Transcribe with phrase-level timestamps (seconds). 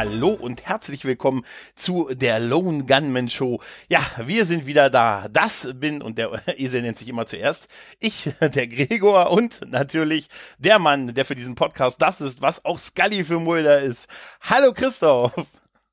[0.00, 1.44] Hallo und herzlich willkommen
[1.74, 3.60] zu der Lone Gunman Show.
[3.90, 5.26] Ja, wir sind wieder da.
[5.30, 10.78] Das bin, und der Esel nennt sich immer zuerst, ich, der Gregor und natürlich der
[10.78, 14.08] Mann, der für diesen Podcast das ist, was auch Scully für Mulder ist.
[14.40, 15.34] Hallo Christoph.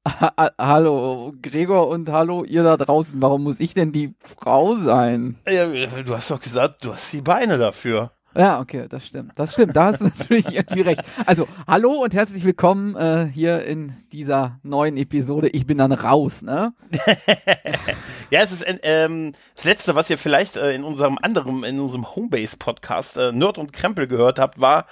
[0.07, 3.21] Ha hallo Gregor und hallo ihr da draußen.
[3.21, 5.37] Warum muss ich denn die Frau sein?
[5.45, 8.11] Ja, du hast doch gesagt, du hast die Beine dafür.
[8.37, 9.31] Ja, okay, das stimmt.
[9.35, 9.75] Das stimmt.
[9.75, 11.01] Da hast du natürlich irgendwie recht.
[11.25, 15.49] Also, hallo und herzlich willkommen äh, hier in dieser neuen Episode.
[15.49, 16.71] Ich bin dann raus, ne?
[18.29, 22.15] ja, es ist ähm, das letzte, was ihr vielleicht äh, in unserem anderen, in unserem
[22.15, 24.85] Homebase-Podcast äh, Nerd und Krempel gehört habt, war,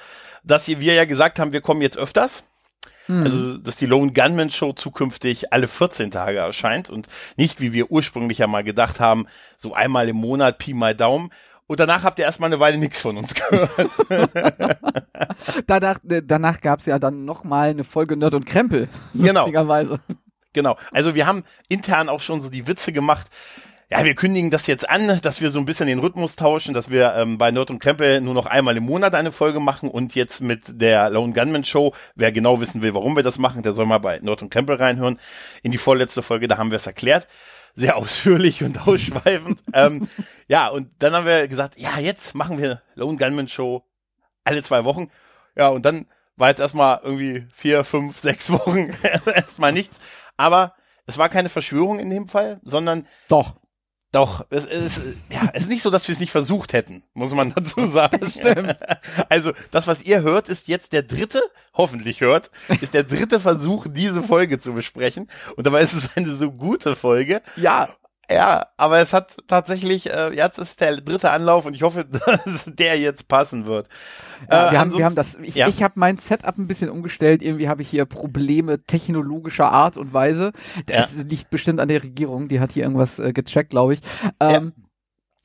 [0.43, 2.45] dass wir ja gesagt haben, wir kommen jetzt öfters.
[3.05, 3.23] Hm.
[3.23, 7.91] Also, dass die Lone Gunman Show zukünftig alle 14 Tage erscheint und nicht, wie wir
[7.91, 11.29] ursprünglich ja mal gedacht haben, so einmal im Monat, Pi mal Daumen.
[11.67, 13.91] Und danach habt ihr erstmal eine Weile nichts von uns gehört.
[15.67, 18.87] danach danach gab es ja dann nochmal eine Folge Nerd und Krempel.
[19.13, 19.49] Genau.
[20.53, 20.77] Genau.
[20.91, 23.27] Also wir haben intern auch schon so die Witze gemacht.
[23.89, 26.89] Ja, wir kündigen das jetzt an, dass wir so ein bisschen den Rhythmus tauschen, dass
[26.89, 30.15] wir ähm, bei Nerd und Krempel nur noch einmal im Monat eine Folge machen und
[30.15, 33.73] jetzt mit der Lone Gunman Show, wer genau wissen will, warum wir das machen, der
[33.73, 35.19] soll mal bei Nerd und Krempel reinhören.
[35.61, 37.27] In die vorletzte Folge, da haben wir es erklärt
[37.75, 39.63] sehr ausführlich und ausschweifend.
[39.73, 40.07] ähm,
[40.47, 43.83] ja, und dann haben wir gesagt, ja, jetzt machen wir Lone Gunman Show
[44.43, 45.09] alle zwei Wochen.
[45.55, 48.91] Ja, und dann war jetzt erstmal irgendwie vier, fünf, sechs Wochen
[49.25, 49.99] erstmal nichts.
[50.37, 50.73] Aber
[51.05, 53.55] es war keine Verschwörung in dem Fall, sondern doch.
[54.15, 57.33] Doch, es, es, ja, es ist nicht so, dass wir es nicht versucht hätten, muss
[57.33, 58.29] man dazu sagen.
[58.29, 58.77] Stimmt.
[59.27, 61.41] Also, das, was ihr hört, ist jetzt der dritte,
[61.73, 62.49] hoffentlich hört,
[62.79, 65.29] ist der dritte Versuch, diese Folge zu besprechen.
[65.57, 67.41] Und dabei ist es eine so gute Folge.
[67.57, 67.89] Ja.
[68.29, 72.05] Ja, aber es hat tatsächlich, äh, jetzt ist der dritte Anlauf und ich hoffe,
[72.45, 73.87] dass der jetzt passen wird.
[74.49, 75.67] Ja, äh, wir, haben, wir haben das, ich, ja.
[75.67, 77.41] ich habe mein Setup ein bisschen umgestellt.
[77.41, 80.51] Irgendwie habe ich hier Probleme technologischer Art und Weise.
[80.87, 81.23] Das ja.
[81.23, 83.99] liegt bestimmt an der Regierung, die hat hier irgendwas äh, gecheckt, glaube ich.
[84.39, 84.73] Ähm,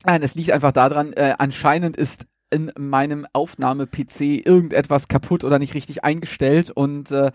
[0.03, 5.73] Nein, es liegt einfach daran, äh, anscheinend ist in meinem Aufnahme-PC irgendetwas kaputt oder nicht
[5.73, 7.31] richtig eingestellt und äh,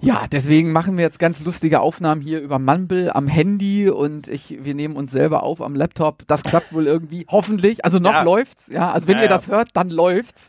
[0.00, 4.58] ja, deswegen machen wir jetzt ganz lustige Aufnahmen hier über Mumble am Handy und ich,
[4.60, 6.24] wir nehmen uns selber auf am Laptop.
[6.26, 7.84] Das klappt wohl irgendwie, hoffentlich.
[7.84, 8.22] Also noch ja.
[8.22, 8.92] läuft's, ja.
[8.92, 10.48] Also wenn ja, ihr das hört, dann läuft's.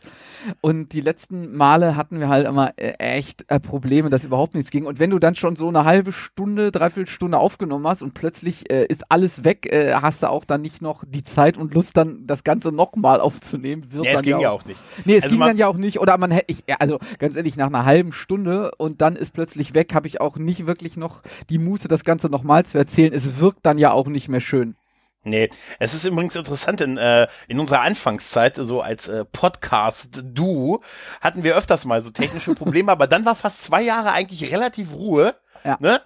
[0.60, 4.70] Und die letzten Male hatten wir halt immer äh, echt äh, Probleme, dass überhaupt nichts
[4.70, 4.86] ging.
[4.86, 8.70] Und wenn du dann schon so eine halbe Stunde, dreiviertel Stunde aufgenommen hast und plötzlich
[8.70, 11.96] äh, ist alles weg, äh, hast du auch dann nicht noch die Zeit und Lust,
[11.96, 13.92] dann das Ganze nochmal aufzunehmen.
[13.92, 14.78] Wird nee, es ging ja auch, nicht.
[15.04, 16.00] Nee, es also ging dann ja auch nicht.
[16.00, 19.74] Oder man hätte, ich, also ganz ehrlich, nach einer halben Stunde und dann ist plötzlich
[19.74, 23.12] weg, habe ich auch nicht wirklich noch die Muße, das Ganze nochmal zu erzählen.
[23.12, 24.76] Es wirkt dann ja auch nicht mehr schön.
[25.28, 30.80] Nee, es ist übrigens interessant, in, äh, in unserer Anfangszeit, so als äh, Podcast-Du,
[31.20, 34.92] hatten wir öfters mal so technische Probleme, aber dann war fast zwei Jahre eigentlich relativ
[34.92, 35.34] Ruhe.
[35.64, 35.76] Ja.
[35.80, 36.00] Ne?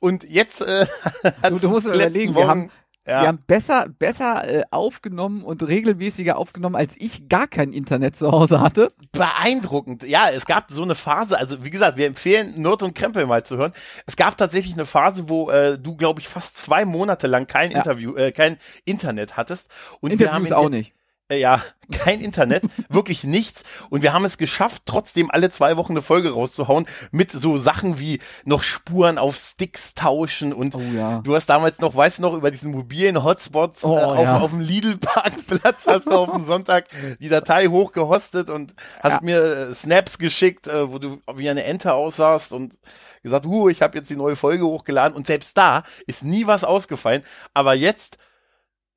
[0.00, 0.86] Und jetzt äh,
[1.42, 2.70] du, du musst überlegen, Wochen, wir haben,
[3.08, 3.22] ja.
[3.22, 8.30] Wir haben besser, besser äh, aufgenommen und regelmäßiger aufgenommen, als ich gar kein Internet zu
[8.30, 8.92] Hause hatte.
[9.12, 10.02] Beeindruckend.
[10.02, 13.44] Ja, es gab so eine Phase, also wie gesagt, wir empfehlen Nord und Krempel mal
[13.44, 13.72] zu hören.
[14.06, 17.70] Es gab tatsächlich eine Phase, wo äh, du, glaube ich, fast zwei Monate lang kein
[17.70, 17.78] ja.
[17.78, 19.70] Interview, äh, kein Internet hattest.
[20.00, 20.92] Und Interviews wir haben auch nicht.
[21.30, 21.62] Äh, ja,
[21.92, 23.64] kein Internet, wirklich nichts.
[23.90, 27.98] Und wir haben es geschafft, trotzdem alle zwei Wochen eine Folge rauszuhauen mit so Sachen
[27.98, 31.20] wie noch Spuren auf Sticks tauschen und oh, ja.
[31.20, 34.38] du hast damals noch, weißt du noch, über diesen mobilen Hotspots oh, äh, auf, ja.
[34.38, 36.86] auf dem Lidl-Parkplatz hast du auf dem Sonntag
[37.20, 39.24] die Datei hochgehostet und hast ja.
[39.24, 42.78] mir äh, Snaps geschickt, äh, wo du wie eine Ente aussahst und
[43.22, 46.64] gesagt, uh, ich habe jetzt die neue Folge hochgeladen und selbst da ist nie was
[46.64, 47.22] ausgefallen.
[47.54, 48.18] Aber jetzt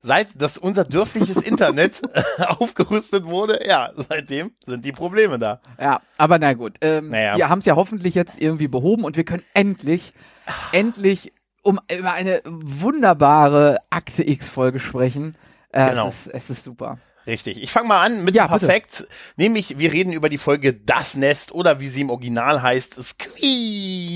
[0.02, 2.02] seit das unser dörfliches Internet
[2.38, 5.60] aufgerüstet wurde, ja, seitdem sind die Probleme da.
[5.80, 6.76] Ja, aber na gut.
[6.80, 7.36] Ähm, naja.
[7.36, 10.12] Wir haben es ja hoffentlich jetzt irgendwie behoben und wir können endlich,
[10.72, 11.32] endlich
[11.62, 15.36] um über eine wunderbare Akte X-Folge sprechen.
[15.70, 16.08] Äh, genau.
[16.08, 16.98] Es ist, es ist super.
[17.26, 17.62] Richtig.
[17.62, 18.98] Ich fange mal an mit ja, Perfekt.
[18.98, 19.08] Bitte.
[19.36, 22.98] Nämlich, wir reden über die Folge Das Nest oder wie sie im Original heißt,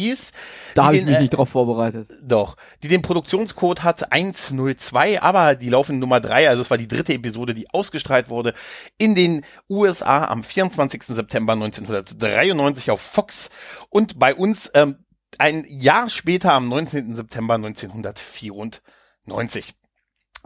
[0.07, 0.33] Squeeze.
[0.75, 2.09] Da habe ich mich äh, nicht drauf vorbereitet.
[2.23, 2.57] Doch.
[2.83, 7.15] Die den Produktionscode hat 102, aber die laufende Nummer 3, also es war die dritte
[7.15, 8.55] Episode, die ausgestrahlt wurde
[8.99, 11.03] in den USA am 24.
[11.05, 13.51] September 1993 auf Fox
[13.91, 14.97] und bei uns ähm,
[15.39, 17.15] ein Jahr später am 19.
[17.15, 19.75] September 1994.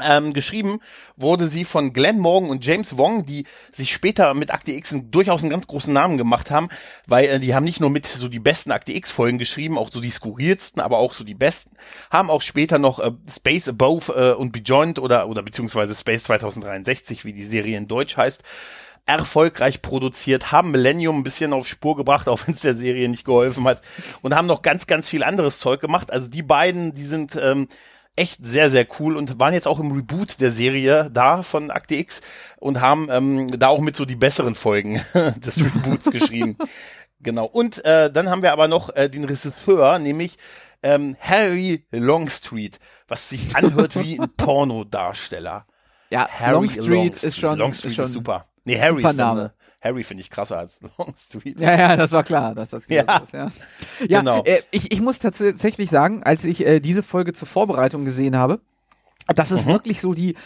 [0.02, 0.80] Ähm, geschrieben
[1.16, 5.42] wurde sie von Glenn Morgan und James Wong, die sich später mit Akte X durchaus
[5.42, 6.68] einen ganz großen Namen gemacht haben,
[7.06, 9.90] weil äh, die haben nicht nur mit so die besten Akte X Folgen geschrieben, auch
[9.92, 11.76] so die skurrilsten, aber auch so die besten,
[12.10, 17.24] haben auch später noch äh, Space Above äh, und Beyond oder oder beziehungsweise Space 2063,
[17.24, 18.42] wie die Serie in Deutsch heißt,
[19.06, 23.24] erfolgreich produziert, haben Millennium ein bisschen auf Spur gebracht, auch wenn es der Serie nicht
[23.24, 23.82] geholfen hat,
[24.22, 26.12] und haben noch ganz, ganz viel anderes Zeug gemacht.
[26.12, 27.68] Also die beiden, die sind ähm,
[28.16, 31.94] echt sehr, sehr cool und waren jetzt auch im Reboot der Serie da von Akte
[31.94, 32.20] X
[32.58, 36.56] und haben ähm, da auch mit so die besseren Folgen des Reboots geschrieben.
[37.20, 37.46] Genau.
[37.46, 40.36] Und äh, dann haben wir aber noch äh, den Regisseur, nämlich
[40.82, 42.78] ähm, Harry Longstreet,
[43.08, 45.66] was sich anhört wie ein Pornodarsteller.
[46.10, 48.46] Ja, Harry Longstreet, Longstreet ist schon, Longstreet ist, schon ist super.
[48.64, 51.60] Nee, Harry ist dann, Harry finde ich krasser als Longstreet.
[51.60, 53.18] Ja, ja, das war klar, dass das ja.
[53.18, 53.32] ist.
[53.32, 53.48] Ja,
[54.06, 54.44] ja genau.
[54.44, 58.60] Äh, ich, ich muss tatsächlich sagen, als ich äh, diese Folge zur Vorbereitung gesehen habe,
[59.26, 59.72] das ist mhm.
[59.72, 60.36] wirklich so die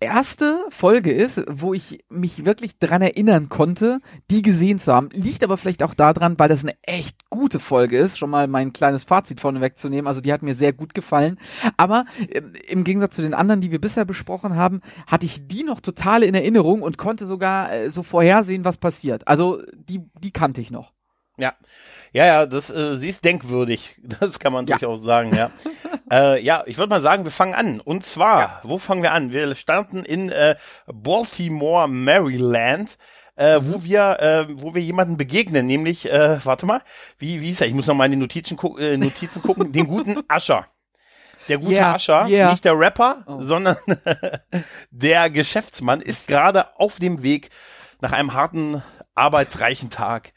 [0.00, 4.00] erste Folge ist, wo ich mich wirklich dran erinnern konnte,
[4.30, 5.08] die gesehen zu haben.
[5.12, 8.72] Liegt aber vielleicht auch daran, weil das eine echt gute Folge ist, schon mal mein
[8.72, 10.06] kleines Fazit vorne wegzunehmen.
[10.06, 11.38] Also die hat mir sehr gut gefallen.
[11.76, 15.64] Aber äh, im Gegensatz zu den anderen, die wir bisher besprochen haben, hatte ich die
[15.64, 19.26] noch total in Erinnerung und konnte sogar äh, so vorhersehen, was passiert.
[19.28, 20.92] Also die, die kannte ich noch.
[21.40, 21.54] Ja,
[22.12, 23.96] ja, ja, das, äh, sie ist denkwürdig.
[24.20, 24.76] Das kann man ja.
[24.76, 25.50] durchaus sagen, ja.
[26.10, 27.80] äh, ja, ich würde mal sagen, wir fangen an.
[27.80, 28.60] Und zwar, ja.
[28.62, 29.32] wo fangen wir an?
[29.32, 32.98] Wir starten in äh, Baltimore, Maryland.
[33.36, 33.84] Äh, wo mhm.
[33.84, 36.82] wir, äh, wo wir jemanden begegnen, nämlich, äh, warte mal,
[37.18, 37.68] wie, wie ist er?
[37.68, 40.66] Ich muss noch mal in die Notizen, gu äh, Notizen gucken, den guten Ascher.
[41.48, 42.50] Der gute yeah, Ascher, yeah.
[42.50, 43.40] nicht der Rapper, oh.
[43.40, 43.76] sondern
[44.90, 47.48] der Geschäftsmann ist gerade auf dem Weg
[48.00, 48.82] nach einem harten,
[49.14, 50.32] arbeitsreichen Tag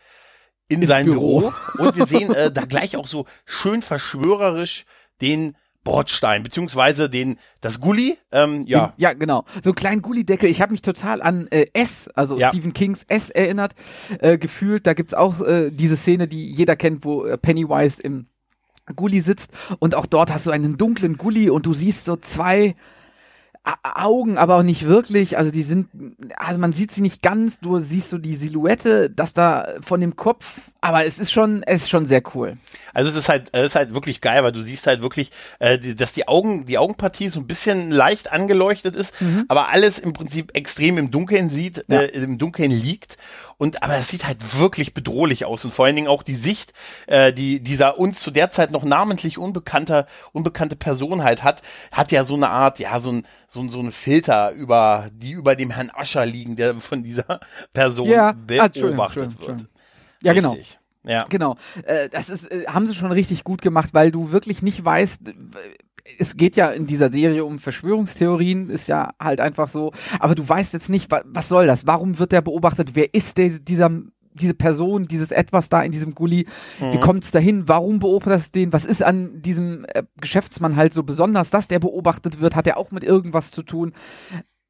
[0.67, 1.39] in Ins sein Büro.
[1.41, 1.53] Büro.
[1.77, 4.85] Und wir sehen äh, da gleich auch so schön verschwörerisch
[5.21, 8.87] den Bordstein, beziehungsweise den, das Gully, ähm, ja.
[8.87, 9.45] Den, ja, genau.
[9.63, 10.49] So einen kleinen Gully-Deckel.
[10.49, 12.49] Ich habe mich total an äh, S, also ja.
[12.49, 13.73] Stephen Kings S erinnert,
[14.19, 14.87] äh, gefühlt.
[14.87, 18.27] Da gibt's auch äh, diese Szene, die jeder kennt, wo äh, Pennywise im
[18.95, 22.75] Gully sitzt und auch dort hast du einen dunklen Gully und du siehst so zwei
[23.65, 25.37] Augen, aber auch nicht wirklich.
[25.37, 25.87] Also die sind,
[26.35, 27.59] also man sieht sie nicht ganz.
[27.61, 30.45] Du siehst so die Silhouette, das da von dem Kopf.
[30.81, 32.57] Aber es ist schon, es ist schon sehr cool.
[32.93, 35.77] Also es ist halt, es ist halt wirklich geil, weil du siehst halt wirklich, äh,
[35.79, 39.45] dass die Augen, die Augenpartie so ein bisschen leicht angeleuchtet ist, mhm.
[39.47, 42.01] aber alles im Prinzip extrem im Dunkeln sieht, ja.
[42.01, 43.15] äh, im Dunkeln liegt.
[43.63, 46.73] Und aber es sieht halt wirklich bedrohlich aus und vor allen Dingen auch die Sicht,
[47.07, 51.61] äh, die dieser uns zu der Zeit noch namentlich unbekannter unbekannte Person halt hat,
[51.93, 55.55] hat ja so eine Art, ja so ein so, so ein Filter über die über
[55.55, 57.39] dem Herrn Ascher liegen, der von dieser
[57.71, 58.33] Person ja.
[58.33, 59.67] beobachtet ah, wird.
[60.23, 60.57] Ja, genau.
[61.05, 61.25] Ja.
[61.29, 61.55] Genau.
[61.85, 65.21] Äh, das ist, äh, haben sie schon richtig gut gemacht, weil du wirklich nicht weißt,
[66.19, 69.91] es geht ja in dieser Serie um Verschwörungstheorien, ist ja halt einfach so.
[70.19, 71.87] Aber du weißt jetzt nicht, was, was soll das?
[71.87, 72.95] Warum wird der beobachtet?
[72.95, 73.89] Wer ist der, dieser,
[74.33, 76.45] diese Person, dieses Etwas da in diesem Gully?
[76.79, 76.93] Mhm.
[76.93, 77.67] Wie kommt es dahin?
[77.67, 78.73] Warum beobachtet es den?
[78.73, 82.55] Was ist an diesem äh, Geschäftsmann halt so besonders, dass der beobachtet wird?
[82.55, 83.93] Hat er auch mit irgendwas zu tun?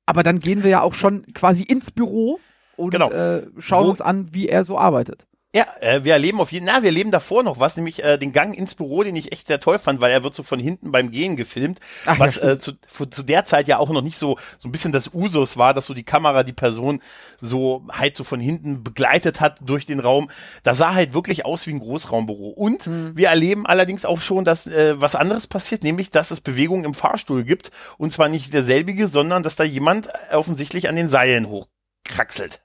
[0.06, 2.40] Aber dann gehen wir ja auch schon quasi ins Büro
[2.76, 3.10] und genau.
[3.10, 5.26] äh, schauen Wo uns an, wie er so arbeitet.
[5.56, 8.18] Ja, äh, wir erleben auf jeden Fall, na, wir erleben davor noch was, nämlich äh,
[8.18, 10.60] den Gang ins Büro, den ich echt sehr toll fand, weil er wird so von
[10.60, 12.74] hinten beim Gehen gefilmt, Ach, was ja, äh, zu,
[13.10, 15.86] zu der Zeit ja auch noch nicht so so ein bisschen das Usus war, dass
[15.86, 17.02] so die Kamera die Person
[17.40, 20.32] so halt so von hinten begleitet hat durch den Raum.
[20.64, 22.48] Da sah halt wirklich aus wie ein Großraumbüro.
[22.48, 23.16] Und mhm.
[23.16, 26.96] wir erleben allerdings auch schon, dass äh, was anderes passiert, nämlich dass es Bewegung im
[26.96, 32.63] Fahrstuhl gibt und zwar nicht derselbige, sondern dass da jemand offensichtlich an den Seilen hochkraxelt.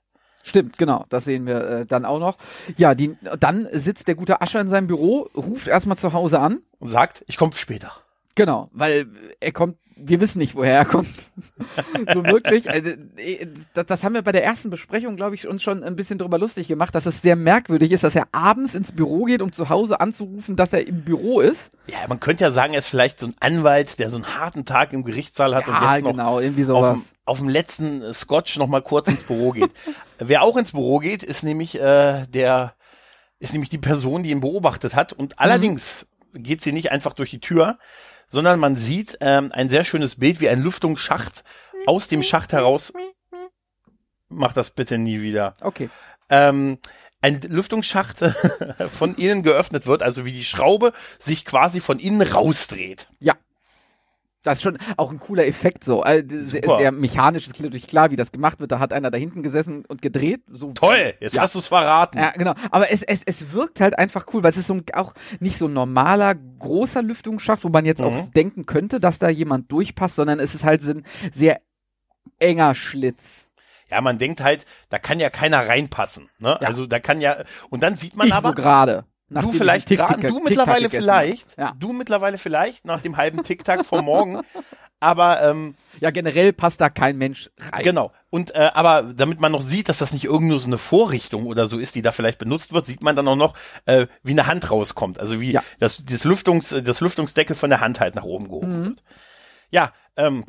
[0.48, 2.38] Stimmt, genau, das sehen wir äh, dann auch noch.
[2.78, 6.60] Ja, die, dann sitzt der gute Ascher in seinem Büro, ruft erstmal zu Hause an.
[6.78, 7.92] Und sagt, ich komme später.
[8.34, 9.06] Genau, weil
[9.40, 11.14] er kommt, wir wissen nicht, woher er kommt.
[12.14, 12.70] so wirklich.
[12.70, 15.96] Also, äh, das, das, haben wir bei der ersten Besprechung, glaube ich, uns schon ein
[15.96, 19.42] bisschen drüber lustig gemacht, dass es sehr merkwürdig ist, dass er abends ins Büro geht,
[19.42, 21.72] um zu Hause anzurufen, dass er im Büro ist.
[21.88, 24.64] Ja, man könnte ja sagen, er ist vielleicht so ein Anwalt, der so einen harten
[24.64, 26.98] Tag im Gerichtssaal hat ja, und jetzt noch genau, irgendwie sowas.
[27.28, 29.70] Auf, dem, letzten Scotch noch mal kurz ins Büro geht.
[30.18, 32.74] Wer auch ins Büro geht, ist nämlich äh, der
[33.40, 35.12] ist nämlich die Person, die ihn beobachtet hat.
[35.12, 35.38] Und mhm.
[35.38, 36.42] allerdings mhm.
[36.42, 37.78] geht sie nicht einfach durch die Tür,
[38.28, 41.44] sondern man sieht ähm, ein sehr schönes Bild, wie ein Lüftungsschacht
[41.86, 42.92] aus dem Schacht heraus.
[44.28, 45.54] Mach das bitte nie wieder.
[45.60, 45.88] Okay.
[46.28, 46.78] Ähm,
[47.20, 48.18] ein Lüftungsschacht
[48.98, 53.08] von innen geöffnet wird, also wie die Schraube sich quasi von innen rausdreht.
[53.18, 53.34] Ja.
[54.44, 56.04] Das ist schon auch ein cooler Effekt so.
[56.04, 58.70] Äh, sehr, sehr, mechanisch, ist natürlich klar, wie das gemacht wird.
[58.70, 60.42] Da hat einer da hinten gesessen und gedreht.
[60.48, 61.42] So, Toll, jetzt ja.
[61.42, 62.18] hast du es verraten.
[62.18, 62.54] Ja, genau.
[62.70, 65.58] Aber es, es, es wirkt halt einfach cool, weil es ist so ein, auch nicht
[65.58, 68.06] so ein normaler, großer Lüftungsschacht, wo man jetzt mhm.
[68.06, 71.60] auch denken könnte, dass da jemand durchpasst, sondern es ist halt so ein sehr
[72.38, 73.48] enger Schlitz.
[73.90, 76.28] Ja, man denkt halt, da kann ja keiner reinpassen.
[76.38, 76.58] Ne?
[76.60, 76.68] Ja.
[76.68, 77.36] Also da kann ja,
[77.70, 78.50] und dann sieht man ich aber.
[78.50, 79.04] So gerade.
[79.30, 81.74] Du vielleicht gerade, du mittlerweile vielleicht, ja.
[81.78, 84.40] du mittlerweile vielleicht nach dem halben Tic-Tac vom Morgen,
[85.00, 87.82] aber ähm, ja generell passt da kein Mensch rein.
[87.82, 91.46] Genau, und äh, aber damit man noch sieht, dass das nicht irgendwo so eine Vorrichtung
[91.46, 93.54] oder so ist, die da vielleicht benutzt wird, sieht man dann auch noch,
[93.84, 95.20] äh, wie eine Hand rauskommt.
[95.20, 95.62] Also wie ja.
[95.78, 98.84] das, das, Lüftungs, das Lüftungsdeckel von der Hand halt nach oben gehoben mhm.
[98.84, 99.02] wird.
[99.70, 100.44] Ja, ähm,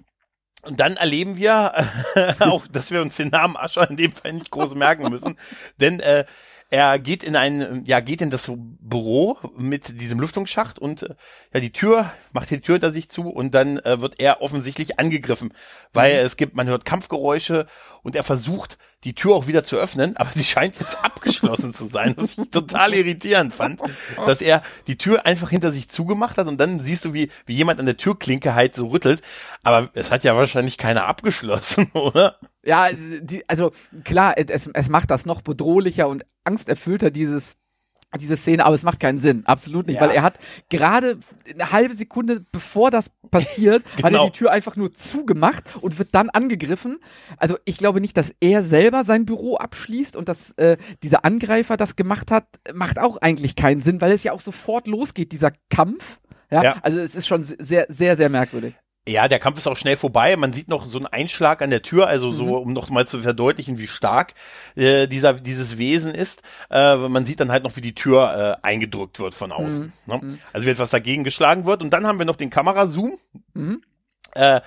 [0.63, 1.73] und dann erleben wir
[2.15, 5.37] äh, auch, dass wir uns den Namen Ascher in dem Fall nicht groß merken müssen,
[5.79, 6.25] denn äh,
[6.69, 11.15] er geht in ein, ja, geht in das Büro mit diesem Lüftungsschacht und äh,
[11.53, 14.99] ja, die Tür, macht die Tür hinter sich zu und dann äh, wird er offensichtlich
[14.99, 15.51] angegriffen,
[15.93, 16.25] weil mhm.
[16.25, 17.65] es gibt, man hört Kampfgeräusche
[18.03, 21.85] und er versucht, die Tür auch wieder zu öffnen, aber sie scheint jetzt abgeschlossen zu
[21.85, 23.81] sein, was ich total irritierend fand,
[24.25, 27.55] dass er die Tür einfach hinter sich zugemacht hat und dann siehst du, wie, wie
[27.55, 29.21] jemand an der Türklinke halt so rüttelt,
[29.63, 32.37] aber es hat ja wahrscheinlich keiner abgeschlossen, oder?
[32.69, 33.71] Ja, die, also
[34.03, 37.55] klar, es, es macht das noch bedrohlicher und angsterfüllter, dieses
[38.17, 40.01] diese Szene, aber es macht keinen Sinn, absolut nicht, ja.
[40.01, 41.19] weil er hat gerade
[41.53, 43.97] eine halbe Sekunde bevor das passiert, genau.
[43.97, 44.25] hat er genau.
[44.25, 46.99] die Tür einfach nur zugemacht und wird dann angegriffen.
[47.37, 51.77] Also ich glaube nicht, dass er selber sein Büro abschließt und dass äh, dieser Angreifer
[51.77, 55.51] das gemacht hat, macht auch eigentlich keinen Sinn, weil es ja auch sofort losgeht, dieser
[55.69, 56.19] Kampf.
[56.49, 56.75] Ja, ja.
[56.81, 58.75] also es ist schon sehr, sehr, sehr merkwürdig.
[59.09, 60.35] Ja, der Kampf ist auch schnell vorbei.
[60.37, 62.53] Man sieht noch so einen Einschlag an der Tür, also so, mhm.
[62.53, 64.35] um noch mal zu verdeutlichen, wie stark
[64.75, 66.43] äh, dieser dieses Wesen ist.
[66.69, 69.93] Äh, man sieht dann halt noch, wie die Tür äh, eingedrückt wird von außen.
[70.05, 70.13] Mhm.
[70.13, 70.19] Ne?
[70.21, 70.39] Mhm.
[70.53, 71.81] Also wie etwas dagegen geschlagen wird.
[71.81, 73.17] Und dann haben wir noch den Kamerazoom.
[73.53, 73.81] Mhm.
[74.35, 74.61] Äh,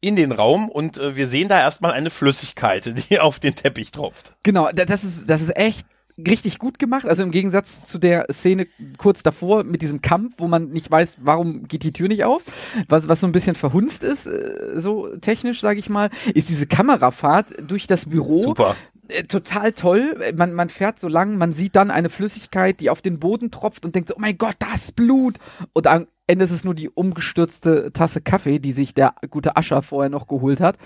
[0.00, 3.90] in den Raum und äh, wir sehen da erstmal eine Flüssigkeit, die auf den Teppich
[3.90, 4.36] tropft.
[4.44, 5.86] Genau, das ist, das ist echt
[6.26, 7.06] richtig gut gemacht.
[7.06, 11.18] Also im Gegensatz zu der Szene kurz davor mit diesem Kampf, wo man nicht weiß,
[11.20, 12.42] warum geht die Tür nicht auf,
[12.88, 16.66] was, was so ein bisschen verhunzt ist, äh, so technisch, sage ich mal, ist diese
[16.66, 18.42] Kamerafahrt durch das Büro.
[18.42, 18.76] Super
[19.08, 20.20] äh, total toll.
[20.36, 23.84] Man, man fährt so lang, man sieht dann eine Flüssigkeit, die auf den Boden tropft
[23.84, 25.36] und denkt so, oh mein Gott, das Blut.
[25.72, 29.82] Und am Ende ist es nur die umgestürzte Tasse Kaffee, die sich der gute Ascher
[29.82, 30.76] vorher noch geholt hat.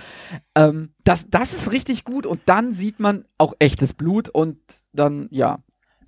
[0.54, 4.58] Ähm, das, das ist richtig gut und dann sieht man auch echtes Blut und
[4.92, 5.58] dann, ja,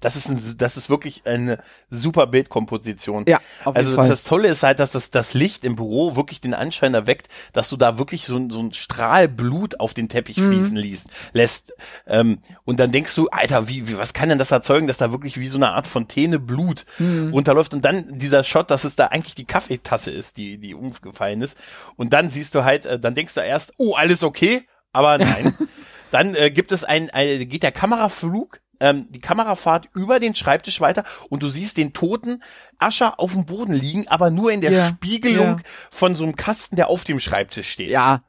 [0.05, 1.59] das ist, ein, das ist wirklich eine
[1.89, 3.25] super Bildkomposition.
[3.27, 4.09] Ja, auf jeden also Fall.
[4.09, 7.71] das Tolle ist halt, dass das, das Licht im Büro wirklich den Anschein erweckt, dass
[7.71, 10.49] du da wirklich so, so ein Strahl Blut auf den Teppich mhm.
[10.49, 11.73] fließen liest, lässt.
[12.07, 15.11] Ähm, und dann denkst du, Alter, wie, wie, was kann denn das erzeugen, dass da
[15.11, 17.31] wirklich wie so eine Art Fontäne Blut mhm.
[17.33, 21.41] runterläuft und dann dieser Shot, dass es da eigentlich die Kaffeetasse ist, die, die umgefallen
[21.41, 21.57] ist.
[21.97, 25.55] Und dann siehst du halt, äh, dann denkst du erst, oh, alles okay, aber nein.
[26.11, 30.81] dann äh, gibt es ein, ein, geht der Kameraflug ähm, die Kamerafahrt über den Schreibtisch
[30.81, 32.43] weiter und du siehst den toten
[32.79, 35.65] Ascher auf dem Boden liegen, aber nur in der ja, Spiegelung ja.
[35.91, 37.89] von so einem Kasten, der auf dem Schreibtisch steht.
[37.89, 38.23] Ja.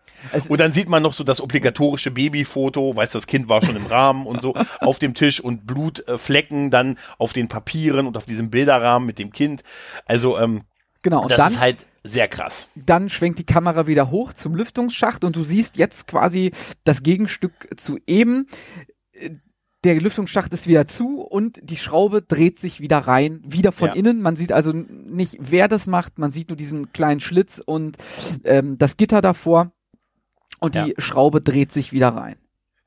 [0.48, 3.86] Und dann sieht man noch so das obligatorische Babyfoto, weißt das Kind war schon im
[3.86, 8.50] Rahmen und so auf dem Tisch und Blutflecken dann auf den Papieren und auf diesem
[8.50, 9.64] Bilderrahmen mit dem Kind.
[10.06, 10.62] Also ähm,
[11.02, 11.24] genau.
[11.24, 12.70] Und das dann, ist halt sehr krass.
[12.76, 16.52] Dann schwenkt die Kamera wieder hoch zum Lüftungsschacht und du siehst jetzt quasi
[16.86, 18.48] das Gegenstück zu eben
[19.86, 23.94] der Lüftungsschacht ist wieder zu und die Schraube dreht sich wieder rein, wieder von ja.
[23.94, 24.22] innen.
[24.22, 27.98] Man sieht also nicht, wer das macht, man sieht nur diesen kleinen Schlitz und
[28.44, 29.72] ähm, das Gitter davor
[30.60, 30.94] und die ja.
[30.98, 32.36] Schraube dreht sich wieder rein.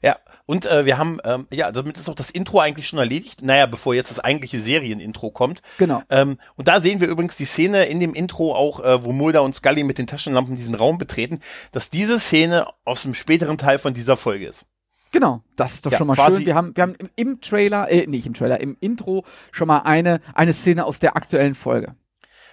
[0.01, 3.43] Ja, und äh, wir haben, ähm, ja, damit ist auch das Intro eigentlich schon erledigt.
[3.43, 5.61] Naja, bevor jetzt das eigentliche Serienintro kommt.
[5.77, 6.03] Genau.
[6.09, 9.43] Ähm, und da sehen wir übrigens die Szene in dem Intro auch, äh, wo Mulder
[9.43, 11.41] und Scully mit den Taschenlampen diesen Raum betreten,
[11.73, 14.67] dass diese Szene aus dem späteren Teil von dieser Folge ist.
[15.11, 16.45] Genau, das ist doch ja, schon mal schön.
[16.45, 19.79] Wir haben, wir haben im, im Trailer, äh, nicht im Trailer, im Intro schon mal
[19.79, 21.95] eine, eine Szene aus der aktuellen Folge.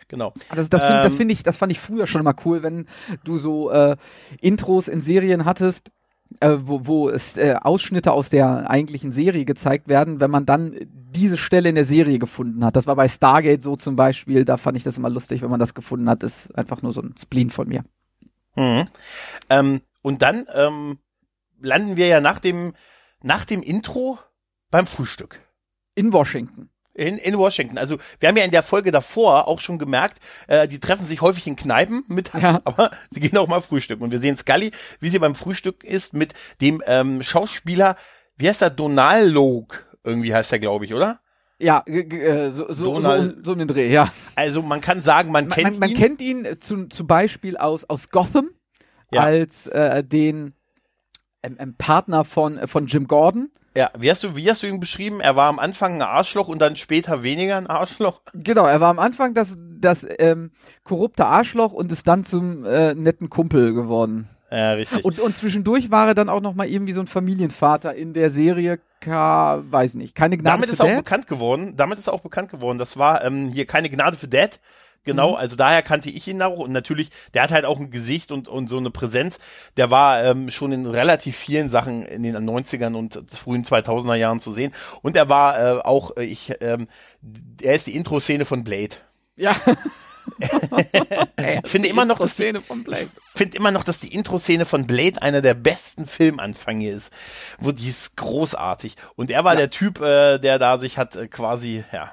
[0.07, 0.33] Genau.
[0.53, 2.87] Das, das, ähm, das finde ich, das fand ich früher schon mal cool, wenn
[3.23, 3.97] du so äh,
[4.39, 5.89] Intros in Serien hattest,
[6.39, 10.75] äh, wo, wo es äh, Ausschnitte aus der eigentlichen Serie gezeigt werden, wenn man dann
[10.89, 12.75] diese Stelle in der Serie gefunden hat.
[12.75, 15.59] Das war bei Stargate so zum Beispiel, da fand ich das immer lustig, wenn man
[15.59, 17.83] das gefunden hat, ist einfach nur so ein Spleen von mir.
[18.55, 18.85] Mhm.
[19.49, 20.99] Ähm, und dann ähm,
[21.65, 22.73] landen wir ja nach dem,
[23.21, 24.19] nach dem Intro
[24.71, 25.39] beim Frühstück.
[25.95, 26.69] In Washington.
[26.93, 27.77] In, in Washington.
[27.77, 31.21] Also wir haben ja in der Folge davor auch schon gemerkt, äh, die treffen sich
[31.21, 32.61] häufig in Kneipen mittags, ja.
[32.63, 34.03] aber sie gehen auch mal frühstücken.
[34.03, 37.97] Und wir sehen Scully, wie sie beim Frühstück ist mit dem ähm, Schauspieler,
[38.37, 41.19] wie heißt er, Donald Logue, irgendwie heißt er, glaube ich, oder?
[41.59, 44.11] Ja, äh, so, so, so, um, so um den Dreh, ja.
[44.35, 45.95] Also man kann sagen, man, man kennt man, man ihn.
[45.95, 48.49] Man kennt ihn äh, zu, zum Beispiel aus, aus Gotham
[49.11, 49.21] ja.
[49.21, 50.53] als äh, den
[51.45, 53.49] ähm, Partner von, von Jim Gordon.
[53.77, 55.19] Ja, wie hast du, wie hast du ihn beschrieben?
[55.19, 58.21] Er war am Anfang ein Arschloch und dann später weniger ein Arschloch?
[58.33, 60.51] Genau, er war am Anfang das, das ähm,
[60.83, 64.29] korrupte Arschloch und ist dann zum äh, netten Kumpel geworden.
[64.49, 65.03] Ja, richtig.
[65.03, 68.29] Und, und zwischendurch war er dann auch noch mal irgendwie so ein Familienvater in der
[68.29, 70.79] Serie, K, weiß nicht, keine Gnade damit für Dad.
[70.79, 73.49] Damit ist er auch bekannt geworden, damit ist er auch bekannt geworden, das war ähm,
[73.49, 74.59] hier keine Gnade für Dad,
[75.05, 75.35] Genau, mhm.
[75.37, 78.47] also daher kannte ich ihn auch und natürlich, der hat halt auch ein Gesicht und,
[78.47, 79.37] und so eine Präsenz.
[79.77, 84.39] Der war ähm, schon in relativ vielen Sachen in den 90ern und frühen 2000er Jahren
[84.39, 84.73] zu sehen.
[85.03, 86.87] Und er war äh, auch, äh, ich, ähm,
[87.61, 88.95] er ist die Intro-Szene von Blade.
[89.35, 89.55] Ja.
[90.39, 90.49] ich
[91.69, 92.53] finde immer noch, dass die,
[93.35, 97.13] finde immer noch, dass die Intro-Szene von Blade einer der besten Filmanfänge ist.
[97.59, 98.95] Wo die ist großartig.
[99.15, 99.59] Und er war ja.
[99.59, 102.11] der Typ, äh, der da sich hat äh, quasi, ja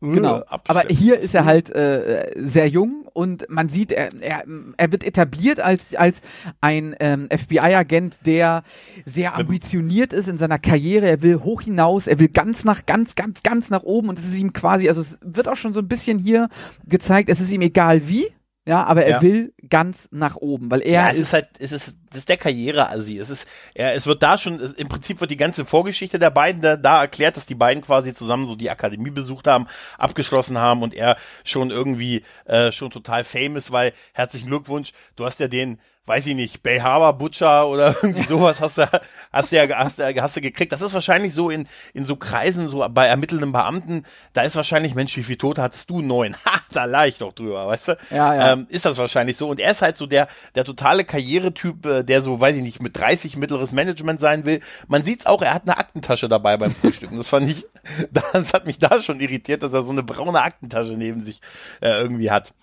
[0.00, 0.40] Genau.
[0.40, 4.44] Äh, Aber hier ist er halt äh, sehr jung und man sieht, er, er,
[4.76, 6.20] er wird etabliert als, als
[6.60, 8.64] ein ähm, FBI-Agent, der
[9.04, 11.08] sehr ambitioniert ist in seiner Karriere.
[11.08, 14.26] Er will hoch hinaus, er will ganz nach, ganz, ganz, ganz nach oben und es
[14.26, 16.48] ist ihm quasi, also es wird auch schon so ein bisschen hier
[16.86, 18.26] gezeigt, es ist ihm egal wie,
[18.66, 19.22] ja, aber er ja.
[19.22, 22.28] will ganz nach oben, weil er ja, es ist, ist halt, es ist, das ist
[22.28, 23.18] der Karriereassi.
[23.18, 26.62] Es ist, er, es wird da schon, im Prinzip wird die ganze Vorgeschichte der beiden
[26.62, 29.66] da, da erklärt, dass die beiden quasi zusammen so die Akademie besucht haben,
[29.98, 35.40] abgeschlossen haben und er schon irgendwie äh, schon total famous, weil herzlichen Glückwunsch, du hast
[35.40, 38.88] ja den weiß ich nicht, Bay Harbor Butcher oder irgendwie sowas hast du,
[39.32, 40.72] hast du ja, hast du, hast du gekriegt.
[40.72, 44.94] Das ist wahrscheinlich so in, in so Kreisen, so bei ermittelnden Beamten, da ist wahrscheinlich,
[44.94, 46.02] Mensch, wie viel Tote hattest du?
[46.02, 46.36] Neun.
[46.44, 47.98] Ha, da lag ich doch drüber, weißt du?
[48.10, 48.52] Ja, ja.
[48.52, 49.48] Ähm, ist das wahrscheinlich so.
[49.48, 52.82] Und er ist halt so der, der totale Karrieretyp, äh, der so, weiß ich nicht,
[52.82, 54.60] mit 30 mittleres Management sein will.
[54.88, 57.16] Man sieht's auch, er hat eine Aktentasche dabei beim Frühstücken.
[57.16, 57.64] Das fand ich,
[58.32, 61.40] das hat mich da schon irritiert, dass er so eine braune Aktentasche neben sich
[61.80, 62.54] äh, irgendwie hat.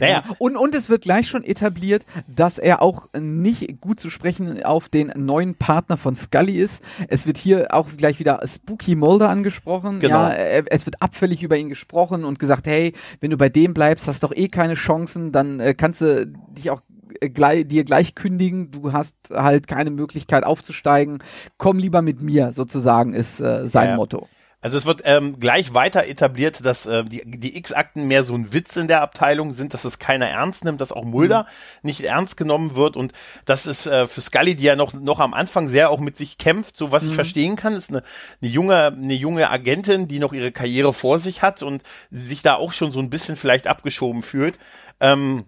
[0.00, 0.24] Naja.
[0.38, 2.85] Und, und es wird gleich schon etabliert, dass er auch
[3.18, 6.82] nicht gut zu sprechen auf den neuen Partner von Scully ist.
[7.08, 10.00] Es wird hier auch gleich wieder Spooky Mulder angesprochen.
[10.00, 10.28] Genau.
[10.28, 14.06] Ja, es wird abfällig über ihn gesprochen und gesagt, hey, wenn du bei dem bleibst,
[14.06, 16.82] hast du doch eh keine Chancen, dann äh, kannst du dich auch
[17.20, 21.18] äh, gleich, dir gleich kündigen, du hast halt keine Möglichkeit aufzusteigen,
[21.58, 24.28] komm lieber mit mir, sozusagen, ist äh, sein ja, Motto.
[24.66, 28.52] Also es wird ähm, gleich weiter etabliert, dass äh, die, die X-Akten mehr so ein
[28.52, 31.46] Witz in der Abteilung sind, dass es keiner ernst nimmt, dass auch Mulder mhm.
[31.82, 33.12] nicht ernst genommen wird und
[33.44, 36.36] das ist äh, für Scully, die ja noch, noch am Anfang sehr auch mit sich
[36.36, 37.10] kämpft, so was mhm.
[37.10, 38.02] ich verstehen kann, ist eine,
[38.42, 42.56] eine junge, eine junge Agentin, die noch ihre Karriere vor sich hat und sich da
[42.56, 44.58] auch schon so ein bisschen vielleicht abgeschoben fühlt.
[44.98, 45.44] Ähm,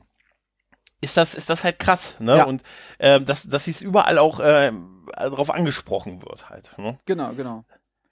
[1.01, 2.37] ist das, ist das halt krass, ne?
[2.37, 2.45] Ja.
[2.45, 2.63] Und
[2.99, 4.71] äh, dass, dass sie es überall auch äh,
[5.17, 6.71] darauf angesprochen wird halt.
[6.79, 6.99] Ne?
[7.05, 7.65] Genau, genau.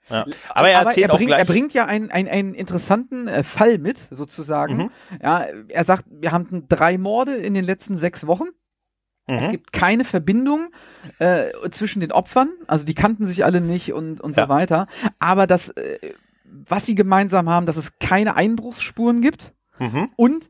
[0.09, 0.25] Ja.
[0.49, 1.37] Aber er erzählt Aber er bringt, auch.
[1.37, 4.77] Er bringt ja einen, einen, einen interessanten äh, Fall mit, sozusagen.
[4.77, 4.89] Mhm.
[5.21, 8.47] Ja, er sagt, wir haben drei Morde in den letzten sechs Wochen.
[9.29, 9.37] Mhm.
[9.37, 10.69] Es gibt keine Verbindung
[11.19, 14.43] äh, zwischen den Opfern, also die kannten sich alle nicht und, und ja.
[14.43, 14.87] so weiter.
[15.19, 15.97] Aber das, äh,
[16.43, 20.09] was sie gemeinsam haben, dass es keine Einbruchsspuren gibt mhm.
[20.15, 20.49] und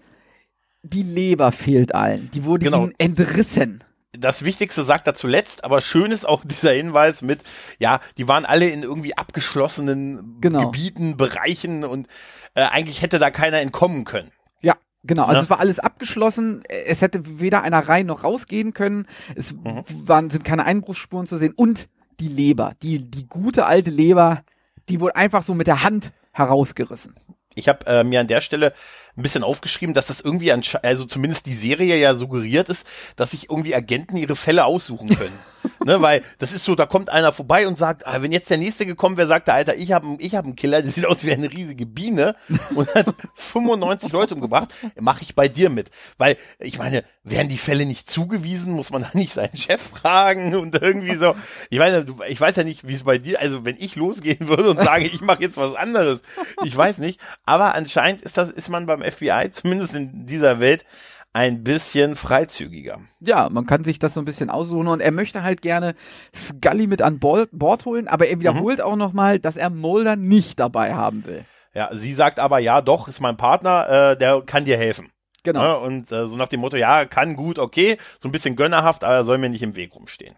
[0.84, 2.30] die Leber fehlt allen.
[2.34, 2.84] Die wurde genau.
[2.84, 3.84] ihnen entrissen
[4.18, 7.42] das Wichtigste sagt er zuletzt, aber schön ist auch dieser Hinweis mit,
[7.80, 10.66] ja, die waren alle in irgendwie abgeschlossenen genau.
[10.66, 12.08] Gebieten, Bereichen und
[12.54, 14.32] äh, eigentlich hätte da keiner entkommen können.
[14.62, 15.44] Ja, Genau, also ja.
[15.44, 16.64] es war alles abgeschlossen.
[16.68, 19.08] Es hätte weder einer rein noch rausgehen können.
[19.36, 19.84] Es mhm.
[19.88, 21.54] waren, sind keine Einbruchsspuren zu sehen.
[21.56, 21.88] Und
[22.20, 24.44] die Leber, die, die gute alte Leber,
[24.90, 27.16] die wurde einfach so mit der Hand herausgerissen.
[27.56, 28.74] Ich habe äh, mir an der Stelle
[29.18, 33.50] ein bisschen aufgeschrieben, dass das irgendwie, also zumindest die Serie ja suggeriert ist, dass sich
[33.50, 35.38] irgendwie Agenten ihre Fälle aussuchen können.
[35.86, 38.58] ne, weil das ist so, da kommt einer vorbei und sagt, ah, wenn jetzt der
[38.58, 41.24] nächste gekommen wäre, sagt der Alter, ich habe ich hab einen Killer, der sieht aus
[41.24, 42.36] wie eine riesige Biene
[42.76, 45.90] und hat 95 Leute umgebracht, mache ich bei dir mit.
[46.18, 50.56] Weil, ich meine, werden die Fälle nicht zugewiesen, muss man da nicht seinen Chef fragen
[50.56, 51.36] und irgendwie so.
[51.70, 54.70] Ich weiß, ich weiß ja nicht, wie es bei dir, also wenn ich losgehen würde
[54.70, 56.22] und sage, ich mache jetzt was anderes,
[56.64, 60.86] ich weiß nicht, aber anscheinend ist das, ist man beim FBI, zumindest in dieser Welt,
[61.34, 63.00] ein bisschen freizügiger.
[63.20, 65.94] Ja, man kann sich das so ein bisschen aussuchen und er möchte halt gerne
[66.34, 68.84] Scully mit an Bord, holen, aber er wiederholt mhm.
[68.84, 71.46] auch nochmal, dass er Mulder nicht dabei haben will.
[71.76, 75.12] Ja, sie sagt aber, ja, doch, ist mein Partner, äh, der kann dir helfen.
[75.44, 75.62] Genau.
[75.62, 79.04] Ja, und äh, so nach dem Motto, ja, kann gut, okay, so ein bisschen gönnerhaft,
[79.04, 80.36] aber er soll mir nicht im Weg rumstehen.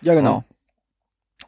[0.00, 0.44] Ja, genau.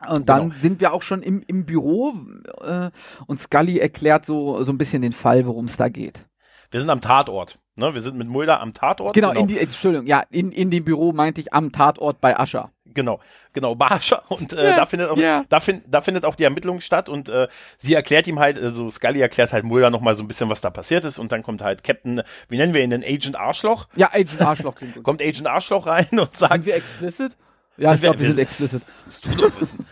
[0.09, 0.61] Und dann genau.
[0.61, 2.15] sind wir auch schon im, im Büro
[2.61, 2.91] äh,
[3.27, 6.27] und Scully erklärt so, so ein bisschen den Fall, worum es da geht.
[6.75, 7.61] Wir sind am Tatort.
[7.77, 9.15] Ne, wir sind mit Mulder am Tatort.
[9.15, 9.43] Genau, genau.
[9.43, 12.73] in die, Entschuldigung, ja, in, in dem Büro meinte ich am Tatort bei Ascher.
[12.87, 13.21] Genau,
[13.53, 14.25] genau, bei Ascher.
[14.29, 15.45] Und äh, yeah, da, findet auch, yeah.
[15.49, 17.47] da, find, da findet auch die Ermittlung statt und äh,
[17.79, 20.71] sie erklärt ihm halt, also Scully erklärt halt Mulder nochmal so ein bisschen, was da
[20.71, 23.87] passiert ist und dann kommt halt Captain, wie nennen wir ihn denn, Agent Arschloch?
[23.95, 24.75] Ja, Agent Arschloch.
[25.05, 26.55] kommt Agent Arschloch rein und sagt...
[26.55, 27.37] Sind wir explicit?
[27.77, 28.83] Ja, ich glaube, wir sind explicit.
[29.05, 29.87] Das musst du doch wissen.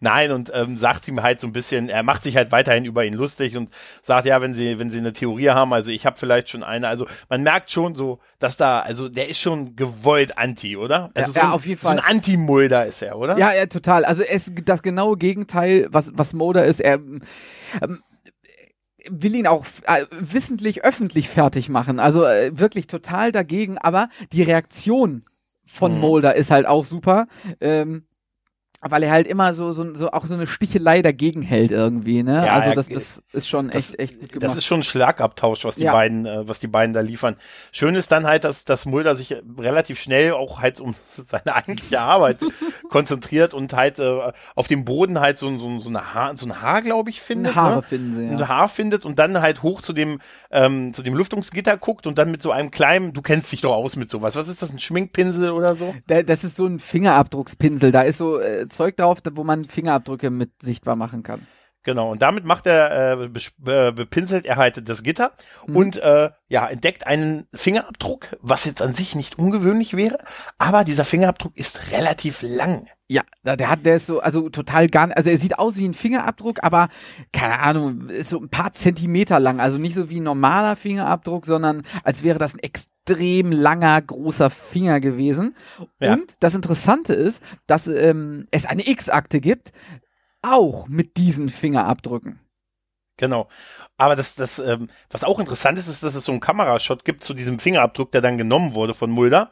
[0.00, 3.04] Nein, und ähm, sagt ihm halt so ein bisschen, er macht sich halt weiterhin über
[3.04, 3.70] ihn lustig und
[4.02, 6.88] sagt, ja, wenn sie, wenn sie eine Theorie haben, also ich habe vielleicht schon eine,
[6.88, 11.10] also man merkt schon so, dass da, also der ist schon gewollt anti, oder?
[11.14, 11.96] Also ja, so ein, auf jeden Fall.
[11.96, 13.38] So ein Anti-Mulder ist er, oder?
[13.38, 14.04] Ja, ja, total.
[14.04, 18.02] Also es das genaue Gegenteil, was, was Mulder ist, er, ähm,
[19.08, 22.00] will ihn auch äh, wissentlich öffentlich fertig machen.
[22.00, 25.24] Also äh, wirklich total dagegen, aber die Reaktion
[25.70, 26.00] von mhm.
[26.00, 27.26] Mulder ist halt auch super.
[27.60, 28.04] Ähm,
[28.82, 32.46] weil er halt immer so, so, so auch so eine Stichelei dagegen hält irgendwie, ne?
[32.46, 34.42] Ja, also das, das ist schon echt, echt gut gemacht.
[34.42, 35.92] Das ist schon ein Schlagabtausch, was die ja.
[35.92, 37.36] beiden, äh, was die beiden da liefern.
[37.72, 42.00] Schön ist dann halt, dass, dass Mulder sich relativ schnell auch halt um seine eigentliche
[42.00, 42.38] Arbeit
[42.88, 46.62] konzentriert und halt äh, auf dem Boden halt so, so, so, eine Haar, so ein
[46.62, 47.52] Haar, glaube ich, findet.
[47.52, 47.82] Ein Haar ne?
[47.82, 48.30] finden sie, ja.
[48.30, 52.16] Ein Haar findet und dann halt hoch zu dem, ähm, zu dem Lüftungsgitter guckt und
[52.16, 54.36] dann mit so einem kleinen, du kennst dich doch aus mit sowas.
[54.36, 55.94] Was ist das, ein Schminkpinsel oder so?
[56.06, 57.92] Das ist so ein Fingerabdruckspinsel.
[57.92, 61.46] Da ist so, äh, Zeug drauf, wo man Fingerabdrücke mit sichtbar machen kann.
[61.82, 63.28] Genau, und damit macht er, äh,
[63.92, 65.32] bepinselt er halt das Gitter
[65.66, 65.76] mhm.
[65.76, 70.18] und äh, ja, entdeckt einen Fingerabdruck, was jetzt an sich nicht ungewöhnlich wäre,
[70.58, 72.86] aber dieser Fingerabdruck ist relativ lang.
[73.08, 75.88] Ja, der hat, der ist so, also total gar nicht, also er sieht aus wie
[75.88, 76.90] ein Fingerabdruck, aber
[77.32, 81.46] keine Ahnung, ist so ein paar Zentimeter lang, also nicht so wie ein normaler Fingerabdruck,
[81.46, 85.56] sondern als wäre das ein extrem langer, großer Finger gewesen.
[85.98, 86.14] Ja.
[86.14, 89.72] Und das Interessante ist, dass ähm, es eine X-Akte gibt,
[90.42, 92.40] auch mit diesen Fingerabdrücken.
[93.16, 93.48] Genau.
[93.98, 97.22] Aber das, das, ähm, was auch interessant ist, ist, dass es so einen Kamerashot gibt
[97.22, 99.50] zu diesem Fingerabdruck, der dann genommen wurde von Mulder.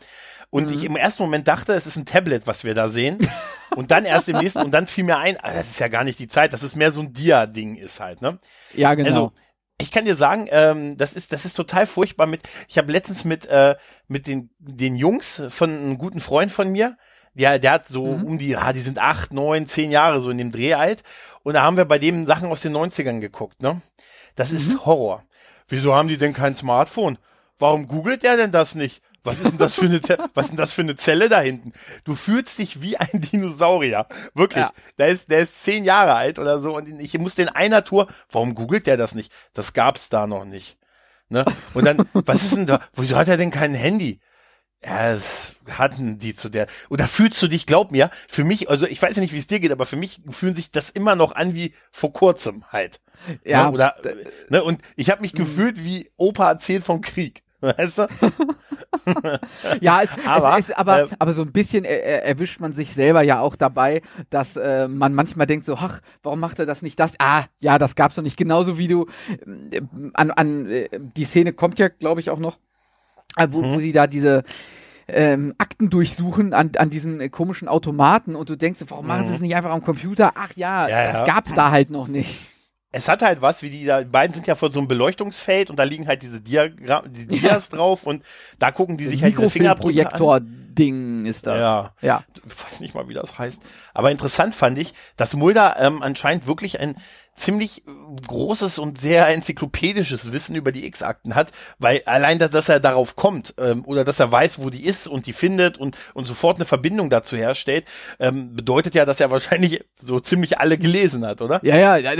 [0.50, 0.76] Und mhm.
[0.76, 3.18] ich im ersten Moment dachte, es ist ein Tablet, was wir da sehen.
[3.76, 6.02] Und dann erst im nächsten, und dann fiel mir ein, ah, das ist ja gar
[6.02, 8.38] nicht die Zeit, dass es mehr so ein Dia-Ding ist halt, ne?
[8.74, 9.08] Ja, genau.
[9.08, 9.32] Also,
[9.80, 12.42] ich kann dir sagen, ähm, das ist das ist total furchtbar mit.
[12.68, 13.76] Ich habe letztens mit äh,
[14.08, 16.96] mit den den Jungs von einem guten Freund von mir,
[17.34, 18.24] der der hat so mhm.
[18.24, 21.02] um die, ja, die sind acht, neun, zehn Jahre so in dem Dreh alt
[21.44, 23.80] und da haben wir bei dem Sachen aus den 90ern geguckt, ne?
[24.34, 24.56] Das mhm.
[24.58, 25.24] ist Horror.
[25.68, 27.18] Wieso haben die denn kein Smartphone?
[27.58, 29.02] Warum googelt der denn das nicht?
[29.24, 30.00] Was ist denn das für eine,
[30.34, 31.72] was ist denn das für eine Zelle da hinten?
[32.04, 34.06] Du fühlst dich wie ein Dinosaurier.
[34.34, 34.64] Wirklich.
[34.64, 34.72] Ja.
[34.98, 38.06] Der ist, der ist zehn Jahre alt oder so und ich muss den einer Tour,
[38.30, 39.32] warum googelt der das nicht?
[39.52, 40.78] Das gab's da noch nicht.
[41.28, 41.44] Ne?
[41.74, 42.80] Und dann, was ist denn da?
[42.94, 44.20] Wieso hat er denn kein Handy?
[44.84, 46.68] Ja, es hatten die zu der.
[46.88, 49.48] Oder fühlst du dich, glaub mir, für mich, also ich weiß ja nicht, wie es
[49.48, 53.00] dir geht, aber für mich fühlen sich das immer noch an wie vor kurzem halt.
[53.44, 53.64] Ja.
[53.64, 53.72] Ne?
[53.72, 53.96] Oder,
[54.48, 54.62] ne?
[54.62, 55.38] Und ich habe mich mhm.
[55.38, 57.42] gefühlt wie Opa erzählt vom Krieg.
[57.60, 58.06] Weißt du?
[59.80, 62.92] ja, es, aber, es, es, aber, äh, aber so ein bisschen er, erwischt man sich
[62.92, 66.82] selber ja auch dabei, dass äh, man manchmal denkt so, ach, warum macht er das
[66.82, 67.14] nicht das?
[67.18, 68.36] Ah, ja, das gab's noch nicht.
[68.36, 69.06] Genauso wie du
[69.72, 69.80] äh,
[70.14, 72.58] an, an äh, die Szene kommt ja, glaube ich, auch noch,
[73.36, 73.74] äh, wo, mhm.
[73.74, 74.44] wo sie da diese
[75.08, 79.34] ähm, Akten durchsuchen an, an diesen äh, komischen Automaten und du denkst, warum machen sie
[79.34, 79.46] es mhm.
[79.46, 80.32] nicht einfach am Computer?
[80.36, 81.24] Ach ja, ja das ja.
[81.24, 82.38] gab's da halt noch nicht
[82.90, 85.68] es hat halt was, wie die da, die beiden sind ja vor so einem Beleuchtungsfeld
[85.68, 87.76] und da liegen halt diese Diagramm, die Dias ja.
[87.76, 88.22] drauf und
[88.58, 91.60] da gucken die sich halt diese Fingerprojektor-Ding ist das.
[91.60, 91.92] Ja.
[92.00, 92.22] ja.
[92.46, 93.62] Ich weiß nicht mal, wie das heißt.
[93.92, 96.96] Aber interessant fand ich, dass Mulder ähm, anscheinend wirklich ein
[97.38, 97.82] ziemlich
[98.26, 103.16] großes und sehr enzyklopädisches Wissen über die X-Akten hat, weil allein, dass, dass er darauf
[103.16, 106.56] kommt ähm, oder dass er weiß, wo die ist und die findet und, und sofort
[106.56, 107.84] eine Verbindung dazu herstellt,
[108.18, 111.60] ähm, bedeutet ja, dass er wahrscheinlich so ziemlich alle gelesen hat, oder?
[111.64, 112.14] Ja, ja,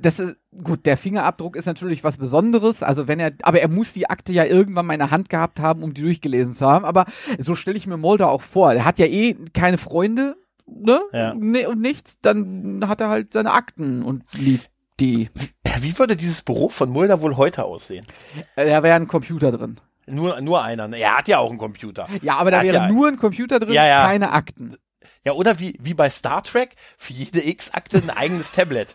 [0.00, 0.86] das ist gut.
[0.86, 4.44] Der Fingerabdruck ist natürlich was Besonderes, also wenn er, aber er muss die Akte ja
[4.44, 6.84] irgendwann mal in der Hand gehabt haben, um die durchgelesen zu haben.
[6.84, 7.06] Aber
[7.38, 8.72] so stelle ich mir Mulder auch vor.
[8.72, 11.00] Er hat ja eh keine Freunde ne?
[11.12, 11.34] Ja.
[11.34, 15.30] Ne, und nichts, dann hat er halt seine Akten und liest die.
[15.80, 18.06] Wie würde dieses Büro von Mulder wohl heute aussehen?
[18.56, 19.78] Äh, da wäre ein Computer drin.
[20.06, 20.88] Nur, nur einer.
[20.88, 20.98] Ne?
[20.98, 22.08] Er hat ja auch einen Computer.
[22.22, 24.06] Ja, aber da wäre ja nur ein Computer drin, ja, ja.
[24.06, 24.76] keine Akten.
[25.24, 28.94] Ja, oder wie, wie bei Star Trek, für jede X-Akte ein eigenes Tablet.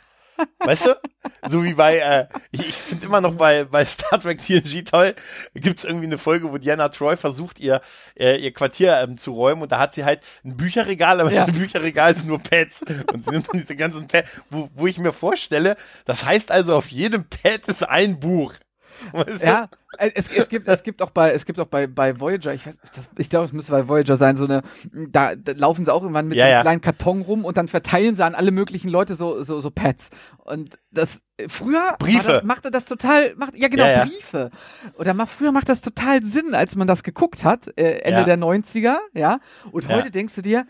[0.60, 1.00] Weißt du?
[1.48, 5.16] So wie bei, äh, ich, ich finde immer noch bei, bei Star Trek TNG toll,
[5.54, 7.82] gibt's irgendwie eine Folge, wo Diana Troy versucht, ihr,
[8.18, 11.46] äh, ihr Quartier ähm, zu räumen und da hat sie halt ein Bücherregal, aber ja.
[11.46, 12.84] diese Bücherregal sind nur Pads.
[13.14, 16.76] Und sie nimmt dann diese ganzen Pads, wo, wo ich mir vorstelle, das heißt also,
[16.76, 18.54] auf jedem Pad ist ein Buch.
[19.14, 19.46] Weißt du?
[19.46, 22.54] Ja, äh, es, es, gibt, es gibt auch bei, es gibt auch bei, bei Voyager,
[22.54, 24.62] ich weiß, das, ich glaube, es müsste bei Voyager sein, so eine,
[24.92, 26.62] da, da laufen sie auch irgendwann mit ja, einem ja.
[26.62, 30.10] kleinen Karton rum und dann verteilen sie an alle möglichen Leute so, so, so Pads.
[30.38, 32.32] Und das, früher Briefe.
[32.32, 34.52] Das, machte das total, macht, ja genau, ja, Briefe.
[34.98, 38.38] Oder mal, früher macht das total Sinn, als man das geguckt hat, äh, Ende der
[38.38, 39.40] 90er, ja.
[39.72, 40.66] Und heute denkst du dir,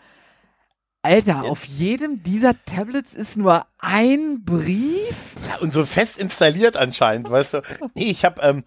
[1.02, 5.16] Alter, auf jedem dieser Tablets ist nur ein Brief?
[5.48, 7.62] Ja, und so fest installiert anscheinend, weißt du.
[7.94, 8.64] Nee, ich habe ähm,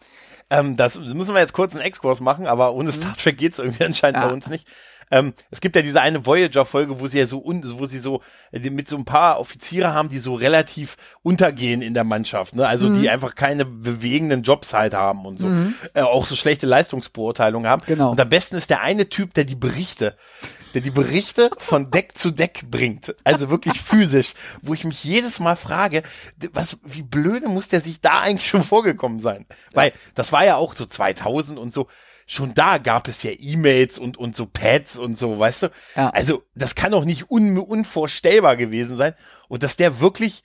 [0.49, 2.93] ähm, das müssen wir jetzt kurz einen Exkurs machen, aber ohne mhm.
[2.93, 4.27] Star Trek geht's irgendwie anscheinend ja.
[4.27, 4.67] bei uns nicht.
[5.11, 8.69] Ähm, es gibt ja diese eine Voyager-Folge, wo sie ja so, wo sie so äh,
[8.69, 12.67] mit so ein paar Offiziere haben, die so relativ untergehen in der Mannschaft, ne?
[12.67, 13.01] Also mhm.
[13.01, 15.47] die einfach keine bewegenden Jobs halt haben und so.
[15.47, 15.75] Mhm.
[15.93, 17.83] Äh, auch so schlechte Leistungsbeurteilungen haben.
[17.85, 18.11] Genau.
[18.11, 20.15] Und am besten ist der eine Typ, der die Berichte
[20.75, 23.15] der die Berichte von Deck zu Deck bringt.
[23.23, 26.03] Also wirklich physisch, wo ich mich jedes Mal frage,
[26.51, 29.45] was, wie blöde muss der sich da eigentlich schon vorgekommen sein?
[29.73, 31.87] Weil das war ja auch so 2000 und so.
[32.27, 35.67] Schon da gab es ja E-Mails und, und so Pads und so, weißt du?
[35.95, 36.09] Ja.
[36.09, 39.13] Also, das kann doch nicht un, unvorstellbar gewesen sein.
[39.47, 40.43] Und dass der wirklich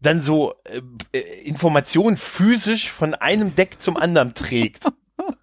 [0.00, 0.80] dann so äh,
[1.18, 4.84] äh Informationen physisch von einem Deck zum anderen trägt.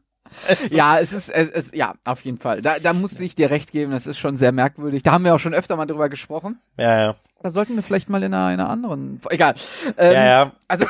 [0.69, 2.61] ja, es ist, es, es, ja, auf jeden Fall.
[2.61, 5.03] Da, da muss ich dir recht geben, das ist schon sehr merkwürdig.
[5.03, 6.59] Da haben wir auch schon öfter mal drüber gesprochen.
[6.77, 7.15] Ja, ja.
[7.41, 9.55] Da sollten wir vielleicht mal in einer, einer anderen, egal.
[9.97, 10.51] Ähm, ja, ja.
[10.69, 10.85] Also,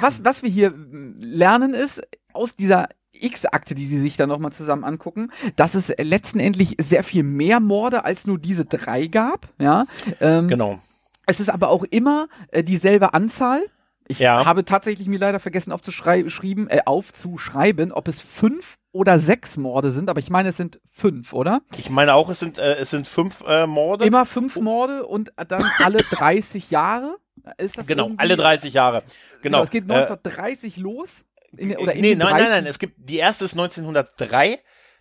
[0.00, 0.72] was, was wir hier
[1.18, 2.00] lernen ist,
[2.32, 2.88] aus dieser
[3.24, 8.04] X-Akte, die sie sich dann nochmal zusammen angucken, dass es letztendlich sehr viel mehr Morde
[8.04, 9.86] als nur diese drei gab, ja.
[10.20, 10.80] Ähm, genau.
[11.26, 13.62] Es ist aber auch immer äh, dieselbe Anzahl.
[14.08, 14.44] Ich ja.
[14.44, 20.08] habe tatsächlich mir leider vergessen aufzuschreiben, äh, aufzuschreiben, ob es fünf oder sechs Morde sind,
[20.08, 21.60] aber ich meine, es sind fünf, oder?
[21.76, 24.06] Ich meine auch, es sind, äh, es sind fünf äh, Morde.
[24.06, 27.16] Immer fünf Morde und dann alle 30 Jahre.
[27.58, 29.02] Ist das genau, alle 30 Jahre.
[29.42, 29.58] Genau.
[29.58, 31.24] genau es geht 1930 äh, los.
[31.56, 32.66] In, oder in nee, nein, nein, nein.
[32.66, 34.58] Es gibt, die erste ist 1903.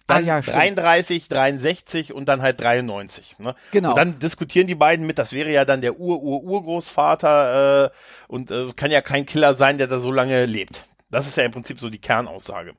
[0.07, 3.39] Dann ah, ja, 33, 63 und dann halt 93.
[3.39, 3.55] Ne?
[3.71, 3.89] Genau.
[3.89, 7.89] Und dann diskutieren die beiden mit, das wäre ja dann der Ur-Ur-Urgroßvater äh,
[8.27, 10.85] und äh, kann ja kein Killer sein, der da so lange lebt.
[11.09, 12.75] Das ist ja im Prinzip so die Kernaussage.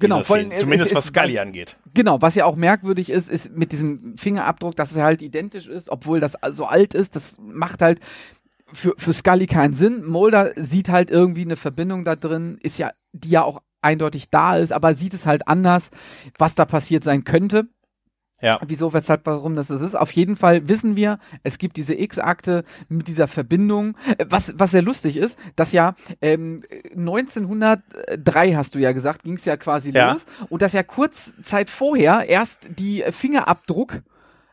[0.00, 1.76] Genau, allem, zumindest was Scully angeht.
[1.92, 5.88] Genau, was ja auch merkwürdig ist, ist mit diesem Fingerabdruck, dass es halt identisch ist,
[5.88, 7.16] obwohl das so alt ist.
[7.16, 8.00] Das macht halt
[8.72, 10.04] für, für Scully keinen Sinn.
[10.04, 14.56] Mulder sieht halt irgendwie eine Verbindung da drin, ist ja, die ja auch eindeutig da
[14.56, 15.90] ist, aber sieht es halt anders,
[16.36, 17.68] was da passiert sein könnte.
[18.40, 18.60] Ja.
[18.64, 19.96] Wieso, weshalb, warum das ist.
[19.96, 23.96] Auf jeden Fall wissen wir, es gibt diese X-Akte mit dieser Verbindung.
[24.28, 26.62] Was, was sehr lustig ist, dass ja ähm,
[26.96, 30.12] 1903 hast du ja gesagt, ging es ja quasi ja.
[30.12, 30.24] los.
[30.50, 34.02] Und dass ja kurz Zeit vorher erst die Fingerabdruck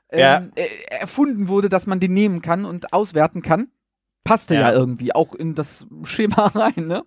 [0.09, 0.37] ähm, ja.
[0.55, 0.67] äh,
[1.01, 3.67] erfunden wurde, dass man den nehmen kann und auswerten kann.
[4.25, 7.03] Passte ja, ja irgendwie auch in das Schema rein, ne?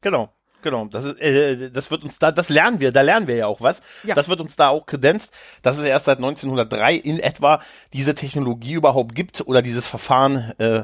[0.00, 0.32] Genau.
[0.62, 3.46] Genau, das ist, äh, das wird uns da, das lernen wir, da lernen wir ja
[3.46, 3.80] auch was.
[4.04, 4.14] Ja.
[4.14, 7.60] Das wird uns da auch kredenzt, dass es erst seit 1903 in etwa
[7.94, 10.82] diese Technologie überhaupt gibt oder dieses Verfahren äh,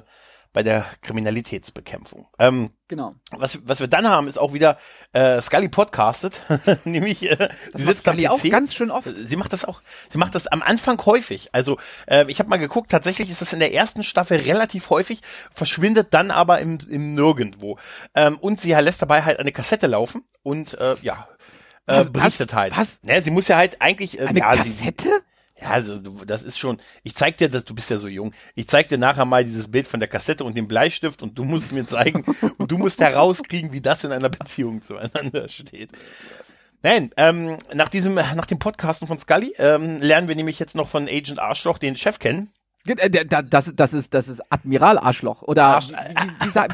[0.56, 2.26] bei der Kriminalitätsbekämpfung.
[2.38, 3.14] Ähm, genau.
[3.30, 4.78] Was, was wir dann haben, ist auch wieder
[5.12, 6.40] äh, Scully podcastet,
[6.84, 8.46] nämlich äh, sie sitzt Scully am PC.
[8.46, 9.06] auch ganz schön oft.
[9.22, 9.82] Sie macht das auch.
[10.08, 11.50] Sie macht das am Anfang häufig.
[11.52, 12.90] Also äh, ich habe mal geguckt.
[12.90, 15.20] Tatsächlich ist das in der ersten Staffel relativ häufig,
[15.52, 17.76] verschwindet dann aber im, im Nirgendwo.
[18.14, 21.28] Ähm, und sie lässt dabei halt eine Kassette laufen und äh, ja.
[21.84, 22.74] Äh, berichtet halt.
[22.74, 22.98] Was?
[23.02, 24.18] Ne, sie muss ja halt eigentlich.
[24.18, 25.04] Äh, eine ja, Kassette?
[25.04, 25.25] Sie,
[25.60, 26.78] ja, also das ist schon.
[27.02, 28.32] Ich zeig dir das, du bist ja so jung.
[28.54, 31.44] Ich zeig dir nachher mal dieses Bild von der Kassette und dem Bleistift und du
[31.44, 32.24] musst mir zeigen
[32.58, 35.90] und du musst herauskriegen, wie das in einer Beziehung zueinander steht.
[36.82, 40.88] Nein, ähm, nach diesem, nach dem Podcasten von Scully ähm, lernen wir nämlich jetzt noch
[40.88, 42.52] von Agent Arschloch den Chef kennen.
[42.86, 45.42] Äh, das, das, ist, das ist Admiral Arschloch.
[45.42, 45.88] Oder Arsch,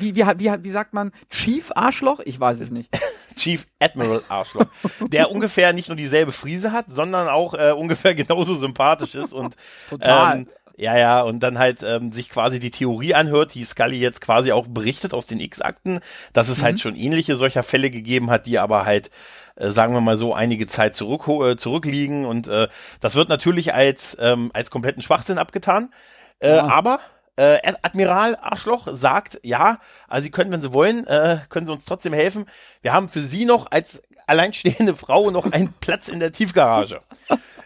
[0.01, 1.13] wie, wie, wie, wie, wie sagt man?
[1.31, 2.21] Chief Arschloch?
[2.25, 2.91] Ich weiß es nicht.
[3.35, 4.67] Chief Admiral Arschloch,
[5.01, 9.57] der ungefähr nicht nur dieselbe Frise hat, sondern auch äh, ungefähr genauso sympathisch ist und
[9.89, 10.39] Total.
[10.39, 14.21] Ähm, ja, ja, und dann halt ähm, sich quasi die Theorie anhört, die Scully jetzt
[14.21, 16.01] quasi auch berichtet aus den X-Akten,
[16.33, 16.65] dass es halt mhm.
[16.65, 19.11] halt schon ähnliche solcher Fälle gegeben hat, die aber halt,
[19.57, 22.25] äh, sagen wir mal so, einige Zeit zurück, äh, zurückliegen.
[22.25, 22.69] Und äh,
[23.01, 25.93] das wird natürlich als, ähm, als kompletten Schwachsinn abgetan.
[26.41, 26.67] Äh, ja.
[26.67, 27.01] Aber
[27.37, 31.85] äh, Admiral Arschloch sagt, ja, also Sie können, wenn Sie wollen, äh, können Sie uns
[31.85, 32.47] trotzdem helfen.
[32.83, 37.01] Wir haben für Sie noch als alleinstehende Frau noch einen Platz in der Tiefgarage.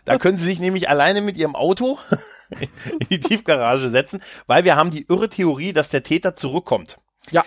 [0.05, 1.99] Da können Sie sich nämlich alleine mit Ihrem Auto
[3.01, 6.99] in die Tiefgarage setzen, weil wir haben die irre Theorie, dass der Täter zurückkommt.
[7.31, 7.45] Ja.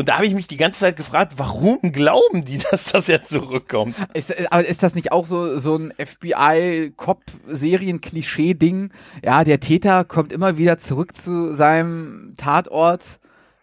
[0.00, 3.28] Und da habe ich mich die ganze Zeit gefragt, warum glauben die, dass das jetzt
[3.28, 3.96] zurückkommt?
[4.14, 8.92] Ist, aber ist das nicht auch so, so ein FBI-Cop-Serien-Klischee-Ding?
[9.22, 13.04] Ja, der Täter kommt immer wieder zurück zu seinem Tatort.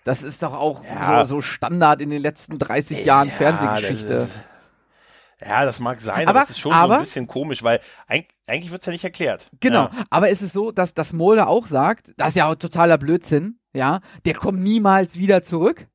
[0.03, 1.25] Das ist doch auch ja.
[1.25, 4.07] so, so, Standard in den letzten 30 Jahren ja, Fernsehgeschichte.
[4.07, 4.35] Das ist,
[5.41, 7.79] ja, das mag sein, aber, aber es ist schon aber, so ein bisschen komisch, weil
[8.05, 9.47] eigentlich, eigentlich wird es ja nicht erklärt.
[9.59, 9.91] Genau, ja.
[10.11, 13.57] aber es ist so, dass das Mulder auch sagt, das ist ja auch totaler Blödsinn,
[13.73, 15.87] ja, der kommt niemals wieder zurück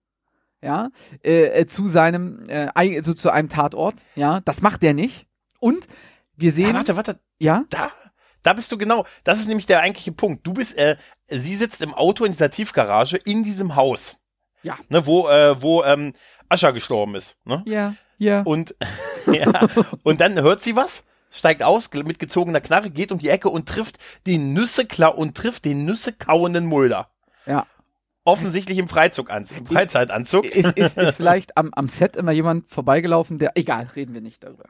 [0.62, 0.90] ja,
[1.24, 5.26] äh, äh, zu seinem, äh, also zu einem Tatort, ja, das macht er nicht.
[5.58, 5.86] Und
[6.36, 6.70] wir sehen.
[6.70, 7.20] Ah, warte, warte.
[7.38, 7.64] Ja.
[7.70, 7.90] Da,
[8.42, 9.04] da bist du genau.
[9.24, 10.46] Das ist nämlich der eigentliche Punkt.
[10.46, 10.96] Du bist, äh,
[11.28, 14.16] sie sitzt im Auto in dieser Tiefgarage in diesem Haus.
[14.62, 14.78] Ja.
[14.88, 16.12] Ne, wo, äh, wo ähm,
[16.48, 17.36] Ascher gestorben ist.
[17.44, 17.62] Ne?
[17.66, 18.42] Ja, ja.
[18.42, 18.74] Und
[19.26, 19.68] ja,
[20.04, 23.68] und dann hört sie was steigt aus mit gezogener Knarre, geht um die Ecke und
[23.68, 23.96] trifft
[24.26, 27.08] den Nüsse und trifft den Nüsse kauenden Mulder.
[27.46, 27.66] Ja.
[28.24, 29.58] Offensichtlich im Freizeitanzug.
[29.58, 30.44] Im Freizeitanzug.
[30.44, 33.52] Ist, ist, ist vielleicht am, am Set immer jemand vorbeigelaufen, der.
[33.56, 34.64] Egal, reden wir nicht darüber.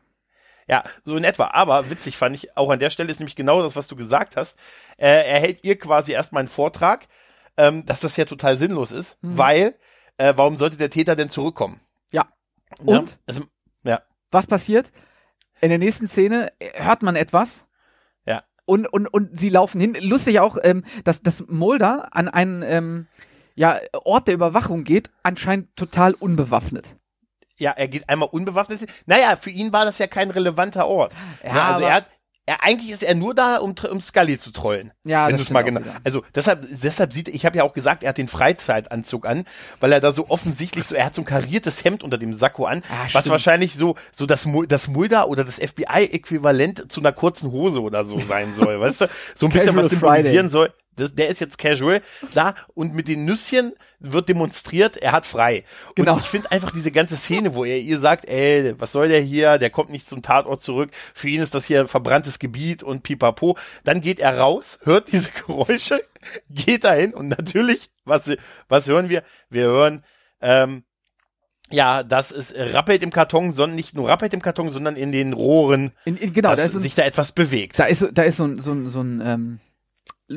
[0.69, 1.49] Ja, so in etwa.
[1.49, 4.37] Aber witzig fand ich, auch an der Stelle ist nämlich genau das, was du gesagt
[4.37, 4.59] hast.
[4.97, 7.09] Äh, er hält ihr quasi erstmal einen Vortrag,
[7.57, 9.39] ähm, dass das ja total sinnlos ist, mhm.
[9.39, 9.75] weil,
[10.17, 11.81] äh, warum sollte der Täter denn zurückkommen?
[12.11, 12.29] Ja.
[12.79, 13.11] Und?
[13.11, 13.43] Ja, also,
[13.83, 14.03] ja.
[14.31, 14.93] Was passiert?
[15.61, 17.67] In der nächsten Szene hört man etwas.
[18.25, 18.43] Ja.
[18.65, 19.97] Und, und, und sie laufen hin.
[20.01, 23.07] Lustig auch, ähm, dass, dass Mulder an einen ähm,
[23.55, 26.97] ja, Ort der Überwachung geht, anscheinend total unbewaffnet
[27.63, 28.87] ja, er geht einmal unbewaffnet.
[29.07, 31.15] Naja, für ihn war das ja kein relevanter Ort.
[31.45, 32.07] Ja, ja also er hat,
[32.45, 34.91] er, eigentlich ist er nur da, um, um Scully zu trollen.
[35.05, 35.81] Ja, wenn du es mal genau.
[36.03, 39.45] Also deshalb, deshalb sieht, ich habe ja auch gesagt, er hat den Freizeitanzug an,
[39.79, 42.65] weil er da so offensichtlich so, er hat so ein kariertes Hemd unter dem Sakko
[42.65, 47.53] an, ah, was wahrscheinlich so, so das, das Mulder oder das FBI-Äquivalent zu einer kurzen
[47.53, 49.09] Hose oder so sein soll, weißt du?
[49.37, 50.51] So ein bisschen was symbolisieren Friday.
[50.51, 50.73] soll.
[50.97, 52.03] Das, der ist jetzt casual
[52.35, 55.65] da und mit den Nüsschen wird demonstriert, er hat frei.
[55.95, 56.15] Genau.
[56.15, 59.21] Und ich finde einfach diese ganze Szene, wo er ihr sagt, ey, was soll der
[59.21, 59.59] hier?
[59.59, 60.91] Der kommt nicht zum Tatort zurück.
[61.15, 63.57] Für ihn ist das hier ein verbranntes Gebiet und pipapo.
[63.85, 66.03] Dann geht er raus, hört diese Geräusche,
[66.51, 68.31] geht dahin und natürlich, was,
[68.69, 69.23] was hören wir?
[69.49, 70.05] Wir hören,
[70.41, 70.85] ähm,
[71.71, 75.33] ja, das ist rappelt im Karton, sondern nicht nur rappelt im Karton, sondern in den
[75.33, 77.79] Rohren, in, in, genau, dass da sich da etwas bewegt.
[77.79, 79.61] Da ist, da ist so, so, so ein ähm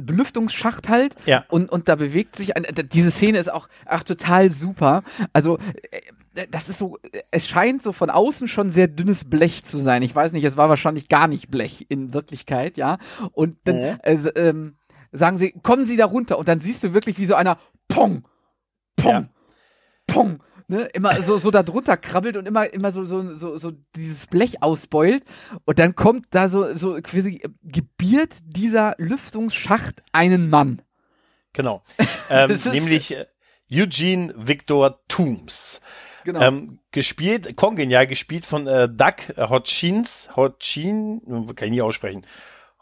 [0.02, 1.46] Belüftungsschacht halt ja.
[1.50, 5.04] und, und da bewegt sich, ein, diese Szene ist auch ach, total super.
[5.34, 5.58] Also
[5.92, 6.98] äh, das ist so,
[7.32, 10.02] es scheint so von außen schon sehr dünnes Blech zu sein.
[10.04, 12.98] Ich weiß nicht, es war wahrscheinlich gar nicht Blech in Wirklichkeit, ja.
[13.32, 14.00] Und dann mhm.
[14.04, 14.76] äh, ähm,
[15.12, 18.28] sagen sie, kommen Sie da runter und dann siehst du wirklich wie so einer Pong,
[18.98, 19.30] Pong, ja.
[20.08, 23.72] Pong ne, immer so, so da drunter krabbelt und immer, immer so, so, so, so
[23.96, 25.24] dieses Blech ausbeult.
[25.66, 30.82] Und dann kommt da so, so quasi gebiert dieser Lüftungsschacht einen Mann.
[31.54, 31.84] Genau.
[32.30, 33.26] ähm, nämlich äh,
[33.72, 35.82] Eugene Victor Toombs.
[36.24, 36.42] Genau.
[36.42, 41.22] Ähm, gespielt, kongenial gespielt von äh, Doug Hodgins, Hodgin,
[41.56, 42.26] kann ich nie aussprechen.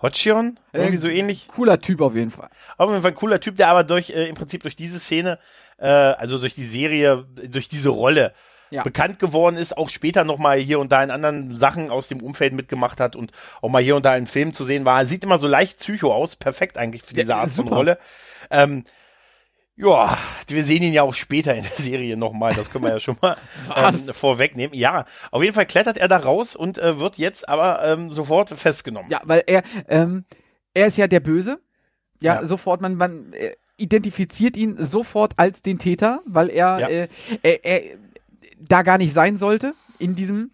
[0.03, 0.59] Hodgion?
[0.73, 1.47] Irgendwie so ähnlich.
[1.47, 2.49] Cooler Typ auf jeden Fall.
[2.77, 5.39] Auf jeden Fall ein cooler Typ, der aber durch, äh, im Prinzip durch diese Szene
[5.77, 8.33] äh, also durch die Serie, durch diese Rolle
[8.69, 8.83] ja.
[8.83, 12.53] bekannt geworden ist, auch später nochmal hier und da in anderen Sachen aus dem Umfeld
[12.53, 15.05] mitgemacht hat und auch mal hier und da in Filmen zu sehen war.
[15.05, 17.69] Sieht immer so leicht psycho aus, perfekt eigentlich für diese ja, Art super.
[17.69, 17.97] von Rolle.
[18.49, 18.85] Ähm,
[19.75, 22.99] ja, wir sehen ihn ja auch später in der Serie nochmal, das können wir ja
[22.99, 23.37] schon mal
[23.75, 24.75] ähm, vorwegnehmen.
[24.75, 28.49] Ja, auf jeden Fall klettert er da raus und äh, wird jetzt aber ähm, sofort
[28.49, 29.09] festgenommen.
[29.09, 30.25] Ja, weil er, ähm,
[30.73, 31.59] er ist ja der Böse.
[32.21, 32.47] Ja, ja.
[32.47, 36.87] sofort, man, man, äh, identifiziert ihn sofort als den Täter, weil er, ja.
[36.87, 37.07] äh,
[37.41, 37.97] er, er
[38.59, 40.51] da gar nicht sein sollte in diesem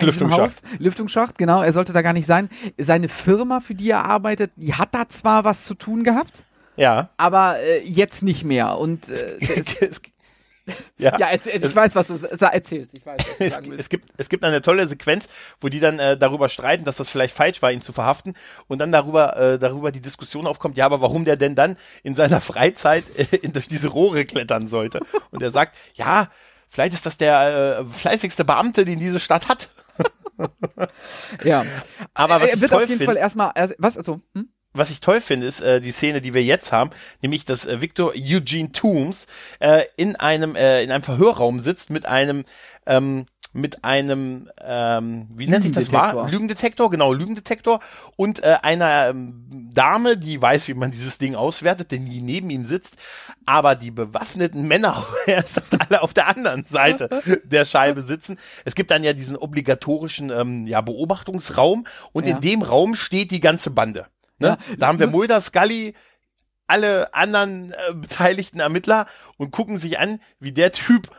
[0.00, 0.62] Lüftungsschacht.
[0.78, 1.62] Lüftungsschacht, genau.
[1.62, 2.48] Er sollte da gar nicht sein.
[2.78, 6.42] Seine Firma, für die er arbeitet, die hat da zwar was zu tun gehabt.
[6.78, 7.10] Ja.
[7.16, 8.78] Aber äh, jetzt nicht mehr.
[8.78, 9.38] Und äh,
[9.80, 10.00] es,
[10.98, 12.90] ja, ja erzähl, ich weiß, was du erzählst.
[12.96, 15.26] Ich weiß, es, es, gibt, es gibt eine tolle Sequenz,
[15.60, 18.34] wo die dann äh, darüber streiten, dass das vielleicht falsch war, ihn zu verhaften
[18.66, 22.16] und dann darüber, äh, darüber die Diskussion aufkommt, ja, aber warum der denn dann in
[22.16, 25.00] seiner Freizeit äh, durch diese Rohre klettern sollte.
[25.30, 26.30] Und er sagt, ja,
[26.68, 29.70] vielleicht ist das der äh, fleißigste Beamte, den diese Stadt hat.
[31.44, 31.64] ja.
[32.14, 34.48] Aber was er wird auf jeden Fall erstmal, was, also, hm?
[34.72, 36.90] Was ich toll finde, ist äh, die Szene, die wir jetzt haben,
[37.22, 39.26] nämlich dass äh, Victor Eugene Toombs
[39.60, 42.44] äh, in einem äh, in einem Verhörraum sitzt mit einem
[42.86, 46.28] ähm, mit einem, ähm, wie nennt sich das war?
[46.30, 47.80] Lügendetektor, genau, Lügendetektor
[48.16, 52.50] und äh, einer ähm, Dame, die weiß, wie man dieses Ding auswertet, denn die neben
[52.50, 52.96] ihm sitzt,
[53.46, 57.08] aber die bewaffneten Männer erst alle auf der anderen Seite
[57.44, 58.38] der Scheibe sitzen.
[58.64, 62.34] Es gibt dann ja diesen obligatorischen ähm, ja, Beobachtungsraum und ja.
[62.34, 64.06] in dem Raum steht die ganze Bande.
[64.38, 64.48] Ne?
[64.48, 65.94] Ja, da haben wir Mulder, Scully,
[66.66, 71.10] alle anderen äh, beteiligten Ermittler und gucken sich an, wie der Typ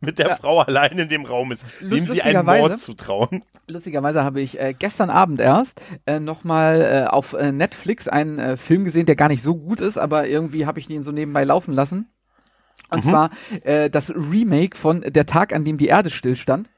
[0.00, 0.36] mit der ja.
[0.36, 3.44] Frau allein in dem Raum ist, dem sie einen Mord zutrauen.
[3.66, 8.56] Lustigerweise habe ich äh, gestern Abend erst äh, nochmal äh, auf äh, Netflix einen äh,
[8.56, 11.44] Film gesehen, der gar nicht so gut ist, aber irgendwie habe ich den so nebenbei
[11.44, 12.10] laufen lassen.
[12.90, 13.10] Und mhm.
[13.10, 13.30] zwar
[13.62, 16.70] äh, das Remake von Der Tag, an dem die Erde stillstand.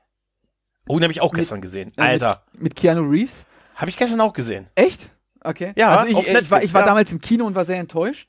[0.89, 1.93] Oh, den habe ich auch gestern mit, gesehen.
[1.97, 2.43] Alter.
[2.53, 3.47] Mit, mit Keanu Reeves.
[3.77, 4.69] Habe ich gestern auch gesehen.
[4.75, 5.11] Echt?
[5.45, 5.73] Okay.
[5.77, 6.87] Ja, also ich, Netflix, ich war, ich war ja.
[6.87, 8.29] damals im Kino und war sehr enttäuscht.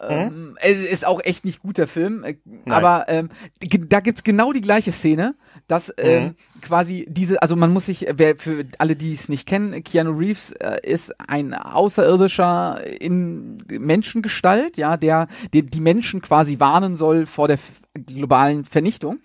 [0.00, 0.08] Mhm.
[0.10, 2.22] Ähm, es ist auch echt nicht gut, der Film.
[2.22, 2.36] Äh.
[2.66, 3.30] Aber ähm,
[3.88, 5.34] da gibt's genau die gleiche Szene,
[5.66, 6.34] dass ähm, mhm.
[6.60, 10.52] quasi diese, also man muss sich, wer für alle, die es nicht kennen, Keanu Reeves
[10.52, 17.48] äh, ist ein Außerirdischer in Menschengestalt, ja, der, der die Menschen quasi warnen soll vor
[17.48, 17.58] der
[17.94, 19.18] globalen Vernichtung.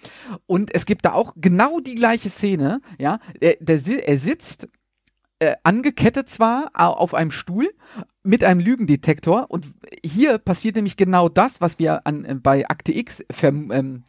[0.48, 3.20] Und es gibt da auch genau die gleiche Szene, ja.
[3.40, 4.68] Der, der, er sitzt
[5.44, 7.74] äh, angekettet zwar auf einem Stuhl
[8.24, 9.50] mit einem Lügendetektor.
[9.50, 9.68] Und
[10.04, 14.04] hier passiert nämlich genau das, was wir an, äh, bei Akte X ähm,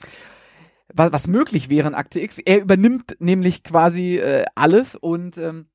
[0.92, 2.38] was, was möglich wäre in Akte X.
[2.38, 5.66] Er übernimmt nämlich quasi äh, alles und ähm,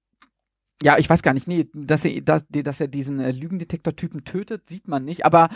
[0.82, 4.66] ja, ich weiß gar nicht, nee, dass er, dass, dass er diesen äh, Lügendetektor-Typen tötet,
[4.68, 5.50] sieht man nicht, aber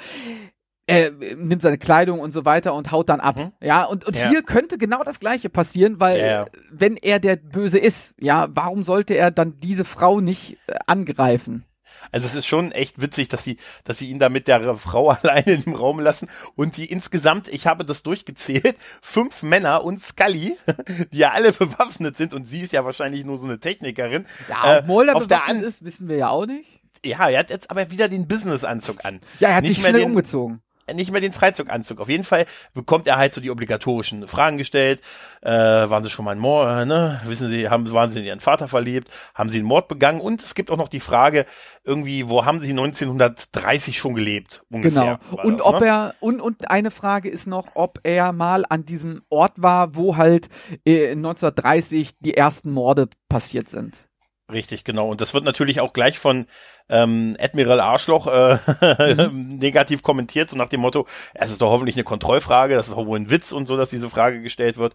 [0.85, 3.37] er nimmt seine Kleidung und so weiter und haut dann ab.
[3.37, 3.51] Mhm.
[3.61, 4.29] Ja, und, und ja.
[4.29, 6.45] hier könnte genau das Gleiche passieren, weil ja.
[6.71, 11.65] wenn er der Böse ist, ja, warum sollte er dann diese Frau nicht äh, angreifen?
[12.11, 15.09] Also es ist schon echt witzig, dass sie, dass sie ihn da mit der Frau
[15.21, 20.57] alleine im Raum lassen und die insgesamt, ich habe das durchgezählt, fünf Männer und Scully,
[21.13, 24.25] die ja alle bewaffnet sind und sie ist ja wahrscheinlich nur so eine Technikerin.
[24.49, 26.69] Ja, ob äh, auf bewaffnet ist, wissen wir ja auch nicht.
[27.05, 29.19] Ja, er hat jetzt aber wieder den Business-Anzug an.
[29.39, 31.99] Ja, er hat nicht sich schnell den, umgezogen nicht mehr den Freizeuganzug.
[31.99, 35.01] Auf jeden Fall bekommt er halt so die obligatorischen Fragen gestellt.
[35.41, 37.21] Äh, waren Sie schon mal ein Mord, äh, ne?
[37.25, 39.09] Wissen Sie, haben, waren Sie in Ihren Vater verliebt?
[39.33, 40.19] Haben Sie einen Mord begangen?
[40.19, 41.45] Und es gibt auch noch die Frage,
[41.83, 44.63] irgendwie, wo haben Sie 1930 schon gelebt?
[44.69, 45.43] Ungefähr, genau.
[45.43, 45.87] Und das, ob ne?
[45.87, 50.17] er, und, und eine Frage ist noch, ob er mal an diesem Ort war, wo
[50.17, 50.49] halt
[50.85, 53.97] äh, 1930 die ersten Morde passiert sind.
[54.53, 55.09] Richtig, genau.
[55.09, 56.45] Und das wird natürlich auch gleich von
[56.87, 58.57] ähm, Admiral Arschloch äh,
[59.27, 59.57] mhm.
[59.57, 63.05] negativ kommentiert, so nach dem Motto, es ist doch hoffentlich eine Kontrollfrage, das ist doch
[63.05, 64.93] wohl ein Witz und so, dass diese Frage gestellt wird.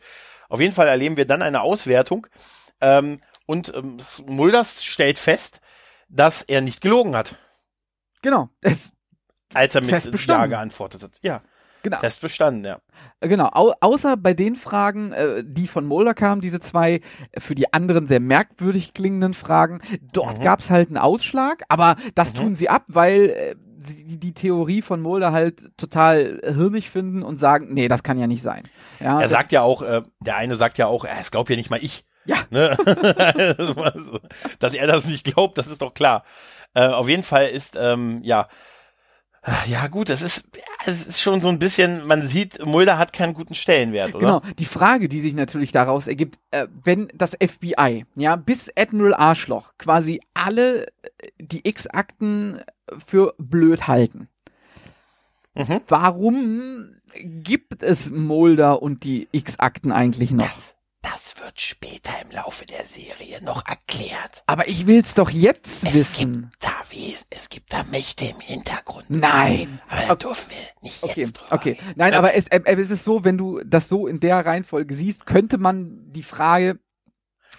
[0.48, 2.26] Auf jeden Fall erleben wir dann eine Auswertung
[2.80, 5.60] ähm, und ähm, Mulders stellt fest,
[6.08, 7.34] dass er nicht gelogen hat.
[8.22, 8.48] Genau.
[8.60, 8.92] Es,
[9.54, 11.12] als er mit Ja geantwortet hat.
[11.22, 11.42] Ja.
[11.82, 11.98] Genau.
[12.00, 12.78] Test bestanden, ja.
[13.20, 17.00] Genau, Au außer bei den Fragen, äh, die von Mulder kamen, diese zwei
[17.36, 19.80] für die anderen sehr merkwürdig klingenden Fragen.
[20.12, 20.44] Dort mhm.
[20.44, 22.38] gab es halt einen Ausschlag, aber das mhm.
[22.38, 23.54] tun sie ab, weil äh,
[23.88, 28.26] die, die Theorie von Mulder halt total hirnig finden und sagen, nee, das kann ja
[28.26, 28.62] nicht sein.
[29.00, 31.70] Ja, er sagt ja auch, äh, der eine sagt ja auch, es glaubt ja nicht
[31.70, 32.04] mal ich.
[32.24, 32.36] Ja.
[32.50, 32.76] Ne?
[34.58, 36.24] Dass er das nicht glaubt, das ist doch klar.
[36.74, 38.48] Äh, auf jeden Fall ist, ähm, ja,
[39.66, 40.44] ja, gut, es ist,
[40.84, 44.40] es ist schon so ein bisschen, man sieht, Mulder hat keinen guten Stellenwert, oder?
[44.40, 44.54] Genau.
[44.58, 49.72] Die Frage, die sich natürlich daraus ergibt, äh, wenn das FBI, ja, bis Admiral Arschloch
[49.78, 50.88] quasi alle äh,
[51.38, 52.62] die X-Akten
[53.04, 54.28] für blöd halten.
[55.54, 55.80] Mhm.
[55.88, 60.46] Warum gibt es Mulder und die X-Akten eigentlich noch?
[60.46, 64.42] Das das wird später im Laufe der Serie noch erklärt.
[64.46, 66.50] Aber ich will's doch jetzt es wissen.
[66.50, 69.10] Gibt wie, es gibt da Mächte im Hintergrund.
[69.10, 69.80] Nein.
[69.88, 70.26] Aber da okay.
[70.26, 71.20] dürfen wir nicht okay.
[71.20, 74.20] jetzt drüber Okay, nein, aber es, äh, es ist so, wenn du das so in
[74.20, 76.78] der Reihenfolge siehst, könnte man die Frage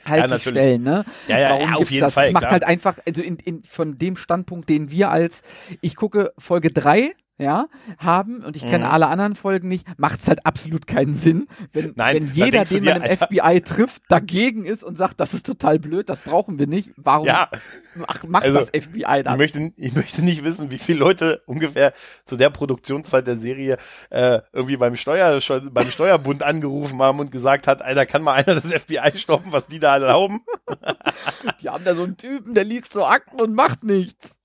[0.05, 1.05] halt ja, stellen, ne?
[1.27, 2.13] Ja, ja, Warum ja auf jeden das?
[2.13, 2.27] Fall.
[2.27, 2.51] Das macht klar.
[2.53, 5.41] halt einfach, also in, in, von dem Standpunkt, den wir als,
[5.81, 7.67] ich gucke Folge drei ja,
[7.97, 8.91] haben, und ich kenne mhm.
[8.91, 12.83] alle anderen Folgen nicht, macht es halt absolut keinen Sinn, wenn, Nein, wenn jeder, den
[12.83, 16.67] man im FBI trifft, dagegen ist und sagt, das ist total blöd, das brauchen wir
[16.67, 16.91] nicht.
[16.97, 17.49] Warum ja.
[17.95, 19.35] macht, macht also, das FBI dann?
[19.35, 21.93] Ich möchte, ich möchte nicht wissen, wie viele Leute ungefähr
[22.25, 23.77] zu der Produktionszeit der Serie
[24.09, 25.39] äh, irgendwie beim, Steuer,
[25.71, 29.67] beim Steuerbund angerufen haben und gesagt hat, einer kann mal einer das FBI stoppen, was
[29.67, 30.41] die da erlauben.
[31.61, 34.38] die haben da so einen Typen, der liest so Akten und macht nichts.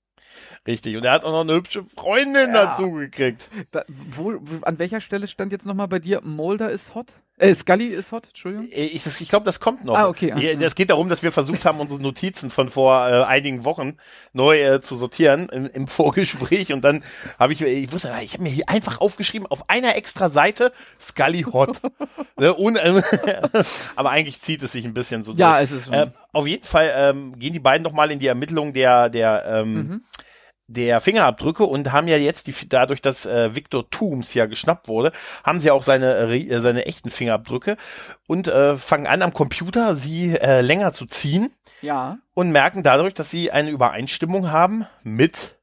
[0.67, 0.97] Richtig.
[0.97, 2.65] Und er hat auch noch eine hübsche Freundin ja.
[2.65, 3.49] dazu gekriegt.
[3.71, 7.13] Da, wo, an welcher Stelle stand jetzt nochmal bei dir, Mulder ist hot?
[7.37, 8.69] Äh, Scully ist hot, Entschuldigung.
[8.71, 9.95] Äh, ich, ich glaube, das kommt noch.
[9.95, 10.31] Ah, okay.
[10.61, 13.97] Es geht darum, dass wir versucht haben, unsere Notizen von vor äh, einigen Wochen
[14.31, 16.71] neu äh, zu sortieren im, im Vorgespräch.
[16.71, 17.03] Und dann
[17.37, 21.41] habe ich, ich wusste, ich habe mir hier einfach aufgeschrieben, auf einer extra Seite Scully
[21.41, 21.81] hot.
[22.37, 23.01] ne, und, äh,
[23.97, 25.59] aber eigentlich zieht es sich ein bisschen so ja, durch.
[25.59, 25.91] Ja, es ist so.
[25.91, 29.45] Äh, auf jeden Fall ähm, gehen die beiden noch mal in die Ermittlung der, der
[29.45, 30.01] ähm, mhm
[30.67, 35.11] der Fingerabdrücke und haben ja jetzt die, dadurch, dass äh, Victor Tooms ja geschnappt wurde,
[35.43, 37.77] haben sie auch seine äh, seine echten Fingerabdrücke
[38.27, 41.51] und äh, fangen an am Computer sie äh, länger zu ziehen.
[41.81, 42.17] Ja.
[42.33, 45.55] Und merken dadurch, dass sie eine Übereinstimmung haben mit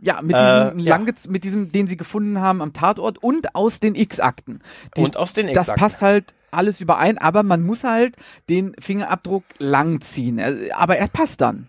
[0.00, 0.98] ja, mit diesem, äh, ja.
[0.98, 4.60] mit diesem, den sie gefunden haben am Tatort und aus den X-Akten.
[4.96, 5.72] Und aus den X-Akten.
[5.72, 8.14] Das passt halt alles überein, aber man muss halt
[8.48, 10.38] den Fingerabdruck lang ziehen.
[10.38, 11.68] Äh, aber er passt dann.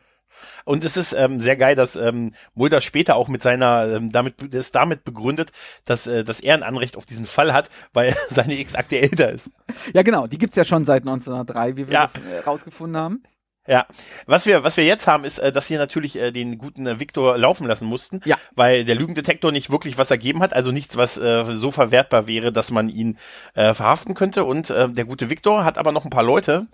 [0.66, 4.42] Und es ist ähm, sehr geil, dass ähm, Mulder später auch mit seiner, ähm, damit
[4.42, 5.52] ist damit begründet,
[5.86, 9.52] dass, äh, dass er ein Anrecht auf diesen Fall hat, weil seine X-Akte älter ist.
[9.94, 12.10] Ja, genau, die gibt's ja schon seit 1903, wie wir ja.
[12.46, 13.24] rausgefunden haben.
[13.70, 13.86] Ja,
[14.26, 17.00] was wir was wir jetzt haben ist, äh, dass sie natürlich äh, den guten äh,
[17.00, 18.36] Viktor laufen lassen mussten, ja.
[18.56, 22.52] weil der Lügendetektor nicht wirklich was ergeben hat, also nichts, was äh, so verwertbar wäre,
[22.52, 23.20] dass man ihn
[23.54, 24.44] äh, verhaften könnte.
[24.44, 26.66] Und äh, der gute Viktor hat aber noch ein paar Leute.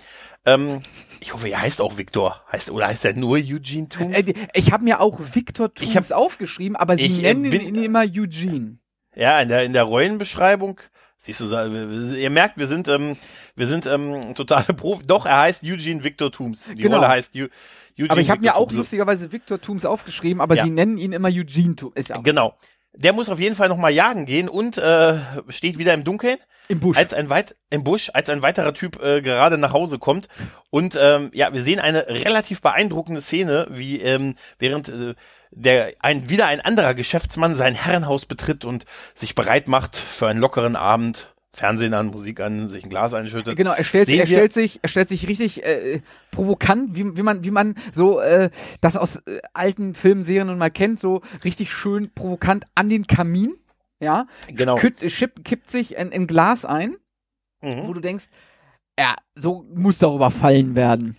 [0.46, 0.82] Ähm,
[1.20, 4.16] ich hoffe, er heißt auch Viktor, heißt oder heißt er nur Eugene Tooms?
[4.16, 7.60] Äh, ich habe mir auch Viktor Tooms ich hab, aufgeschrieben, aber sie ich, nennen bin,
[7.60, 8.78] ihn immer Eugene.
[9.16, 10.80] Ja, in der in der Rollenbeschreibung
[11.26, 13.18] Siehst du, ihr merkt, wir sind, ähm,
[13.56, 15.08] wir sind ähm, totale Profi.
[15.08, 16.70] Doch, er heißt Eugene Victor Tooms.
[16.70, 16.98] Die genau.
[16.98, 17.50] Rolle heißt Eugene
[18.10, 20.66] aber ich habe mir auch lustigerweise Victor Tooms aufgeschrieben, aber ja.
[20.66, 22.12] sie nennen ihn immer Eugene Tooms.
[22.22, 22.56] Genau.
[22.94, 25.18] Der muss auf jeden Fall nochmal jagen gehen und äh,
[25.50, 26.38] steht wieder im Dunkeln.
[26.68, 26.96] Im Busch.
[26.96, 30.28] Als ein weit im Busch, als ein weiterer Typ äh, gerade nach Hause kommt.
[30.70, 35.16] Und ähm, ja, wir sehen eine relativ beeindruckende Szene, wie ähm, während äh,
[35.52, 40.40] der ein wieder ein anderer Geschäftsmann sein Herrenhaus betritt und sich bereit macht für einen
[40.40, 43.56] lockeren Abend Fernsehen an, Musik an, sich ein Glas einschüttet.
[43.56, 47.46] Genau, er stellt, er stellt sich, er stellt sich richtig äh, provokant, wie, wie man,
[47.46, 48.50] wie man so äh,
[48.82, 53.56] das aus äh, alten Filmserien und mal kennt, so richtig schön provokant an den Kamin,
[54.02, 54.28] ja.
[54.50, 54.76] Genau.
[54.76, 55.02] Kippt,
[55.46, 56.98] kippt sich ein, ein Glas ein,
[57.62, 57.88] mhm.
[57.88, 58.26] wo du denkst,
[59.00, 61.18] ja, so muss doch überfallen werden.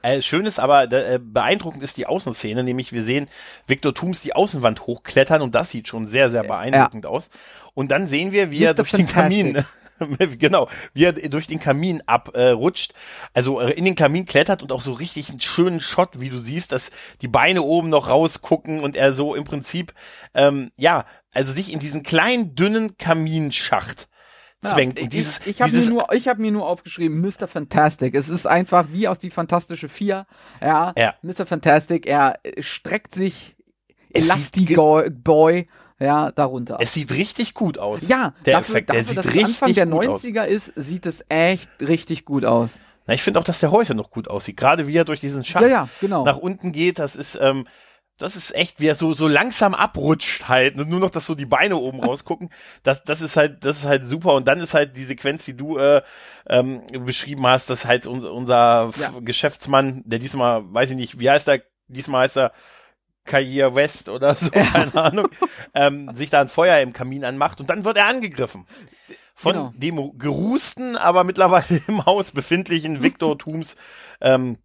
[0.00, 3.26] Äh, schön ist aber, äh, beeindruckend ist die Außenszene, nämlich wir sehen
[3.66, 7.10] Viktor Tooms die Außenwand hochklettern und das sieht schon sehr, sehr beeindruckend ja.
[7.10, 7.30] aus.
[7.74, 8.66] Und dann sehen wir, wie Mr.
[8.66, 9.54] er durch Fantastic.
[9.54, 14.24] den Kamin, genau, wie er durch den Kamin abrutscht, äh, also äh, in den Kamin
[14.24, 17.90] klettert und auch so richtig einen schönen Shot, wie du siehst, dass die Beine oben
[17.90, 19.92] noch rausgucken und er so im Prinzip,
[20.34, 24.08] ähm, ja, also sich in diesen kleinen, dünnen Kaminschacht
[24.62, 25.00] zwängt.
[25.00, 27.46] Ja, dieses, ich ich habe mir, nur, ich hab mir nur aufgeschrieben, Mr.
[27.46, 28.14] Fantastic.
[28.14, 30.26] Es ist einfach wie aus die Fantastische Vier.
[30.60, 31.14] Ja, ja.
[31.22, 31.46] Mr.
[31.46, 33.56] Fantastic, er streckt sich
[34.12, 35.68] Elastiboy
[36.00, 36.78] ja, darunter.
[36.80, 38.06] Es sieht richtig gut aus.
[38.06, 40.48] Ja, der dafür, Effekt, der dafür, sieht richtig Anfang der 90er aus.
[40.48, 42.70] ist, sieht es echt richtig gut aus.
[43.06, 44.56] Na, ich finde auch, dass der heute noch gut aussieht.
[44.56, 46.24] Gerade wie er durch diesen Schacht ja, ja, genau.
[46.24, 47.66] nach unten geht, das ist, ähm,
[48.18, 50.76] das ist echt, wie er so, so langsam abrutscht halt.
[50.76, 52.50] Nur noch, dass so die Beine oben rausgucken.
[52.82, 54.34] Das, das ist halt, das ist halt super.
[54.34, 56.02] Und dann ist halt die Sequenz, die du äh,
[56.48, 59.12] ähm, beschrieben hast, dass halt unser, unser ja.
[59.20, 62.52] Geschäftsmann, der diesmal, weiß ich nicht, wie heißt er, diesmal heißt er
[63.24, 64.64] Kair West oder so, ja.
[64.64, 65.28] keine Ahnung,
[65.74, 68.66] ähm, sich da ein Feuer im Kamin anmacht und dann wird er angegriffen.
[69.34, 69.72] Von genau.
[69.76, 73.76] dem gerusten, aber mittlerweile im Haus befindlichen Victor Tooms,
[74.20, 74.58] ähm,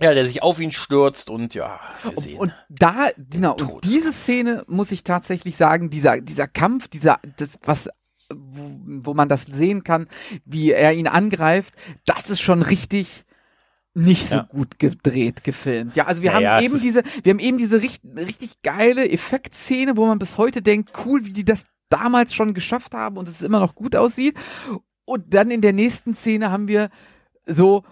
[0.00, 2.38] ja, der sich auf ihn stürzt und ja, wir sehen.
[2.38, 7.58] Und da, genau, und diese Szene muss ich tatsächlich sagen, dieser, dieser Kampf, dieser, das,
[7.64, 7.88] was,
[8.32, 8.70] wo,
[9.04, 10.08] wo man das sehen kann,
[10.44, 11.74] wie er ihn angreift,
[12.06, 13.24] das ist schon richtig,
[13.94, 14.42] nicht so ja.
[14.42, 15.96] gut gedreht, gefilmt.
[15.96, 19.96] Ja, also wir naja, haben eben diese, wir haben eben diese richtig, richtig geile Effektszene,
[19.96, 23.42] wo man bis heute denkt, cool, wie die das damals schon geschafft haben und es
[23.42, 24.36] immer noch gut aussieht.
[25.04, 26.90] Und dann in der nächsten Szene haben wir
[27.46, 27.82] so,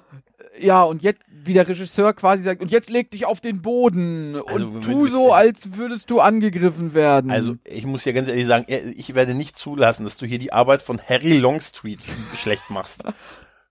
[0.61, 4.37] ja, und jetzt, wie der Regisseur quasi sagt, und jetzt leg dich auf den Boden
[4.47, 7.31] also, und tu so, als würdest du angegriffen werden.
[7.31, 10.53] Also, ich muss ja ganz ehrlich sagen, ich werde nicht zulassen, dass du hier die
[10.53, 12.01] Arbeit von Harry Longstreet
[12.35, 13.05] schlecht machst.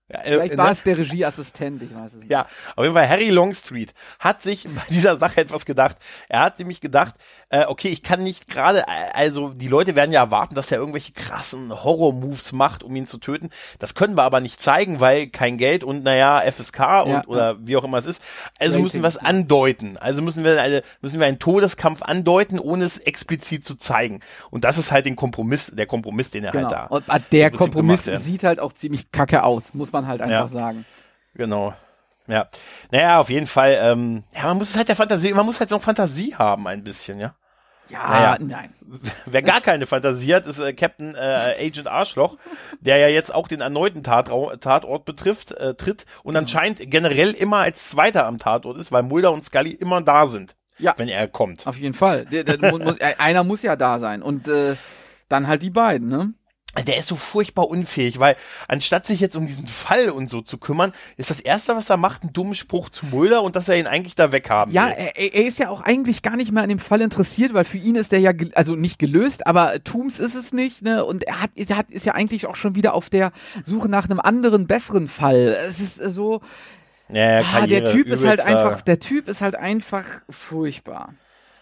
[0.08, 0.72] Ja, äh, Vielleicht war ne?
[0.72, 2.30] es der Regieassistent, ich weiß es nicht.
[2.30, 2.46] Ja,
[2.76, 5.96] auf jeden Fall Harry Longstreet hat sich bei dieser Sache etwas gedacht.
[6.28, 7.16] Er hat nämlich gedacht,
[7.48, 10.78] äh, okay, ich kann nicht gerade, äh, also die Leute werden ja erwarten, dass er
[10.78, 13.50] irgendwelche krassen Horror-Moves macht, um ihn zu töten.
[13.80, 17.56] Das können wir aber nicht zeigen, weil kein Geld und naja, FSK und ja, oder
[17.66, 18.22] wie auch immer es ist.
[18.60, 18.84] Also Rating.
[18.84, 19.96] müssen wir es andeuten.
[19.96, 24.20] Also müssen wir eine, müssen wir einen Todeskampf andeuten, ohne es explizit zu zeigen.
[24.50, 26.90] Und das ist halt den Kompromiss, der Kompromiss, den er halt genau.
[26.90, 27.14] halt da.
[27.14, 30.60] Und der Kompromiss sieht halt auch ziemlich kacke aus, muss man man halt einfach ja.
[30.60, 30.84] sagen.
[31.34, 31.74] Genau.
[32.26, 32.48] Ja.
[32.90, 35.82] Naja, auf jeden Fall, ähm, ja, man muss halt der Fantasie, man muss halt noch
[35.82, 37.34] Fantasie haben, ein bisschen, ja.
[37.88, 38.74] Ja, naja, nein.
[39.26, 42.36] Wer gar keine Fantasie hat, ist äh, Captain äh, Agent Arschloch,
[42.80, 46.38] der ja jetzt auch den erneuten Tatrau Tatort betrifft, äh, tritt und mhm.
[46.38, 50.56] anscheinend generell immer als Zweiter am Tatort ist, weil Mulder und Scully immer da sind,
[50.78, 50.94] ja.
[50.96, 51.66] wenn er kommt.
[51.66, 52.24] Auf jeden Fall.
[52.24, 54.74] Der, der muss, einer muss ja da sein und äh,
[55.28, 56.32] dann halt die beiden, ne?
[56.84, 58.36] Der ist so furchtbar unfähig, weil
[58.68, 61.96] anstatt sich jetzt um diesen Fall und so zu kümmern, ist das erste, was er
[61.96, 64.92] macht, ein dummen Spruch zu Mulder und dass er ihn eigentlich da weghaben ja, will.
[64.92, 67.64] Ja, er, er, ist ja auch eigentlich gar nicht mehr an dem Fall interessiert, weil
[67.64, 71.24] für ihn ist der ja, also nicht gelöst, aber Tooms ist es nicht, ne, und
[71.24, 73.32] er hat, er hat, ist ja eigentlich auch schon wieder auf der
[73.64, 75.56] Suche nach einem anderen, besseren Fall.
[75.68, 76.40] Es ist so,
[77.08, 81.14] ja, ja, ah, der Typ ist halt einfach, der Typ ist halt einfach furchtbar.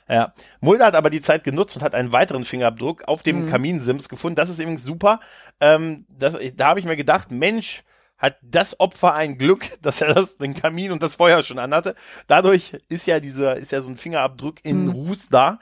[0.09, 0.35] Ja.
[0.61, 3.51] Mulder hat aber die Zeit genutzt und hat einen weiteren Fingerabdruck auf dem mhm.
[3.51, 4.37] Kaminsims gefunden.
[4.37, 5.21] Das ist übrigens super.
[5.61, 7.85] Ähm, das, da habe ich mir gedacht, Mensch,
[8.19, 11.95] hat das Opfer ein Glück, dass er das, den Kamin und das Feuer schon anhatte.
[12.27, 14.91] Dadurch ist ja dieser, ist ja so ein Fingerabdruck in mhm.
[14.91, 15.59] Ruß da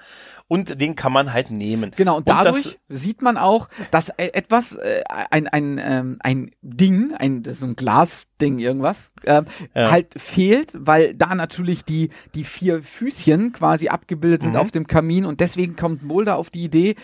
[0.49, 1.93] und den kann man halt nehmen.
[1.97, 6.51] Genau, und, und dadurch sieht man auch, dass e-, etwas, äh, ein, ein, ähm, ein
[6.61, 9.43] Ding, ein, so ein Glasding, irgendwas, äh,
[9.75, 9.91] ja.
[9.91, 14.59] halt fehlt, weil da natürlich die, die vier Füßchen quasi abgebildet sind mhm.
[14.59, 16.97] auf dem Kamin und deswegen kommt Mulder auf die Idee,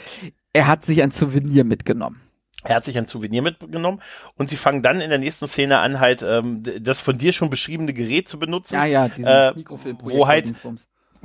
[0.52, 2.20] er hat sich ein Souvenir mitgenommen.
[2.64, 4.02] Er hat sich ein Souvenir mitgenommen
[4.36, 7.50] und sie fangen dann in der nächsten Szene an, halt ähm, das von dir schon
[7.50, 8.74] beschriebene Gerät zu benutzen.
[8.74, 10.18] Ja, ja, äh, Mikrofilmprojekt.
[10.18, 10.54] Wo halt,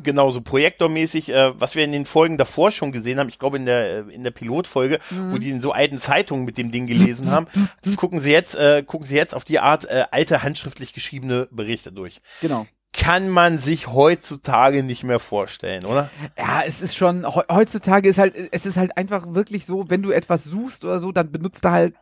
[0.01, 3.57] Genau, so projektormäßig, äh, was wir in den Folgen davor schon gesehen haben, ich glaube
[3.57, 5.31] in der, äh, in der Pilotfolge, mhm.
[5.31, 7.47] wo die in so alten Zeitungen mit dem Ding gelesen haben,
[7.95, 11.91] gucken sie jetzt, äh, gucken sie jetzt auf die Art äh, alte handschriftlich geschriebene Berichte
[11.91, 12.21] durch.
[12.41, 16.09] Genau kann man sich heutzutage nicht mehr vorstellen, oder?
[16.37, 20.11] Ja, es ist schon, heutzutage ist halt, es ist halt einfach wirklich so, wenn du
[20.11, 21.95] etwas suchst oder so, dann benutzt du halt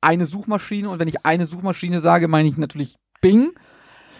[0.00, 3.50] eine Suchmaschine und wenn ich eine Suchmaschine sage, meine ich natürlich Bing.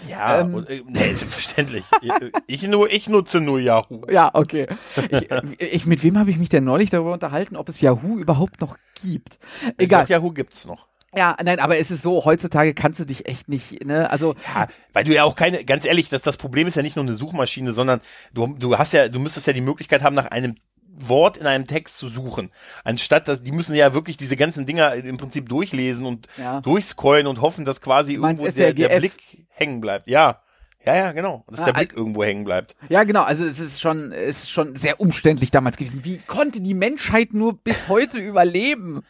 [0.08, 1.84] Ja, ähm, und, äh, nee, selbstverständlich.
[2.46, 4.02] ich, nur, ich nutze nur Yahoo.
[4.10, 4.66] Ja, okay.
[5.10, 8.60] Ich, ich mit wem habe ich mich denn neulich darüber unterhalten, ob es Yahoo überhaupt
[8.60, 9.38] noch gibt?
[9.78, 10.06] Egal.
[10.06, 10.86] Glaub, Yahoo gibt's noch.
[11.14, 14.34] Ja, nein, aber es ist so, heutzutage kannst du dich echt nicht, ne, also.
[14.54, 17.04] Ja, weil du ja auch keine, ganz ehrlich, das, das Problem ist ja nicht nur
[17.04, 18.00] eine Suchmaschine, sondern
[18.34, 20.56] du, du hast ja, du müsstest ja die Möglichkeit haben, nach einem
[20.98, 22.50] Wort in einem Text zu suchen.
[22.84, 26.60] Anstatt dass die müssen ja wirklich diese ganzen Dinger im Prinzip durchlesen und ja.
[26.60, 30.08] durchscrollen und hoffen, dass quasi irgendwo der, der Blick hängen bleibt.
[30.08, 30.40] Ja.
[30.84, 31.44] Ja, ja, genau.
[31.48, 32.76] Dass ja, der Blick irgendwo hängen bleibt.
[32.88, 33.22] Ja, genau.
[33.22, 36.04] Also es ist schon, es ist schon sehr umständlich damals gewesen.
[36.04, 39.02] Wie konnte die Menschheit nur bis heute überleben?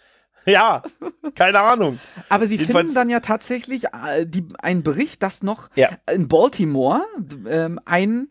[0.53, 0.83] Ja,
[1.35, 1.99] keine Ahnung.
[2.29, 5.91] Aber sie Jedenfalls finden dann ja tatsächlich äh, die, einen Bericht, dass noch ja.
[6.09, 7.03] in Baltimore
[7.49, 8.29] ähm, ein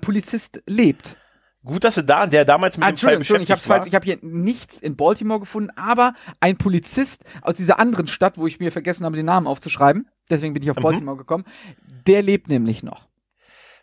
[0.00, 1.16] Polizist lebt.
[1.64, 4.04] Gut, dass du da, der damals mit ah, dem Fall beschäftigt ich habe ich habe
[4.04, 8.72] hier nichts in Baltimore gefunden, aber ein Polizist aus dieser anderen Stadt, wo ich mir
[8.72, 10.82] vergessen habe, den Namen aufzuschreiben, deswegen bin ich auf mhm.
[10.82, 11.44] Baltimore gekommen,
[12.06, 13.09] der lebt nämlich noch.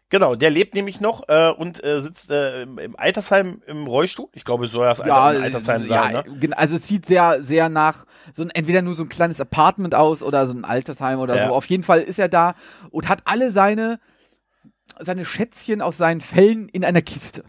[0.09, 4.29] Genau, der lebt nämlich noch äh, und äh, sitzt äh, im, im Altersheim im Rollstuhl.
[4.33, 6.13] Ich glaube, soll das ja, Altersheim sein.
[6.13, 6.57] Ja, ne?
[6.57, 10.23] Also es sieht sehr, sehr nach so ein, entweder nur so ein kleines Apartment aus
[10.23, 11.47] oder so ein Altersheim oder ja.
[11.47, 11.53] so.
[11.53, 12.55] Auf jeden Fall ist er da
[12.89, 13.99] und hat alle seine
[14.99, 17.43] seine Schätzchen aus seinen Fällen in einer Kiste.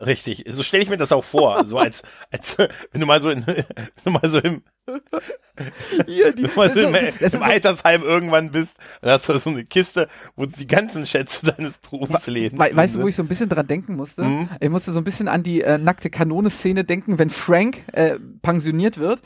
[0.00, 3.30] Richtig, so stelle ich mir das auch vor, so als, als wenn du mal so
[3.30, 3.64] in, wenn
[4.04, 4.62] du mal so im,
[6.06, 9.38] Hier, die, wenn du mal so im, so, im Altersheim irgendwann bist, dann hast du
[9.38, 13.22] so eine Kiste, wo die ganzen Schätze deines Berufslebens We Weißt du, wo ich so
[13.22, 14.22] ein bisschen dran denken musste?
[14.22, 14.48] Mhm.
[14.60, 18.98] Ich musste so ein bisschen an die äh, nackte Kanone-Szene denken, wenn Frank äh, pensioniert
[18.98, 19.20] wird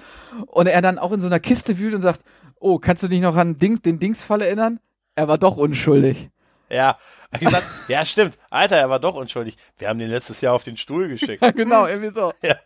[0.46, 2.22] und er dann auch in so einer Kiste wühlt und sagt,
[2.58, 4.80] oh, kannst du dich noch an Dings, den Dingsfall erinnern?
[5.14, 6.30] Er war doch unschuldig.
[6.72, 6.98] Ja,
[7.32, 8.38] ich gesagt, ja, stimmt.
[8.50, 9.56] Alter, er war doch unschuldig.
[9.78, 11.42] Wir haben den letztes Jahr auf den Stuhl geschickt.
[11.42, 12.32] ja, genau, irgendwie so.
[12.42, 12.56] Ja.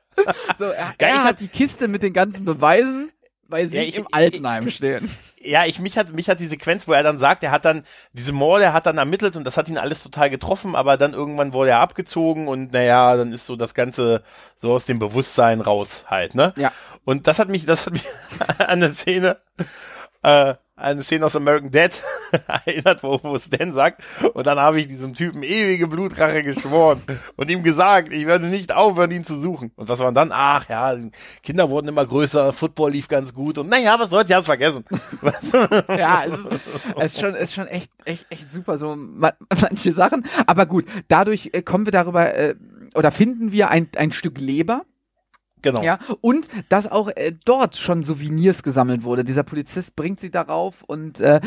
[0.59, 3.11] so er, ja, er hat die Kiste mit den ganzen Beweisen,
[3.49, 5.11] weil sie ja, ich, im Altenheim stehen.
[5.41, 7.85] Ja, ich mich hat mich hat die Sequenz, wo er dann sagt, er hat dann
[8.13, 11.13] diese Morde, er hat dann ermittelt und das hat ihn alles total getroffen, aber dann
[11.13, 14.25] irgendwann wurde er abgezogen und naja, dann ist so das ganze
[14.57, 16.53] so aus dem Bewusstsein raus halt, ne?
[16.57, 16.73] Ja.
[17.05, 18.03] Und das hat mich, das hat mich
[18.59, 19.37] an der Szene
[20.23, 22.03] äh, eine Szene aus American Dead
[22.47, 24.03] erinnert, wo, wo Stan sagt,
[24.35, 27.03] und dann habe ich diesem Typen ewige Blutrache geschworen
[27.37, 29.73] und ihm gesagt, ich werde nicht aufhören, ihn zu suchen.
[29.77, 30.33] Und was war dann?
[30.33, 30.95] Ach ja,
[31.43, 34.85] Kinder wurden immer größer, Football lief ganz gut und naja, was soll's, ich hab's vergessen.
[35.89, 36.61] ja, es ist,
[36.97, 38.95] es ist schon, es ist schon echt, echt, echt super, so
[39.61, 40.27] manche Sachen.
[40.47, 42.55] Aber gut, dadurch äh, kommen wir darüber, äh,
[42.95, 44.85] oder finden wir ein, ein Stück Leber,
[45.63, 45.83] Genau.
[45.83, 49.25] Ja, und dass auch äh, dort schon Souvenirs gesammelt wurde.
[49.25, 51.41] Dieser Polizist bringt sie darauf und äh,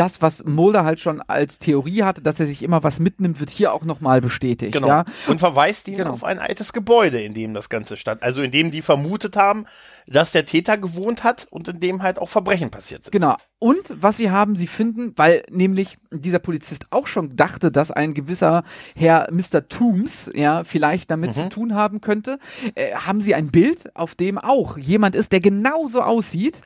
[0.00, 3.50] das, was Mulder halt schon als Theorie hatte, dass er sich immer was mitnimmt, wird
[3.50, 4.72] hier auch nochmal bestätigt.
[4.72, 4.88] Genau.
[4.88, 5.04] Ja?
[5.26, 6.12] Und verweist ihn genau.
[6.12, 8.22] auf ein altes Gebäude, in dem das Ganze stand.
[8.22, 9.66] Also in dem die vermutet haben,
[10.06, 13.12] dass der Täter gewohnt hat und in dem halt auch Verbrechen passiert sind.
[13.12, 13.36] Genau.
[13.58, 18.14] Und was sie haben, sie finden, weil nämlich dieser Polizist auch schon dachte, dass ein
[18.14, 18.64] gewisser
[18.96, 19.68] Herr Mr.
[19.68, 21.42] Toombs ja vielleicht damit mhm.
[21.42, 22.38] zu tun haben könnte,
[22.74, 26.62] äh, haben sie ein Bild, auf dem auch jemand ist, der genauso aussieht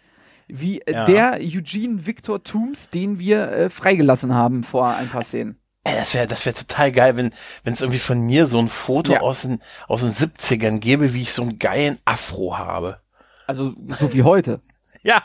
[0.49, 1.05] wie äh, ja.
[1.05, 5.59] der Eugene Victor Toombs, den wir äh, freigelassen haben vor ein paar Szenen.
[5.85, 7.33] Ey, das wäre das wäre total geil, wenn
[7.63, 9.21] wenn es irgendwie von mir so ein Foto ja.
[9.21, 13.01] aus den aus den 70ern gäbe, wie ich so einen geilen Afro habe.
[13.47, 14.61] Also so wie heute.
[15.03, 15.23] ja.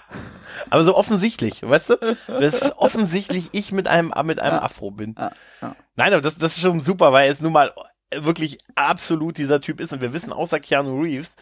[0.69, 2.17] Aber so offensichtlich, weißt du?
[2.27, 4.61] Das ist offensichtlich ich mit einem mit einem ja.
[4.61, 5.15] Afro bin.
[5.17, 5.75] Ja.
[5.95, 7.73] Nein, aber das das ist schon super, weil es nun mal
[8.13, 11.35] wirklich absolut dieser Typ ist und wir wissen außer Keanu Reeves,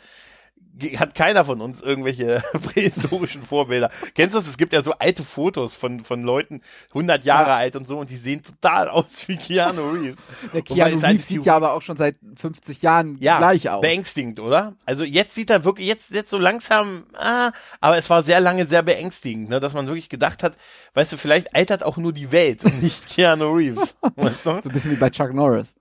[0.98, 3.90] hat keiner von uns irgendwelche prähistorischen Vorbilder.
[4.16, 4.48] Kennst du das?
[4.48, 7.58] Es gibt ja so alte Fotos von, von Leuten, 100 Jahre ja.
[7.58, 10.20] alt und so, und die sehen total aus wie Keanu Reeves.
[10.54, 13.82] Der Keanu Reeves sieht ja aber auch schon seit 50 Jahren ja, gleich aus.
[13.82, 14.76] beängstigend, oder?
[14.86, 18.66] Also jetzt sieht er wirklich, jetzt, jetzt so langsam, ah, aber es war sehr lange
[18.66, 20.58] sehr beängstigend, ne, dass man wirklich gedacht hat,
[20.94, 23.96] weißt du, vielleicht altert auch nur die Welt und nicht Keanu Reeves.
[24.16, 24.62] weißt du?
[24.62, 25.77] So ein bisschen wie bei Chuck Norris.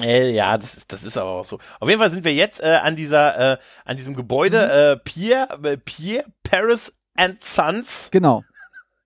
[0.00, 1.58] Äh, ja, das ist, das ist aber auch so.
[1.80, 4.72] Auf jeden Fall sind wir jetzt äh, an dieser, äh, an diesem Gebäude mhm.
[4.72, 8.08] äh, Pierre, äh, Pierre Paris and Sons.
[8.10, 8.42] Genau.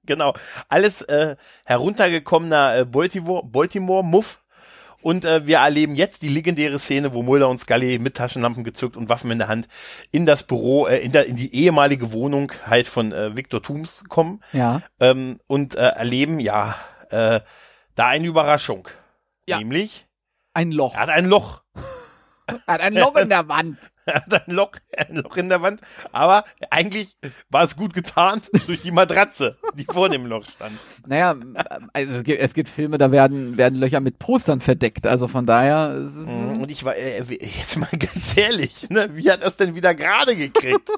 [0.04, 0.34] Genau.
[0.68, 4.42] Alles äh, heruntergekommener äh, Baltimore, Baltimore Muff.
[5.02, 8.98] Und äh, wir erleben jetzt die legendäre Szene, wo Mulder und Scully mit Taschenlampen gezückt
[8.98, 9.66] und Waffen in der Hand
[10.10, 14.04] in das Büro, äh, in, der, in die ehemalige Wohnung halt von äh, Victor Tooms
[14.08, 14.42] kommen.
[14.52, 14.82] Ja.
[14.98, 16.74] Ähm, und äh, erleben, ja,
[17.10, 17.40] äh,
[17.94, 18.88] da eine Überraschung.
[19.46, 19.58] Ja.
[19.58, 20.06] Nämlich
[20.54, 20.94] Ein Loch.
[20.94, 21.62] Er hat ein Loch.
[22.66, 23.78] er hat ein Loch in der Wand.
[24.06, 25.80] Er hat ein Loch, ein Loch in der Wand.
[26.10, 27.16] Aber eigentlich
[27.48, 30.72] war es gut getarnt durch die Matratze, die vor dem Loch stand.
[31.06, 31.36] Naja,
[31.92, 35.06] also es gibt, es gibt Filme, da werden, werden Löcher mit Postern verdeckt.
[35.06, 35.90] Also von daher.
[35.90, 39.94] Mhm, Und ich war, äh, jetzt mal ganz ehrlich, ne, wie hat es denn wieder
[39.94, 40.90] gerade gekriegt?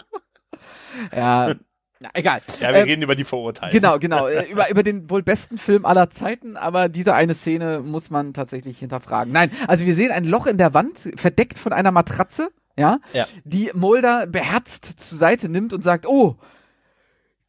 [1.15, 1.55] ja,
[2.03, 2.43] na, egal.
[2.61, 3.73] Ja, wir ähm, reden über die Vorurteile.
[3.73, 4.27] Genau, genau.
[4.27, 8.35] Äh, über, über den wohl besten Film aller Zeiten, aber diese eine Szene muss man
[8.35, 9.33] tatsächlich hinterfragen.
[9.33, 13.27] Nein, also wir sehen ein Loch in der Wand, verdeckt von einer Matratze, ja, ja.
[13.45, 16.37] die Mulder beherzt zur Seite nimmt und sagt, oh,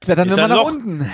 [0.02, 0.72] klettern wir mal nach Loch.
[0.72, 1.12] unten.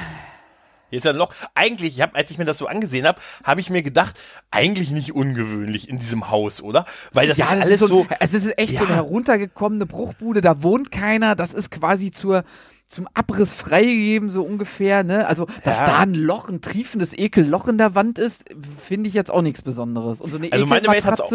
[0.90, 1.32] Hier ist ein Loch.
[1.54, 4.20] Eigentlich, ich hab, als ich mir das so angesehen habe, habe ich mir gedacht,
[4.50, 6.86] eigentlich nicht ungewöhnlich in diesem Haus, oder?
[7.14, 8.08] Weil das ja, ist das alles ist so, so.
[8.20, 8.80] Es ist echt ja.
[8.80, 11.36] so eine heruntergekommene Bruchbude, da wohnt keiner.
[11.36, 12.44] Das ist quasi zur
[12.90, 15.28] zum Abriss freigegeben, so ungefähr, ne?
[15.28, 15.86] Also, dass ja.
[15.86, 18.44] da ein Loch, ein triefendes Ekelloch in der Wand ist,
[18.84, 20.20] finde ich jetzt auch nichts Besonderes.
[20.20, 21.32] Und so eine also meine Welt hat's auch,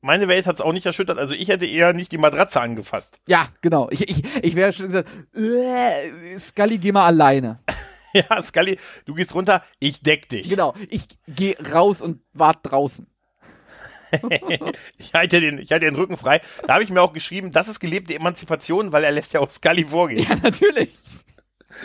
[0.00, 1.18] meine Welt hat's auch nicht erschüttert.
[1.18, 3.18] Also ich hätte eher nicht die Matratze angefasst.
[3.28, 3.88] Ja, genau.
[3.90, 7.60] Ich, ich, ich wäre schon gesagt, äh, Scully, geh mal alleine.
[8.14, 10.48] ja, Scully, du gehst runter, ich deck dich.
[10.48, 13.06] Genau, ich geh raus und wart draußen.
[14.98, 16.40] Ich halte den, ich halte den Rücken frei.
[16.66, 19.50] Da habe ich mir auch geschrieben, das ist gelebte Emanzipation, weil er lässt ja auch
[19.50, 20.26] Scully vorgehen.
[20.28, 20.96] Ja, natürlich.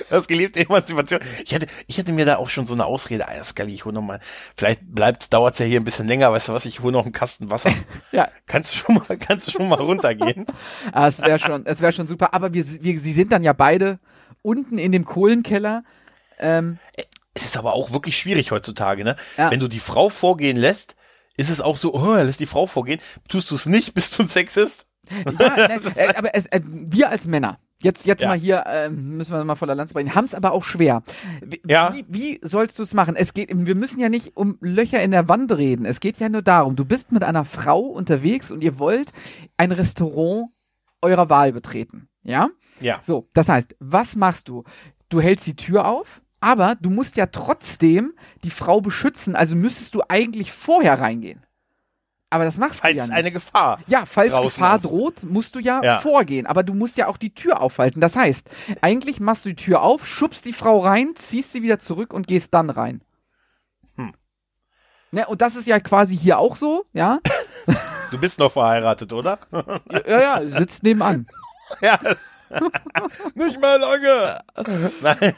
[0.10, 1.20] Das ist gelebte Emanzipation.
[1.44, 3.94] Ich hätte, ich hätte mir da auch schon so eine Ausrede, ah, Scully, ich hole
[3.94, 4.20] noch mal,
[4.56, 7.14] vielleicht bleibt, dauert's ja hier ein bisschen länger, weißt du was, ich hole noch einen
[7.14, 7.72] Kasten Wasser.
[8.12, 8.30] ja.
[8.46, 10.46] Kannst du schon mal, kannst du schon mal runtergehen?
[10.92, 13.54] ah, es wäre schon, es wäre schon super, aber wir, wir, sie sind dann ja
[13.54, 14.00] beide
[14.42, 15.84] unten in dem Kohlenkeller.
[16.40, 16.78] Ähm,
[17.34, 19.16] es ist aber auch wirklich schwierig heutzutage, ne?
[19.38, 19.52] Ja.
[19.52, 20.96] Wenn du die Frau vorgehen lässt,
[21.38, 23.00] ist es auch so, oh, er lässt die Frau vorgehen.
[23.28, 24.86] Tust du es nicht, bist du ein Sexist?
[25.10, 28.30] Ja, ne, äh, aber äh, wir als Männer, Jetzt, jetzt ja.
[28.30, 31.02] mal hier, äh, müssen wir mal voller Lanz bringen, haben es aber auch schwer.
[31.44, 31.94] Wie, ja.
[31.94, 33.16] wie, wie sollst du es machen?
[33.16, 35.86] Es geht, wir müssen ja nicht um Löcher in der Wand reden.
[35.86, 39.12] Es geht ja nur darum, du bist mit einer Frau unterwegs und ihr wollt
[39.58, 40.50] ein Restaurant
[41.02, 42.08] eurer Wahl betreten.
[42.22, 42.50] Ja?
[42.80, 43.00] Ja.
[43.04, 44.64] So, das heißt, was machst du?
[45.10, 48.14] Du hältst die Tür auf, aber du musst ja trotzdem
[48.44, 51.46] die Frau beschützen, also müsstest du eigentlich vorher reingehen.
[52.34, 53.14] Aber das machst falls du ja nicht.
[53.14, 53.80] eine Gefahr.
[53.88, 54.86] Ja, falls Gefahr ist.
[54.86, 56.48] droht, musst du ja, ja, vorgehen.
[56.48, 58.00] Aber du musst ja auch die Tür aufhalten.
[58.00, 61.78] Das heißt, eigentlich machst du die Tür auf, schubst die Frau rein, ziehst sie wieder
[61.78, 63.02] zurück und gehst dann rein.
[63.98, 64.14] Hm.
[65.12, 67.20] Ja, und das ist ja quasi hier auch so, ja.
[68.12, 69.40] Du bist noch verheiratet, oder?
[70.06, 71.28] ja, ja, sitzt nebenan.
[71.82, 71.98] ja,
[73.36, 74.40] Nicht mehr lange.
[75.02, 75.34] Nein.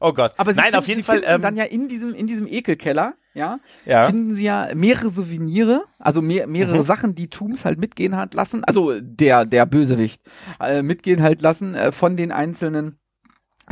[0.00, 0.32] Oh Gott.
[0.36, 1.22] Aber Nein, finden, auf jeden Fall.
[1.24, 5.82] Ähm, dann ja in diesem, in diesem Ekelkeller, ja, ja, finden sie ja mehrere Souvenirs,
[5.98, 6.82] also mehr, mehrere mhm.
[6.82, 10.22] Sachen, die Tooms halt mitgehen hat lassen, also der, der Bösewicht,
[10.60, 12.98] äh, mitgehen halt lassen äh, von den einzelnen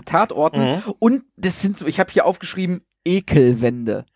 [0.04, 0.60] Tatorten.
[0.60, 0.94] Mhm.
[0.98, 4.06] Und das sind so, ich habe hier aufgeschrieben, Ekelwände.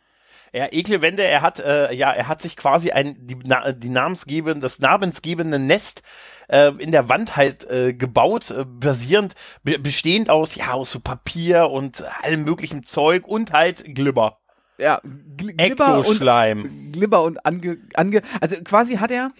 [0.52, 4.60] Ja, Ekelwände, er hat, äh, ja, er hat sich quasi ein, die, na, die namensgebende,
[4.60, 6.02] das namensgebende Nest
[6.48, 11.00] äh, in der Wand halt äh, gebaut, äh, basierend, be bestehend aus, ja, aus so
[11.00, 14.38] Papier und allem möglichen Zeug und halt Glibber.
[14.78, 15.00] Ja,
[15.36, 19.32] Gl Glibber und, Glibber und ange, ange, also quasi hat er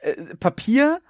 [0.00, 1.00] äh, Papier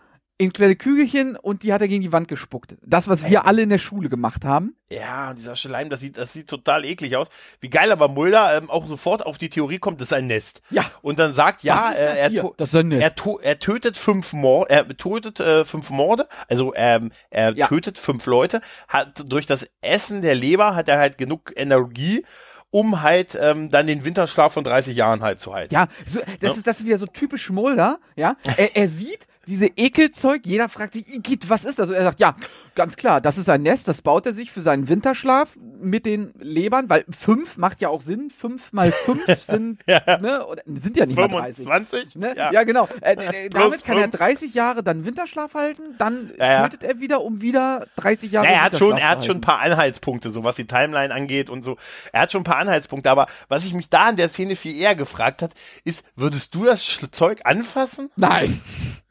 [0.43, 2.74] in kleine Kügelchen und die hat er gegen die Wand gespuckt.
[2.82, 4.74] Das, was wir alle in der Schule gemacht haben.
[4.90, 7.28] Ja, und dieser Schleim, das sieht, das sieht total eklig aus.
[7.61, 10.61] Wie geil aber Mulder ähm, auch sofort auf die Theorie kommt, das ist ein Nest.
[10.70, 10.84] Ja.
[11.01, 13.03] Und dann sagt, ja, äh, er, das ist ein Nest.
[13.24, 17.68] Er, er tötet fünf Mord, er tötet äh, fünf Morde, also ähm, er ja.
[17.68, 22.24] tötet fünf Leute, hat durch das Essen der Leber hat er halt genug Energie,
[22.72, 25.72] um halt ähm, dann den Winterschlaf von 30 Jahren halt zu halten.
[25.72, 26.51] Ja, so, das, ja.
[26.51, 28.36] Ist, das ist wieder so typisch Mulder, ja.
[28.57, 31.90] Er, er sieht, diese Ekelzeug, jeder fragt sich, Igitt, was ist das?
[31.90, 32.34] Und er sagt, ja,
[32.74, 36.32] ganz klar, das ist ein Nest, das baut er sich für seinen Winterschlaf mit den
[36.40, 40.00] Lebern, weil fünf macht ja auch Sinn, fünf mal fünf sind, ja.
[40.20, 42.16] ne, oder, sind ja nicht 25, mal 30.
[42.16, 42.34] Ne?
[42.34, 42.50] Ja.
[42.50, 42.64] ja.
[42.64, 42.88] genau.
[43.03, 44.14] Äh, äh, damit kann fünf.
[44.14, 48.46] er 30 Jahre dann Winterschlaf halten, dann ja, tötet er wieder, um wieder 30 Jahre
[48.46, 51.50] naja, er hat schon, Er hat schon ein paar Anhaltspunkte, so was die Timeline angeht
[51.50, 51.76] und so.
[52.11, 54.74] Er hat schon ein paar Anhaltspunkte, aber was ich mich da in der Szene viel
[54.74, 55.53] eher gefragt hat,
[55.84, 58.11] ist, würdest du das Zeug anfassen?
[58.16, 58.62] Nein.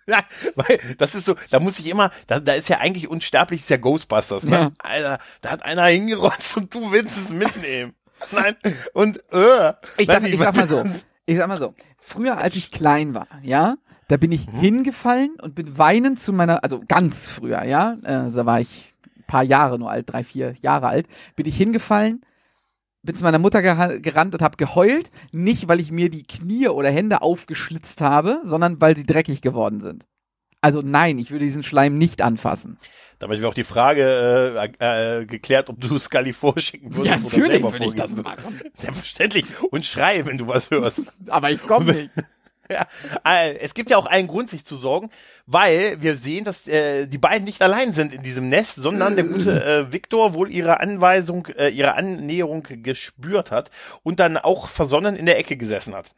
[0.07, 0.19] Ja,
[0.55, 3.69] weil das ist so, da muss ich immer, da, da ist ja eigentlich unsterblich, ist
[3.69, 4.51] ja Ghostbusters, ne?
[4.51, 4.71] Ja.
[4.79, 7.93] Alter, da hat einer hingerotzt und du willst es mitnehmen.
[8.31, 8.55] Nein,
[8.93, 10.83] und äh, ich sag, ich sag mal so,
[11.25, 13.75] ich sag mal so, früher als ich klein war, ja,
[14.07, 14.59] da bin ich mhm.
[14.59, 19.23] hingefallen und bin weinend zu meiner, also ganz früher, ja, äh, da war ich ein
[19.25, 22.21] paar Jahre nur alt, drei, vier Jahre alt, bin ich hingefallen,
[23.03, 26.89] bin zu meiner Mutter gerannt und habe geheult, nicht weil ich mir die Knie oder
[26.89, 30.05] Hände aufgeschlitzt habe, sondern weil sie dreckig geworden sind.
[30.61, 32.77] Also nein, ich würde diesen Schleim nicht anfassen.
[33.17, 37.15] Damit wäre auch die Frage äh, äh, geklärt, ob du Scully vorschicken würdest.
[37.15, 38.59] Ja, natürlich würde ich das machen.
[38.75, 39.45] Selbstverständlich.
[39.71, 41.05] Und schrei, wenn du was hörst.
[41.27, 42.11] Aber ich komme nicht.
[42.81, 42.87] Ja,
[43.25, 45.09] äh, es gibt ja auch einen Grund, sich zu sorgen,
[45.45, 49.25] weil wir sehen, dass äh, die beiden nicht allein sind in diesem Nest, sondern der
[49.25, 53.71] gute äh, Victor wohl ihre Anweisung, äh, ihre Annäherung gespürt hat
[54.03, 56.11] und dann auch versonnen in der Ecke gesessen hat.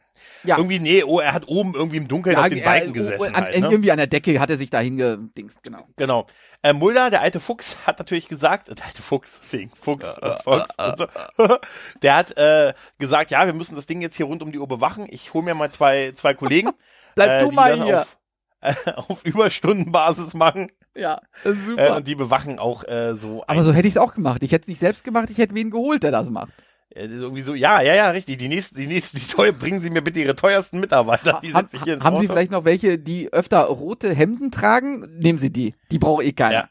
[0.44, 0.58] Ja.
[0.58, 3.34] Irgendwie, nee, oh, er hat oben irgendwie im Dunkeln ja, auf den er, Balken gesessen.
[3.34, 3.68] An, halt, ne?
[3.70, 5.86] Irgendwie an der Decke hat er sich da hingedingst, genau.
[5.96, 6.26] Genau.
[6.62, 10.40] Äh, Mulder, der alte Fuchs, hat natürlich gesagt, äh, der alte Fuchs, wegen Fuchs und
[10.40, 11.06] Fox und so,
[12.02, 14.68] der hat äh, gesagt, ja, wir müssen das Ding jetzt hier rund um die Uhr
[14.68, 15.06] bewachen.
[15.08, 16.70] Ich hole mir mal zwei, zwei Kollegen.
[17.14, 18.00] Bleib äh, du mal hier.
[18.02, 18.16] Auf,
[18.60, 20.70] äh, auf Überstundenbasis machen.
[20.96, 21.86] Ja, super.
[21.86, 23.44] Äh, und die bewachen auch äh, so.
[23.46, 24.42] Aber so hätte ich es auch gemacht.
[24.42, 26.52] Ich hätte es nicht selbst gemacht, ich hätte wen geholt, der das macht.
[26.94, 28.38] Äh, irgendwie so, ja, ja, ja, richtig.
[28.38, 31.40] Die nächsten, die nächsten, die teuer, bringen Sie mir bitte Ihre teuersten Mitarbeiter.
[31.42, 32.22] Die ha, hier ins haben Auto.
[32.22, 35.18] Sie vielleicht noch welche, die öfter rote Hemden tragen?
[35.18, 35.74] Nehmen Sie die.
[35.90, 36.68] Die braucht eh keiner.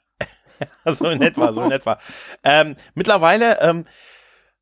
[0.85, 0.93] Ja.
[0.95, 1.99] so in etwa, so in etwa.
[2.43, 3.85] Ähm, mittlerweile ähm,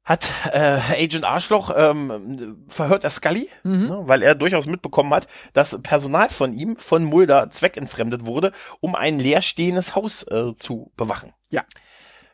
[0.03, 3.85] hat äh, Agent Arschloch ähm, verhört er Scully, mhm.
[3.85, 8.95] ne, weil er durchaus mitbekommen hat, dass Personal von ihm, von Mulder, zweckentfremdet wurde, um
[8.95, 11.33] ein leerstehendes Haus äh, zu bewachen.
[11.49, 11.63] Ja.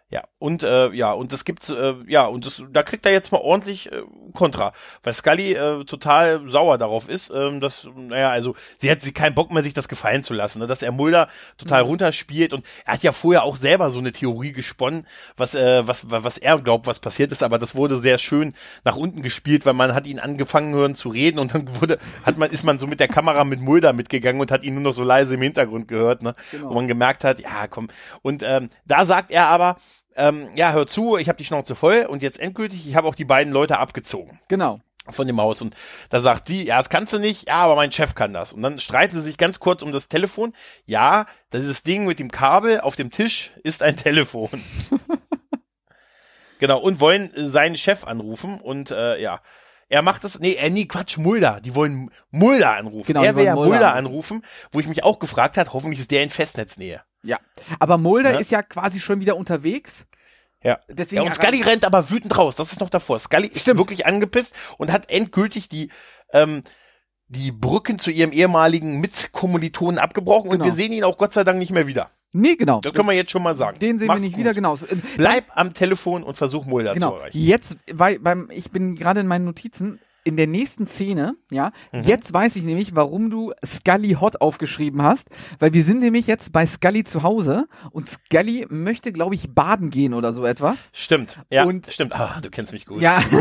[0.10, 3.34] Ja, und äh, ja, und das gibt's, äh, ja, und das, da kriegt er jetzt
[3.34, 4.04] mal ordentlich äh,
[4.34, 4.72] Kontra,
[5.04, 9.36] weil Scully äh, total sauer darauf ist, ähm, dass, naja, also sie hat sie keinen
[9.36, 11.28] Bock mehr, sich das gefallen zu lassen, ne, dass er Mulder
[11.58, 11.90] total mhm.
[11.90, 15.06] runterspielt und er hat ja vorher auch selber so eine Theorie gesponnen,
[15.36, 18.54] was, äh, was, was er glaubt, was passiert ist, aber das wurde sehr schön
[18.86, 22.38] nach unten gespielt, weil man hat ihn angefangen hören zu reden und dann wurde, hat
[22.38, 24.94] man, ist man so mit der Kamera mit Mulder mitgegangen und hat ihn nur noch
[24.94, 26.70] so leise im Hintergrund gehört, ne, genau.
[26.70, 27.90] wo man gemerkt hat, ja, komm,
[28.22, 29.76] und ähm, da sagt er aber,
[30.18, 33.16] ähm, ja, hör zu, ich habe die Schnauze voll und jetzt endgültig, ich habe auch
[33.16, 34.40] die beiden Leute abgezogen.
[34.48, 34.82] Genau.
[35.10, 35.62] Von dem Haus.
[35.62, 35.74] Und
[36.10, 38.52] da sagt sie, ja, das kannst du nicht, ja, aber mein Chef kann das.
[38.52, 40.54] Und dann streiten sie sich ganz kurz um das Telefon.
[40.86, 44.50] Ja, dieses Ding mit dem Kabel auf dem Tisch ist ein Telefon.
[46.60, 49.42] genau, und wollen seinen Chef anrufen und äh, ja.
[49.90, 51.62] Er macht das, nee, äh, nee, Quatsch, Mulder.
[51.62, 53.08] Die wollen Mulder anrufen.
[53.08, 54.44] Genau, er will ja Mulder, Mulder anrufen,
[54.74, 57.04] wo ich mich auch gefragt hat, hoffentlich ist der in Festnetznähe.
[57.28, 57.40] Ja,
[57.80, 58.40] aber Mulder ja?
[58.40, 60.06] ist ja quasi schon wieder unterwegs.
[60.64, 60.80] Ja.
[60.90, 62.56] Deswegen ja, und Scully rennt aber wütend raus.
[62.56, 63.20] Das ist noch davor.
[63.20, 63.80] Scully ist Stimmt.
[63.80, 65.90] wirklich angepisst und hat endgültig die,
[66.34, 66.64] ähm,
[67.28, 70.64] die Brücken zu ihrem ehemaligen Mitkommilitonen abgebrochen genau.
[70.64, 72.12] und wir sehen ihn auch Gott sei Dank nicht mehr wieder.
[72.34, 72.82] Nee, genau.
[72.82, 73.80] Das können wir jetzt schon mal sagen.
[73.80, 74.42] Den sehen Mach's wir nicht gut.
[74.42, 74.78] wieder, genau.
[75.16, 77.12] Bleib am Telefon und versuch Mulder genau.
[77.12, 77.38] zu erreichen.
[77.40, 82.02] Jetzt, weil, beim, ich bin gerade in meinen Notizen, in der nächsten Szene, ja, mhm.
[82.02, 86.52] jetzt weiß ich nämlich, warum du Scully Hot aufgeschrieben hast, weil wir sind nämlich jetzt
[86.52, 90.90] bei Scully zu Hause und Scully möchte, glaube ich, baden gehen oder so etwas.
[90.92, 92.14] Stimmt, ja, und, stimmt.
[92.20, 93.02] Ah, du kennst mich gut.
[93.02, 93.24] Ja.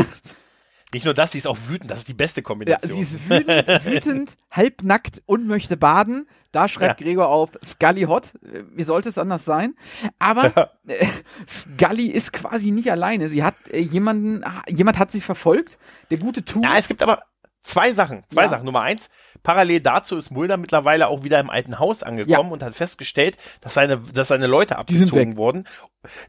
[0.93, 1.91] Nicht nur das, sie ist auch wütend.
[1.91, 2.89] Das ist die beste Kombination.
[2.89, 6.27] Ja, sie ist wütend, wütend halbnackt und möchte baden.
[6.53, 7.05] Da schreibt ja.
[7.05, 8.31] Gregor auf Scully hot.
[8.73, 9.75] Wie sollte es anders sein?
[10.17, 11.05] Aber äh,
[11.45, 13.27] Scully ist quasi nicht alleine.
[13.27, 15.77] Sie hat äh, jemanden, jemand hat sie verfolgt.
[16.09, 16.61] Der gute Tu.
[16.63, 17.23] Ja, es gibt aber,
[17.67, 18.49] Zwei Sachen, zwei ja.
[18.49, 18.63] Sachen.
[18.63, 19.09] Nummer eins,
[19.43, 22.53] parallel dazu ist Mulder mittlerweile auch wieder im alten Haus angekommen ja.
[22.53, 25.67] und hat festgestellt, dass seine, dass seine Leute abgezogen wurden.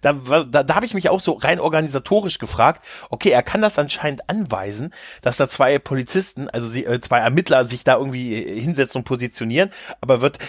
[0.00, 3.78] Da, da, da habe ich mich auch so rein organisatorisch gefragt, okay, er kann das
[3.78, 8.60] anscheinend anweisen, dass da zwei Polizisten, also sie, äh, zwei Ermittler sich da irgendwie äh,
[8.60, 9.70] hinsetzen und positionieren,
[10.00, 10.40] aber wird,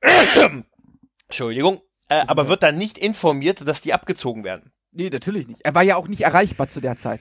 [1.28, 4.72] Entschuldigung, äh, aber wird dann nicht informiert, dass die abgezogen werden.
[4.90, 5.60] Nee, natürlich nicht.
[5.66, 7.20] Er war ja auch nicht erreichbar zu der Zeit.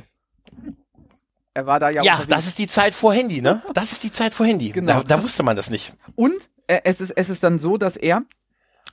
[1.54, 2.04] Er war da ja.
[2.04, 3.62] Ja, das ist die Zeit vor Handy, ne?
[3.74, 4.70] Das ist die Zeit vor Handy.
[4.70, 4.94] Genau.
[4.94, 5.94] Da, da wusste man das nicht.
[6.16, 8.24] Und äh, es, ist, es ist dann so, dass er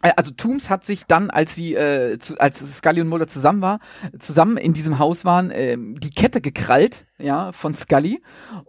[0.02, 3.62] äh, also Tooms hat sich dann, als sie, äh, zu, als Scully und Mulder zusammen
[3.62, 3.80] war,
[4.18, 8.22] zusammen in diesem Haus waren, äh, die Kette gekrallt, ja, von Scully.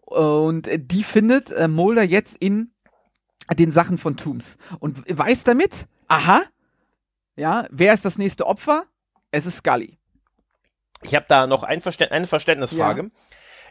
[0.06, 2.72] Und äh, die findet äh, Mulder jetzt in
[3.58, 6.44] den Sachen von Tooms und weiß damit, aha,
[7.36, 8.86] ja, wer ist das nächste Opfer?
[9.32, 9.98] Es ist Scully.
[11.04, 13.04] Ich habe da noch ein Verständ eine Verständnisfrage.
[13.04, 13.10] Ja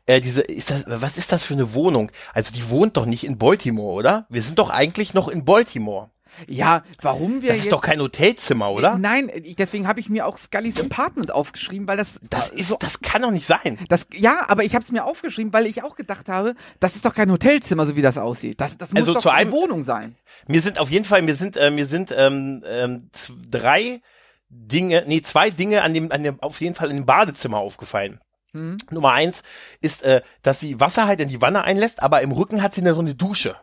[0.07, 2.11] äh, diese, ist das, was ist das für eine Wohnung?
[2.35, 4.27] Also die wohnt doch nicht in Baltimore, oder?
[4.29, 6.11] Wir sind doch eigentlich noch in Baltimore.
[6.47, 7.51] Ja, warum wir.
[7.51, 8.97] Das ist doch kein Hotelzimmer, oder?
[8.99, 12.21] Nein, deswegen habe ich mir auch Scullys Apartment aufgeschrieben, weil das.
[12.31, 13.79] Das ist, so, das kann doch nicht sein.
[13.89, 17.05] Das, ja, aber ich habe es mir aufgeschrieben, weil ich auch gedacht habe, das ist
[17.05, 18.61] doch kein Hotelzimmer, so wie das aussieht.
[18.61, 20.17] Das, das muss also doch eine einem, Wohnung sein.
[20.47, 23.11] Mir sind auf jeden Fall, mir sind, äh, mir sind ähm, ähm,
[23.51, 24.01] drei
[24.49, 28.21] Dinge, nee, zwei Dinge an dem, an dem, auf jeden Fall in dem Badezimmer aufgefallen.
[28.53, 28.77] Hm.
[28.91, 29.43] Nummer eins
[29.81, 32.81] ist, äh, dass sie Wasser halt in die Wanne einlässt, aber im Rücken hat sie
[32.81, 33.57] eine, so eine Dusche.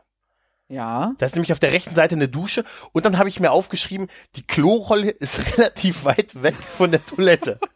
[0.70, 1.14] Ja.
[1.18, 4.08] Da ist nämlich auf der rechten Seite eine Dusche und dann habe ich mir aufgeschrieben,
[4.36, 7.60] die Klorolle ist relativ weit weg von der Toilette.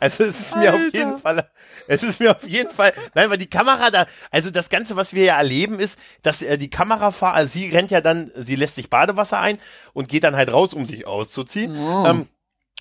[0.00, 0.86] Also es ist mir Alter.
[0.86, 1.50] auf jeden Fall,
[1.88, 5.14] es ist mir auf jeden Fall, nein, weil die Kamera da, also das Ganze, was
[5.14, 8.74] wir ja erleben, ist, dass äh, die Kamerafahrer, also sie rennt ja dann, sie lässt
[8.74, 9.56] sich Badewasser ein
[9.94, 11.74] und geht dann halt raus, um sich auszuziehen.
[11.74, 12.06] Oh.
[12.06, 12.28] Ähm,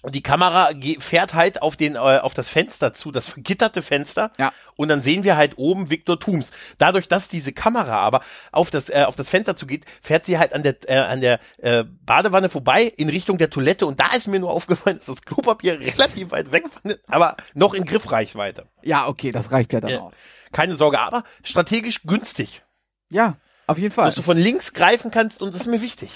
[0.01, 4.31] und die Kamera fährt halt auf den äh, auf das Fenster zu, das vergitterte Fenster.
[4.39, 4.51] Ja.
[4.75, 6.51] Und dann sehen wir halt oben Viktor Tooms.
[6.79, 8.21] Dadurch, dass diese Kamera aber
[8.51, 11.39] auf das äh, auf das Fenster zugeht, fährt sie halt an der äh, an der
[11.59, 13.85] äh, Badewanne vorbei in Richtung der Toilette.
[13.85, 16.65] Und da ist mir nur aufgefallen, dass das Klopapier relativ weit weg,
[17.07, 18.65] aber noch in Griffreichweite.
[18.81, 20.11] Ja, okay, das reicht ja dann auch.
[20.51, 22.63] Keine Sorge, aber strategisch günstig.
[23.09, 23.37] Ja,
[23.67, 24.05] auf jeden Fall.
[24.05, 26.11] Dass du von links greifen kannst und das ist mir wichtig.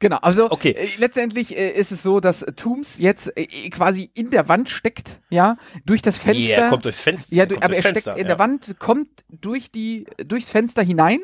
[0.00, 0.70] Genau, also okay.
[0.70, 5.20] äh, letztendlich äh, ist es so, dass Tooms jetzt äh, quasi in der Wand steckt,
[5.30, 6.42] ja, durch das Fenster.
[6.42, 7.34] Nee, er kommt durchs Fenster.
[7.34, 8.28] Ja, du, aber er Fenster, steckt in ja.
[8.28, 11.20] der Wand, kommt durch die durchs Fenster hinein.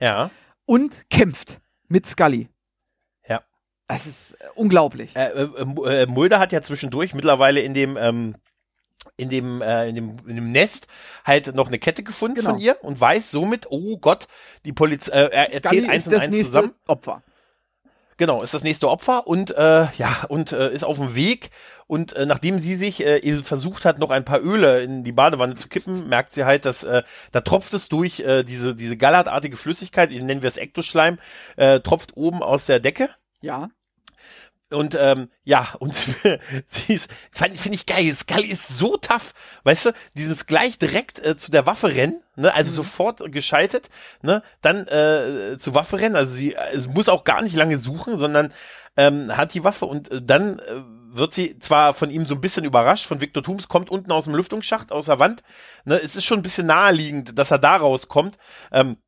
[0.00, 0.30] Ja.
[0.66, 2.48] Und kämpft mit Scully.
[3.28, 3.42] Ja.
[3.86, 5.16] Das ist äh, unglaublich.
[5.16, 8.34] Äh, äh, Mulder hat ja zwischendurch mittlerweile in dem ähm,
[9.16, 10.86] in dem, äh, in dem, in dem Nest
[11.24, 12.50] halt noch eine Kette gefunden genau.
[12.50, 14.26] von ihr und weiß somit, oh Gott,
[14.64, 16.74] die Polizei, äh, er erzählt eins und eins zusammen.
[16.86, 17.22] Opfer.
[18.18, 21.50] Genau, ist das nächste Opfer und äh, ja und äh, ist auf dem Weg
[21.86, 25.54] und äh, nachdem sie sich äh, versucht hat, noch ein paar Öle in die Badewanne
[25.54, 29.56] zu kippen, merkt sie halt, dass äh, da tropft es durch äh, diese diese gallertartige
[29.56, 31.18] Flüssigkeit, nennen wir es Ektoschleim,
[31.56, 33.08] äh, tropft oben aus der Decke.
[33.40, 33.70] Ja.
[34.70, 35.94] Und ähm, ja, und
[36.66, 39.32] sie ist, finde ich geil, Scully ist so tough,
[39.64, 42.76] weißt du, dieses gleich direkt äh, zu der Waffe rennen, ne, also mhm.
[42.76, 43.88] sofort geschaltet,
[44.22, 48.18] ne, dann äh, zur Waffe rennen, also sie äh, muss auch gar nicht lange suchen,
[48.18, 48.52] sondern
[48.96, 52.42] ähm, hat die Waffe und äh, dann äh, wird sie zwar von ihm so ein
[52.42, 55.42] bisschen überrascht, von Victor Tooms, kommt unten aus dem Lüftungsschacht, aus der Wand,
[55.86, 58.36] ne, es ist schon ein bisschen naheliegend, dass er da rauskommt,
[58.70, 58.98] ähm,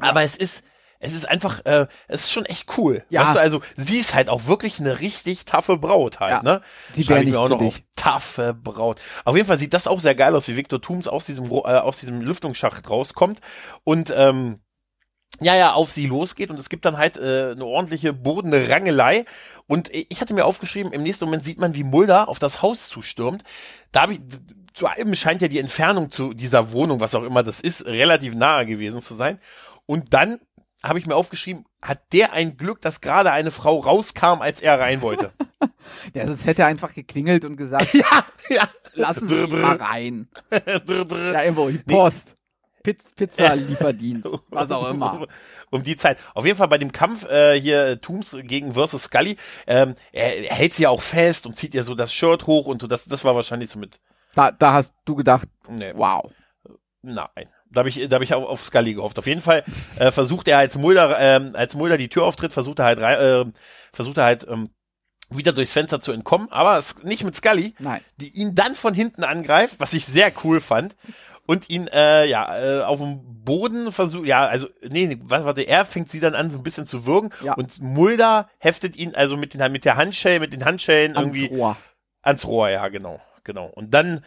[0.00, 0.08] ja.
[0.08, 0.64] aber es ist,
[1.00, 3.04] es ist einfach, äh, es ist schon echt cool.
[3.10, 3.22] Ja.
[3.22, 6.42] Weißt du, also sie ist halt auch wirklich eine richtig taffe Braut halt, ja.
[6.42, 6.62] ne?
[6.94, 9.00] Die wäre nicht auch noch auf taffe Braut.
[9.24, 11.56] Auf jeden Fall sieht das auch sehr geil aus, wie Victor Tooms aus diesem, äh,
[11.56, 13.40] aus diesem Lüftungsschacht rauskommt
[13.84, 14.60] und, ähm,
[15.40, 19.26] ja, ja, auf sie losgeht und es gibt dann halt äh, eine ordentliche bodene Rangelei
[19.66, 22.88] und ich hatte mir aufgeschrieben, im nächsten Moment sieht man, wie Mulder auf das Haus
[22.88, 23.42] zustürmt.
[23.92, 24.20] Da habe ich,
[24.72, 28.34] zu einem scheint ja die Entfernung zu dieser Wohnung, was auch immer das ist, relativ
[28.34, 29.38] nahe gewesen zu sein.
[29.84, 30.38] Und dann
[30.88, 34.78] habe ich mir aufgeschrieben, hat der ein Glück, dass gerade eine Frau rauskam, als er
[34.78, 35.32] rein wollte.
[36.14, 38.68] ja, sonst hätte er einfach geklingelt und gesagt, ja, ja.
[38.94, 40.28] lassen Sie mich mal rein.
[40.50, 42.36] ja, irgendwo, Post.
[43.16, 45.20] Pizza-Lieferdienst, was auch immer.
[45.20, 45.26] Um,
[45.70, 46.18] um, die Zeit.
[46.34, 50.54] Auf jeden Fall bei dem Kampf äh, hier Tooms gegen versus Scully, ähm, er, er
[50.54, 53.06] hält sie ja auch fest und zieht ihr so das Shirt hoch und so, das,
[53.06, 53.98] das war wahrscheinlich so mit.
[54.34, 55.92] Da, da hast du gedacht, nee.
[55.96, 56.22] wow.
[57.02, 57.48] Nein.
[57.70, 59.18] Da habe ich, da hab ich auch auf Scully gehofft.
[59.18, 59.64] Auf jeden Fall
[59.98, 63.18] äh, versucht er als Mulder, ähm, als Mulder die Tür auftritt, versucht er halt rein,
[63.18, 63.52] äh,
[63.92, 64.70] versucht er halt ähm,
[65.30, 68.00] wieder durchs Fenster zu entkommen, aber nicht mit Scully, Nein.
[68.16, 70.94] die ihn dann von hinten angreift, was ich sehr cool fand
[71.46, 76.10] und ihn äh, ja äh, auf dem Boden versucht, ja, also nee, warte, er fängt
[76.10, 77.54] sie dann an so ein bisschen zu würgen ja.
[77.54, 81.56] und Mulder heftet ihn also mit den mit der Handschelle, mit den Handschellen ans irgendwie
[81.56, 81.76] Rohr.
[82.22, 83.66] ans Rohr, ja, genau, genau.
[83.66, 84.24] Und dann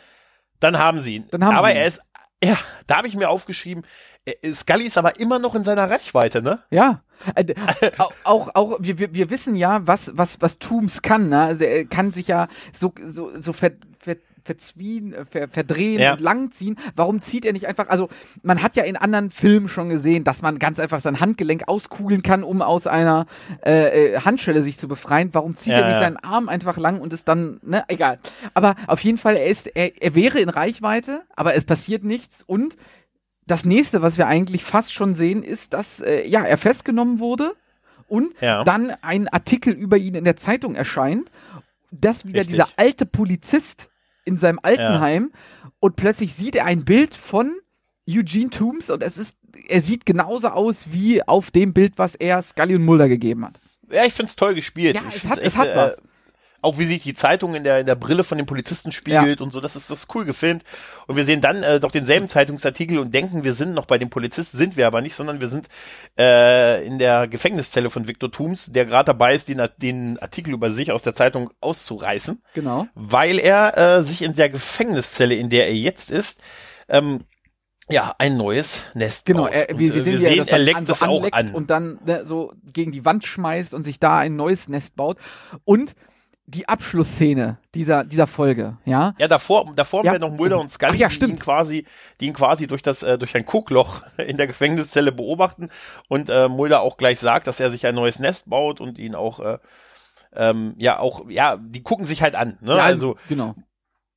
[0.60, 1.28] dann haben sie ihn.
[1.32, 1.80] Dann haben aber sie ihn.
[1.80, 2.02] er ist
[2.44, 3.84] ja, da habe ich mir aufgeschrieben,
[4.26, 6.64] äh, Scully ist aber immer noch in seiner Reichweite, ne?
[6.72, 7.04] Ja.
[7.36, 7.54] Äh,
[8.24, 11.42] auch, auch, wir, wir, wir wissen ja, was, was, was Tooms kann, ne?
[11.42, 13.72] Also er kann sich ja so, so, so ver,
[14.50, 16.14] ver, verzwiehen, äh, ver, verdrehen ja.
[16.14, 16.78] und langziehen.
[16.96, 18.10] Warum zieht er nicht einfach, also
[18.42, 22.24] man hat ja in anderen Filmen schon gesehen, dass man ganz einfach sein Handgelenk auskugeln
[22.24, 23.28] kann, um aus einer
[23.62, 25.30] äh, Handschelle sich zu befreien.
[25.34, 26.02] Warum zieht ja, er nicht ja.
[26.02, 28.20] seinen Arm einfach lang und ist dann, ne, egal.
[28.54, 32.44] Aber auf jeden Fall, er ist, er, er wäre in Reichweite, aber es passiert nichts
[32.46, 32.76] und
[33.46, 37.54] das nächste, was wir eigentlich fast schon sehen, ist, dass äh, ja, er festgenommen wurde
[38.08, 38.64] und ja.
[38.64, 41.32] dann ein Artikel über ihn in der Zeitung erscheint,
[41.92, 42.58] dass wieder Richtig.
[42.58, 43.90] dieser alte Polizist
[44.30, 45.72] in seinem Altenheim ja.
[45.80, 47.52] und plötzlich sieht er ein Bild von
[48.08, 52.42] Eugene Toombs und es ist, er sieht genauso aus wie auf dem Bild, was er
[52.42, 53.60] Scully und Mulder gegeben hat.
[53.92, 54.96] Ja, ich find's toll gespielt.
[54.96, 55.98] Ja, ich es hat, echt, es hat was.
[55.98, 56.02] Äh,
[56.62, 59.44] auch wie sich die Zeitung in der, in der Brille von den Polizisten spiegelt ja.
[59.44, 60.64] und so, das ist, das ist cool gefilmt.
[61.08, 64.10] Und wir sehen dann äh, doch denselben Zeitungsartikel und denken, wir sind noch bei den
[64.10, 65.68] Polizisten, sind wir aber nicht, sondern wir sind
[66.18, 70.72] äh, in der Gefängniszelle von Victor Tooms, der gerade dabei ist, den, den Artikel über
[70.72, 72.42] sich aus der Zeitung auszureißen.
[72.54, 72.88] Genau.
[72.96, 76.40] Weil er äh, sich in der Gefängniszelle, in der er jetzt ist,
[76.90, 77.26] ähm,
[77.92, 81.32] ja, ein neues Nest Genau, er, wir, und, wir sehen, er leckt so es auch
[81.32, 81.54] an.
[81.54, 85.18] Und dann ne, so gegen die Wand schmeißt und sich da ein neues Nest baut.
[85.66, 85.96] Und
[86.50, 89.14] die Abschlussszene dieser, dieser Folge, ja?
[89.20, 90.12] Ja, davor, davor ja.
[90.12, 91.86] haben wir noch Mulder und Scully, ja, die ihn quasi,
[92.20, 95.70] die ihn quasi durch das, äh, durch ein Guckloch in der Gefängniszelle beobachten
[96.08, 99.14] und äh, Mulder auch gleich sagt, dass er sich ein neues Nest baut und ihn
[99.16, 99.60] auch, äh,
[100.34, 102.58] ähm, ja auch, ja, die gucken sich halt an.
[102.62, 102.76] Ne?
[102.76, 103.56] Ja, also genau.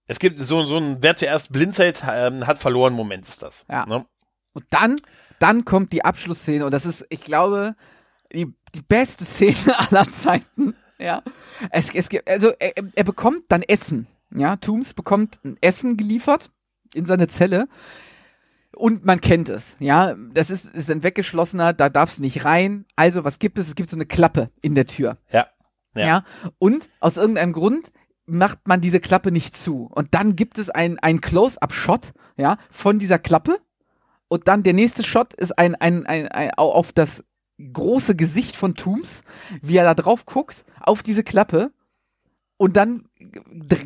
[0.07, 3.64] Es gibt so, so ein, wer zuerst blinzelt, ähm, hat verloren, Moment ist das.
[3.68, 3.87] Ja.
[3.87, 4.05] Ne?
[4.55, 4.97] Und dann,
[5.39, 7.74] dann kommt die Abschlussszene und das ist, ich glaube,
[8.33, 10.74] die, die beste Szene aller Zeiten.
[11.03, 11.22] Ja.
[11.70, 14.07] Es, es gibt, also er, er bekommt dann Essen.
[14.34, 16.50] Ja, Tooms bekommt ein Essen geliefert
[16.94, 17.68] in seine Zelle.
[18.74, 20.14] Und man kennt es, ja.
[20.32, 22.86] Das ist, ist ein weggeschlossener, da darf's nicht rein.
[22.96, 23.68] Also, was gibt es?
[23.68, 25.18] Es gibt so eine Klappe in der Tür.
[25.30, 25.48] Ja.
[25.94, 26.07] Ja.
[26.07, 26.24] ja.
[26.59, 27.92] Und aus irgendeinem Grund
[28.24, 29.90] macht man diese Klappe nicht zu.
[29.92, 33.59] Und dann gibt es ein, ein Close-Up-Shot, ja, von dieser Klappe.
[34.28, 37.24] Und dann der nächste Shot ist ein, ein, ein, ein, auf das
[37.72, 39.22] große Gesicht von Tooms,
[39.60, 41.72] wie er da drauf guckt, auf diese Klappe.
[42.56, 43.08] Und dann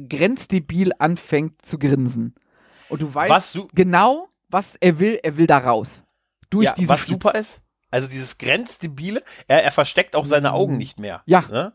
[0.09, 2.35] grenzdebil anfängt zu grinsen.
[2.89, 5.19] Und du weißt was genau, was er will.
[5.23, 6.03] Er will da raus.
[6.51, 7.13] Durch ja, diesen was Schlitz.
[7.13, 11.23] super ist, also dieses Grenzdebile, er, er versteckt auch seine Augen nicht mehr.
[11.27, 11.45] Ja.
[11.51, 11.73] Ne?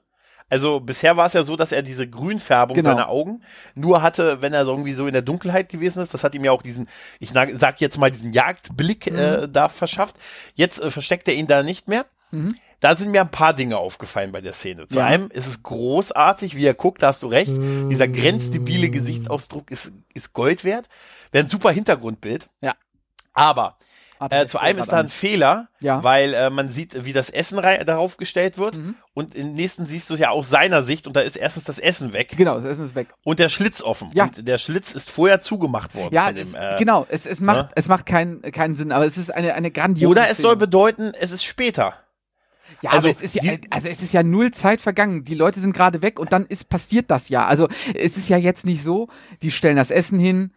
[0.51, 2.89] Also bisher war es ja so, dass er diese Grünfärbung genau.
[2.89, 3.41] seiner Augen
[3.73, 6.13] nur hatte, wenn er so irgendwie so in der Dunkelheit gewesen ist.
[6.13, 6.89] Das hat ihm ja auch diesen,
[7.19, 9.17] ich sag jetzt mal, diesen Jagdblick mhm.
[9.17, 10.17] äh, da verschafft.
[10.55, 12.05] Jetzt äh, versteckt er ihn da nicht mehr.
[12.31, 12.53] Mhm.
[12.81, 14.87] Da sind mir ein paar Dinge aufgefallen bei der Szene.
[14.87, 15.05] Zu ja.
[15.05, 17.55] einem ist es großartig, wie er guckt, da hast du recht.
[17.55, 17.89] Mhm.
[17.89, 20.89] Dieser grenzdebile Gesichtsausdruck ist, ist Gold wert.
[21.31, 22.49] Wäre ein super Hintergrundbild.
[22.59, 22.75] Ja.
[23.33, 23.77] Aber
[24.29, 26.03] äh, zu einem ist da ein Fehler, ja.
[26.03, 28.77] weil äh, man sieht, wie das Essen darauf gestellt wird.
[28.77, 28.95] Mhm.
[29.13, 31.79] Und im nächsten siehst du es ja aus seiner Sicht und da ist erstens das
[31.79, 32.33] Essen weg.
[32.37, 33.07] Genau, das Essen ist weg.
[33.23, 34.11] Und der Schlitz offen.
[34.13, 34.25] Ja.
[34.25, 36.13] Und der Schlitz ist vorher zugemacht worden.
[36.13, 37.07] Ja, dem, äh, genau.
[37.09, 37.69] Es, es macht, ne?
[37.75, 40.11] es macht keinen, keinen Sinn, aber es ist eine, eine grandiose.
[40.11, 40.49] Oder es Szene.
[40.49, 41.95] soll bedeuten, es ist später.
[42.81, 45.23] Ja, also, es ist ja, also es ist ja null Zeit vergangen.
[45.23, 47.45] Die Leute sind gerade weg und dann ist passiert das ja.
[47.45, 49.07] Also es ist ja jetzt nicht so,
[49.41, 50.51] die stellen das Essen hin,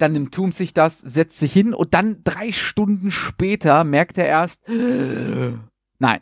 [0.00, 4.26] dann nimmt Toom sich das, setzt sich hin und dann drei Stunden später merkt er
[4.26, 6.20] erst, nein.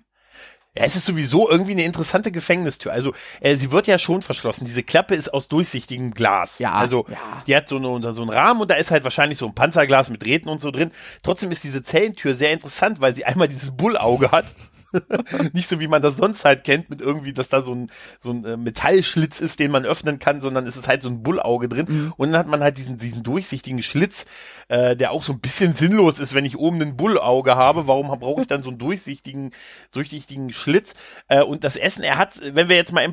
[0.79, 2.93] Ja, es ist sowieso irgendwie eine interessante Gefängnistür.
[2.93, 4.65] Also, äh, sie wird ja schon verschlossen.
[4.65, 6.61] Diese Klappe ist aus durchsichtigem Glas.
[6.61, 6.73] Ja.
[6.73, 7.43] Also, ja.
[7.49, 10.09] die hat so, eine, so einen Rahmen und da ist halt wahrscheinlich so ein Panzerglas
[10.09, 10.93] mit Drähten und so drin.
[11.25, 14.45] Trotzdem ist diese Zellentür sehr interessant, weil sie einmal dieses Bullauge hat
[15.53, 18.31] nicht so wie man das sonst halt kennt, mit irgendwie, dass da so ein, so
[18.31, 21.69] ein äh, Metallschlitz ist, den man öffnen kann, sondern es ist halt so ein Bullauge
[21.69, 21.87] drin.
[21.89, 22.15] Mhm.
[22.17, 24.25] Und dann hat man halt diesen, diesen durchsichtigen Schlitz,
[24.69, 27.87] äh, der auch so ein bisschen sinnlos ist, wenn ich oben ein Bullauge habe.
[27.87, 29.53] Warum brauche ich dann so einen durchsichtigen,
[29.93, 30.95] durchsichtigen Schlitz?
[31.29, 33.05] Äh, und das Essen, er hat, wenn wir jetzt mal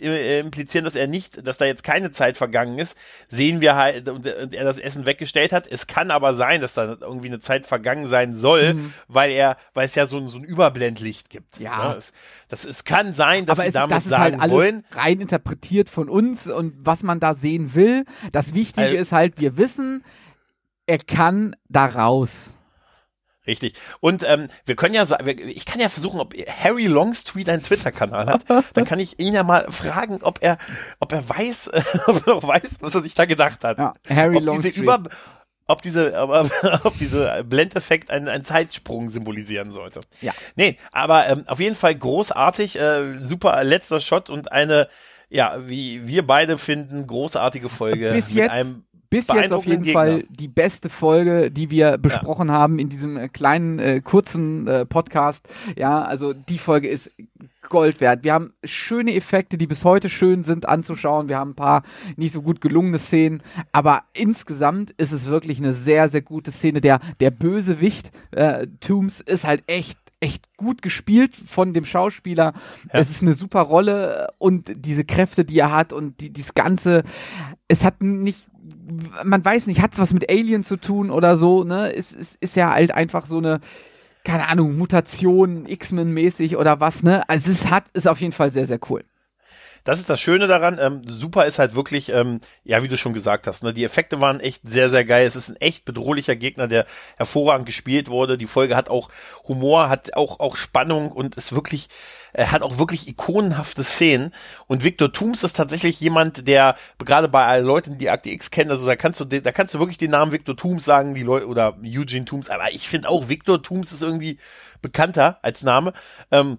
[0.00, 2.96] äh, implizieren, dass er nicht, dass da jetzt keine Zeit vergangen ist,
[3.28, 5.66] sehen wir halt, und, und er das Essen weggestellt hat.
[5.66, 8.94] Es kann aber sein, dass da irgendwie eine Zeit vergangen sein soll, mhm.
[9.08, 11.58] weil er, weil es ja so ein, so ein Überblendlicht Licht gibt.
[11.58, 11.90] Ja.
[11.90, 11.96] Ne?
[11.96, 12.12] Es,
[12.48, 14.84] das, es kann sein, dass Aber sie es, damit das sagen ist halt wollen.
[14.92, 18.04] rein interpretiert von uns und was man da sehen will.
[18.32, 20.04] Das Wichtige also, ist halt, wir wissen,
[20.86, 22.54] er kann da raus.
[23.44, 23.74] Richtig.
[23.98, 28.26] Und ähm, wir können ja sagen, ich kann ja versuchen, ob Harry Longstreet einen Twitter-Kanal
[28.26, 28.44] hat.
[28.74, 30.58] Dann kann ich ihn ja mal fragen, ob er,
[31.00, 31.70] ob er weiß,
[32.06, 33.78] ob er noch weiß, was er sich da gedacht hat.
[33.78, 34.76] Ja, Harry ob Longstreet.
[34.76, 35.02] Diese Über,
[35.66, 36.50] ob diese, ob,
[36.84, 40.00] ob diese Blendeffekt einen, einen Zeitsprung symbolisieren sollte.
[40.20, 40.32] Ja.
[40.56, 44.88] Nee, aber ähm, auf jeden Fall großartig, äh, super letzter Shot und eine,
[45.28, 48.12] ja, wie wir beide finden, großartige Folge.
[48.12, 48.50] Bis jetzt,
[49.12, 50.00] bis jetzt auf jeden Gegner.
[50.00, 52.54] Fall die beste Folge, die wir besprochen ja.
[52.54, 55.46] haben in diesem äh, kleinen, äh, kurzen äh, Podcast.
[55.76, 57.10] Ja, also die Folge ist
[57.72, 58.22] Gold wert.
[58.22, 61.30] Wir haben schöne Effekte, die bis heute schön sind anzuschauen.
[61.30, 61.82] Wir haben ein paar
[62.16, 63.42] nicht so gut gelungene Szenen,
[63.72, 66.82] aber insgesamt ist es wirklich eine sehr, sehr gute Szene.
[66.82, 72.52] Der, der Bösewicht äh, Tooms ist halt echt echt gut gespielt von dem Schauspieler.
[72.92, 73.00] Ja.
[73.00, 77.02] Es ist eine super Rolle und diese Kräfte, die er hat und die, dieses Ganze,
[77.66, 78.38] es hat nicht
[79.24, 81.92] man weiß nicht, hat es was mit Alien zu tun oder so, ne?
[81.94, 83.60] Es, es ist ja halt einfach so eine,
[84.24, 87.28] keine Ahnung, Mutation, X-Men-mäßig oder was, ne?
[87.28, 89.04] Also es hat, ist auf jeden Fall sehr, sehr cool.
[89.84, 90.78] Das ist das Schöne daran.
[90.80, 94.20] Ähm, super ist halt wirklich, ähm, ja, wie du schon gesagt hast, ne, die Effekte
[94.20, 95.26] waren echt sehr, sehr geil.
[95.26, 96.86] Es ist ein echt bedrohlicher Gegner, der
[97.18, 98.38] hervorragend gespielt wurde.
[98.38, 99.08] Die Folge hat auch
[99.48, 101.88] Humor, hat auch, auch Spannung und ist wirklich,
[102.32, 104.32] er hat auch wirklich ikonenhafte Szenen.
[104.66, 108.86] Und Victor Tooms ist tatsächlich jemand, der gerade bei Leuten, die Akte X kennen, also
[108.86, 111.76] da kannst du, da kannst du wirklich den Namen Victor Tooms sagen, die Leute, oder
[111.84, 114.38] Eugene Tooms, aber ich finde auch Victor Tooms ist irgendwie
[114.80, 115.92] bekannter als Name.
[116.30, 116.58] Ähm,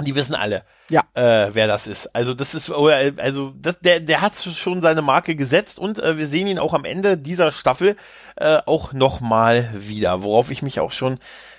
[0.00, 1.04] die wissen alle, ja.
[1.14, 2.14] äh, wer das ist.
[2.14, 6.26] Also das ist, also das, der, der hat schon seine Marke gesetzt und äh, wir
[6.26, 7.96] sehen ihn auch am Ende dieser Staffel
[8.36, 11.18] äh, auch nochmal wieder, worauf ich mich auch schon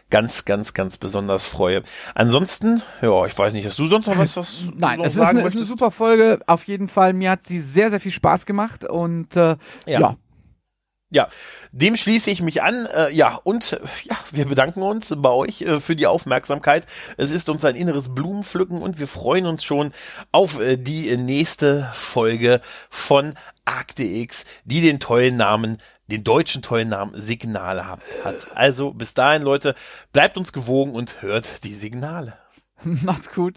[0.09, 1.83] ganz, ganz, ganz besonders freue.
[2.15, 5.41] Ansonsten, ja, ich weiß nicht, hast du sonst noch was, was Nein, es ist eine,
[5.41, 6.39] ist eine, super Folge.
[6.47, 9.99] Auf jeden Fall, mir hat sie sehr, sehr viel Spaß gemacht und äh, ja.
[9.99, 10.15] ja.
[11.09, 11.29] Ja,
[11.71, 12.85] dem schließe ich mich an.
[12.87, 16.85] Äh, ja, und ja, wir bedanken uns bei euch äh, für die Aufmerksamkeit.
[17.15, 19.93] Es ist uns ein inneres Blumenpflücken und wir freuen uns schon
[20.33, 22.59] auf äh, die nächste Folge
[22.89, 25.77] von Akte X, die den tollen Namen,
[26.07, 28.01] den deutschen tollen Namen Signale hat.
[28.53, 29.75] Also bis dahin, Leute,
[30.11, 32.37] bleibt uns gewogen und hört die Signale.
[32.83, 33.55] Macht's gut.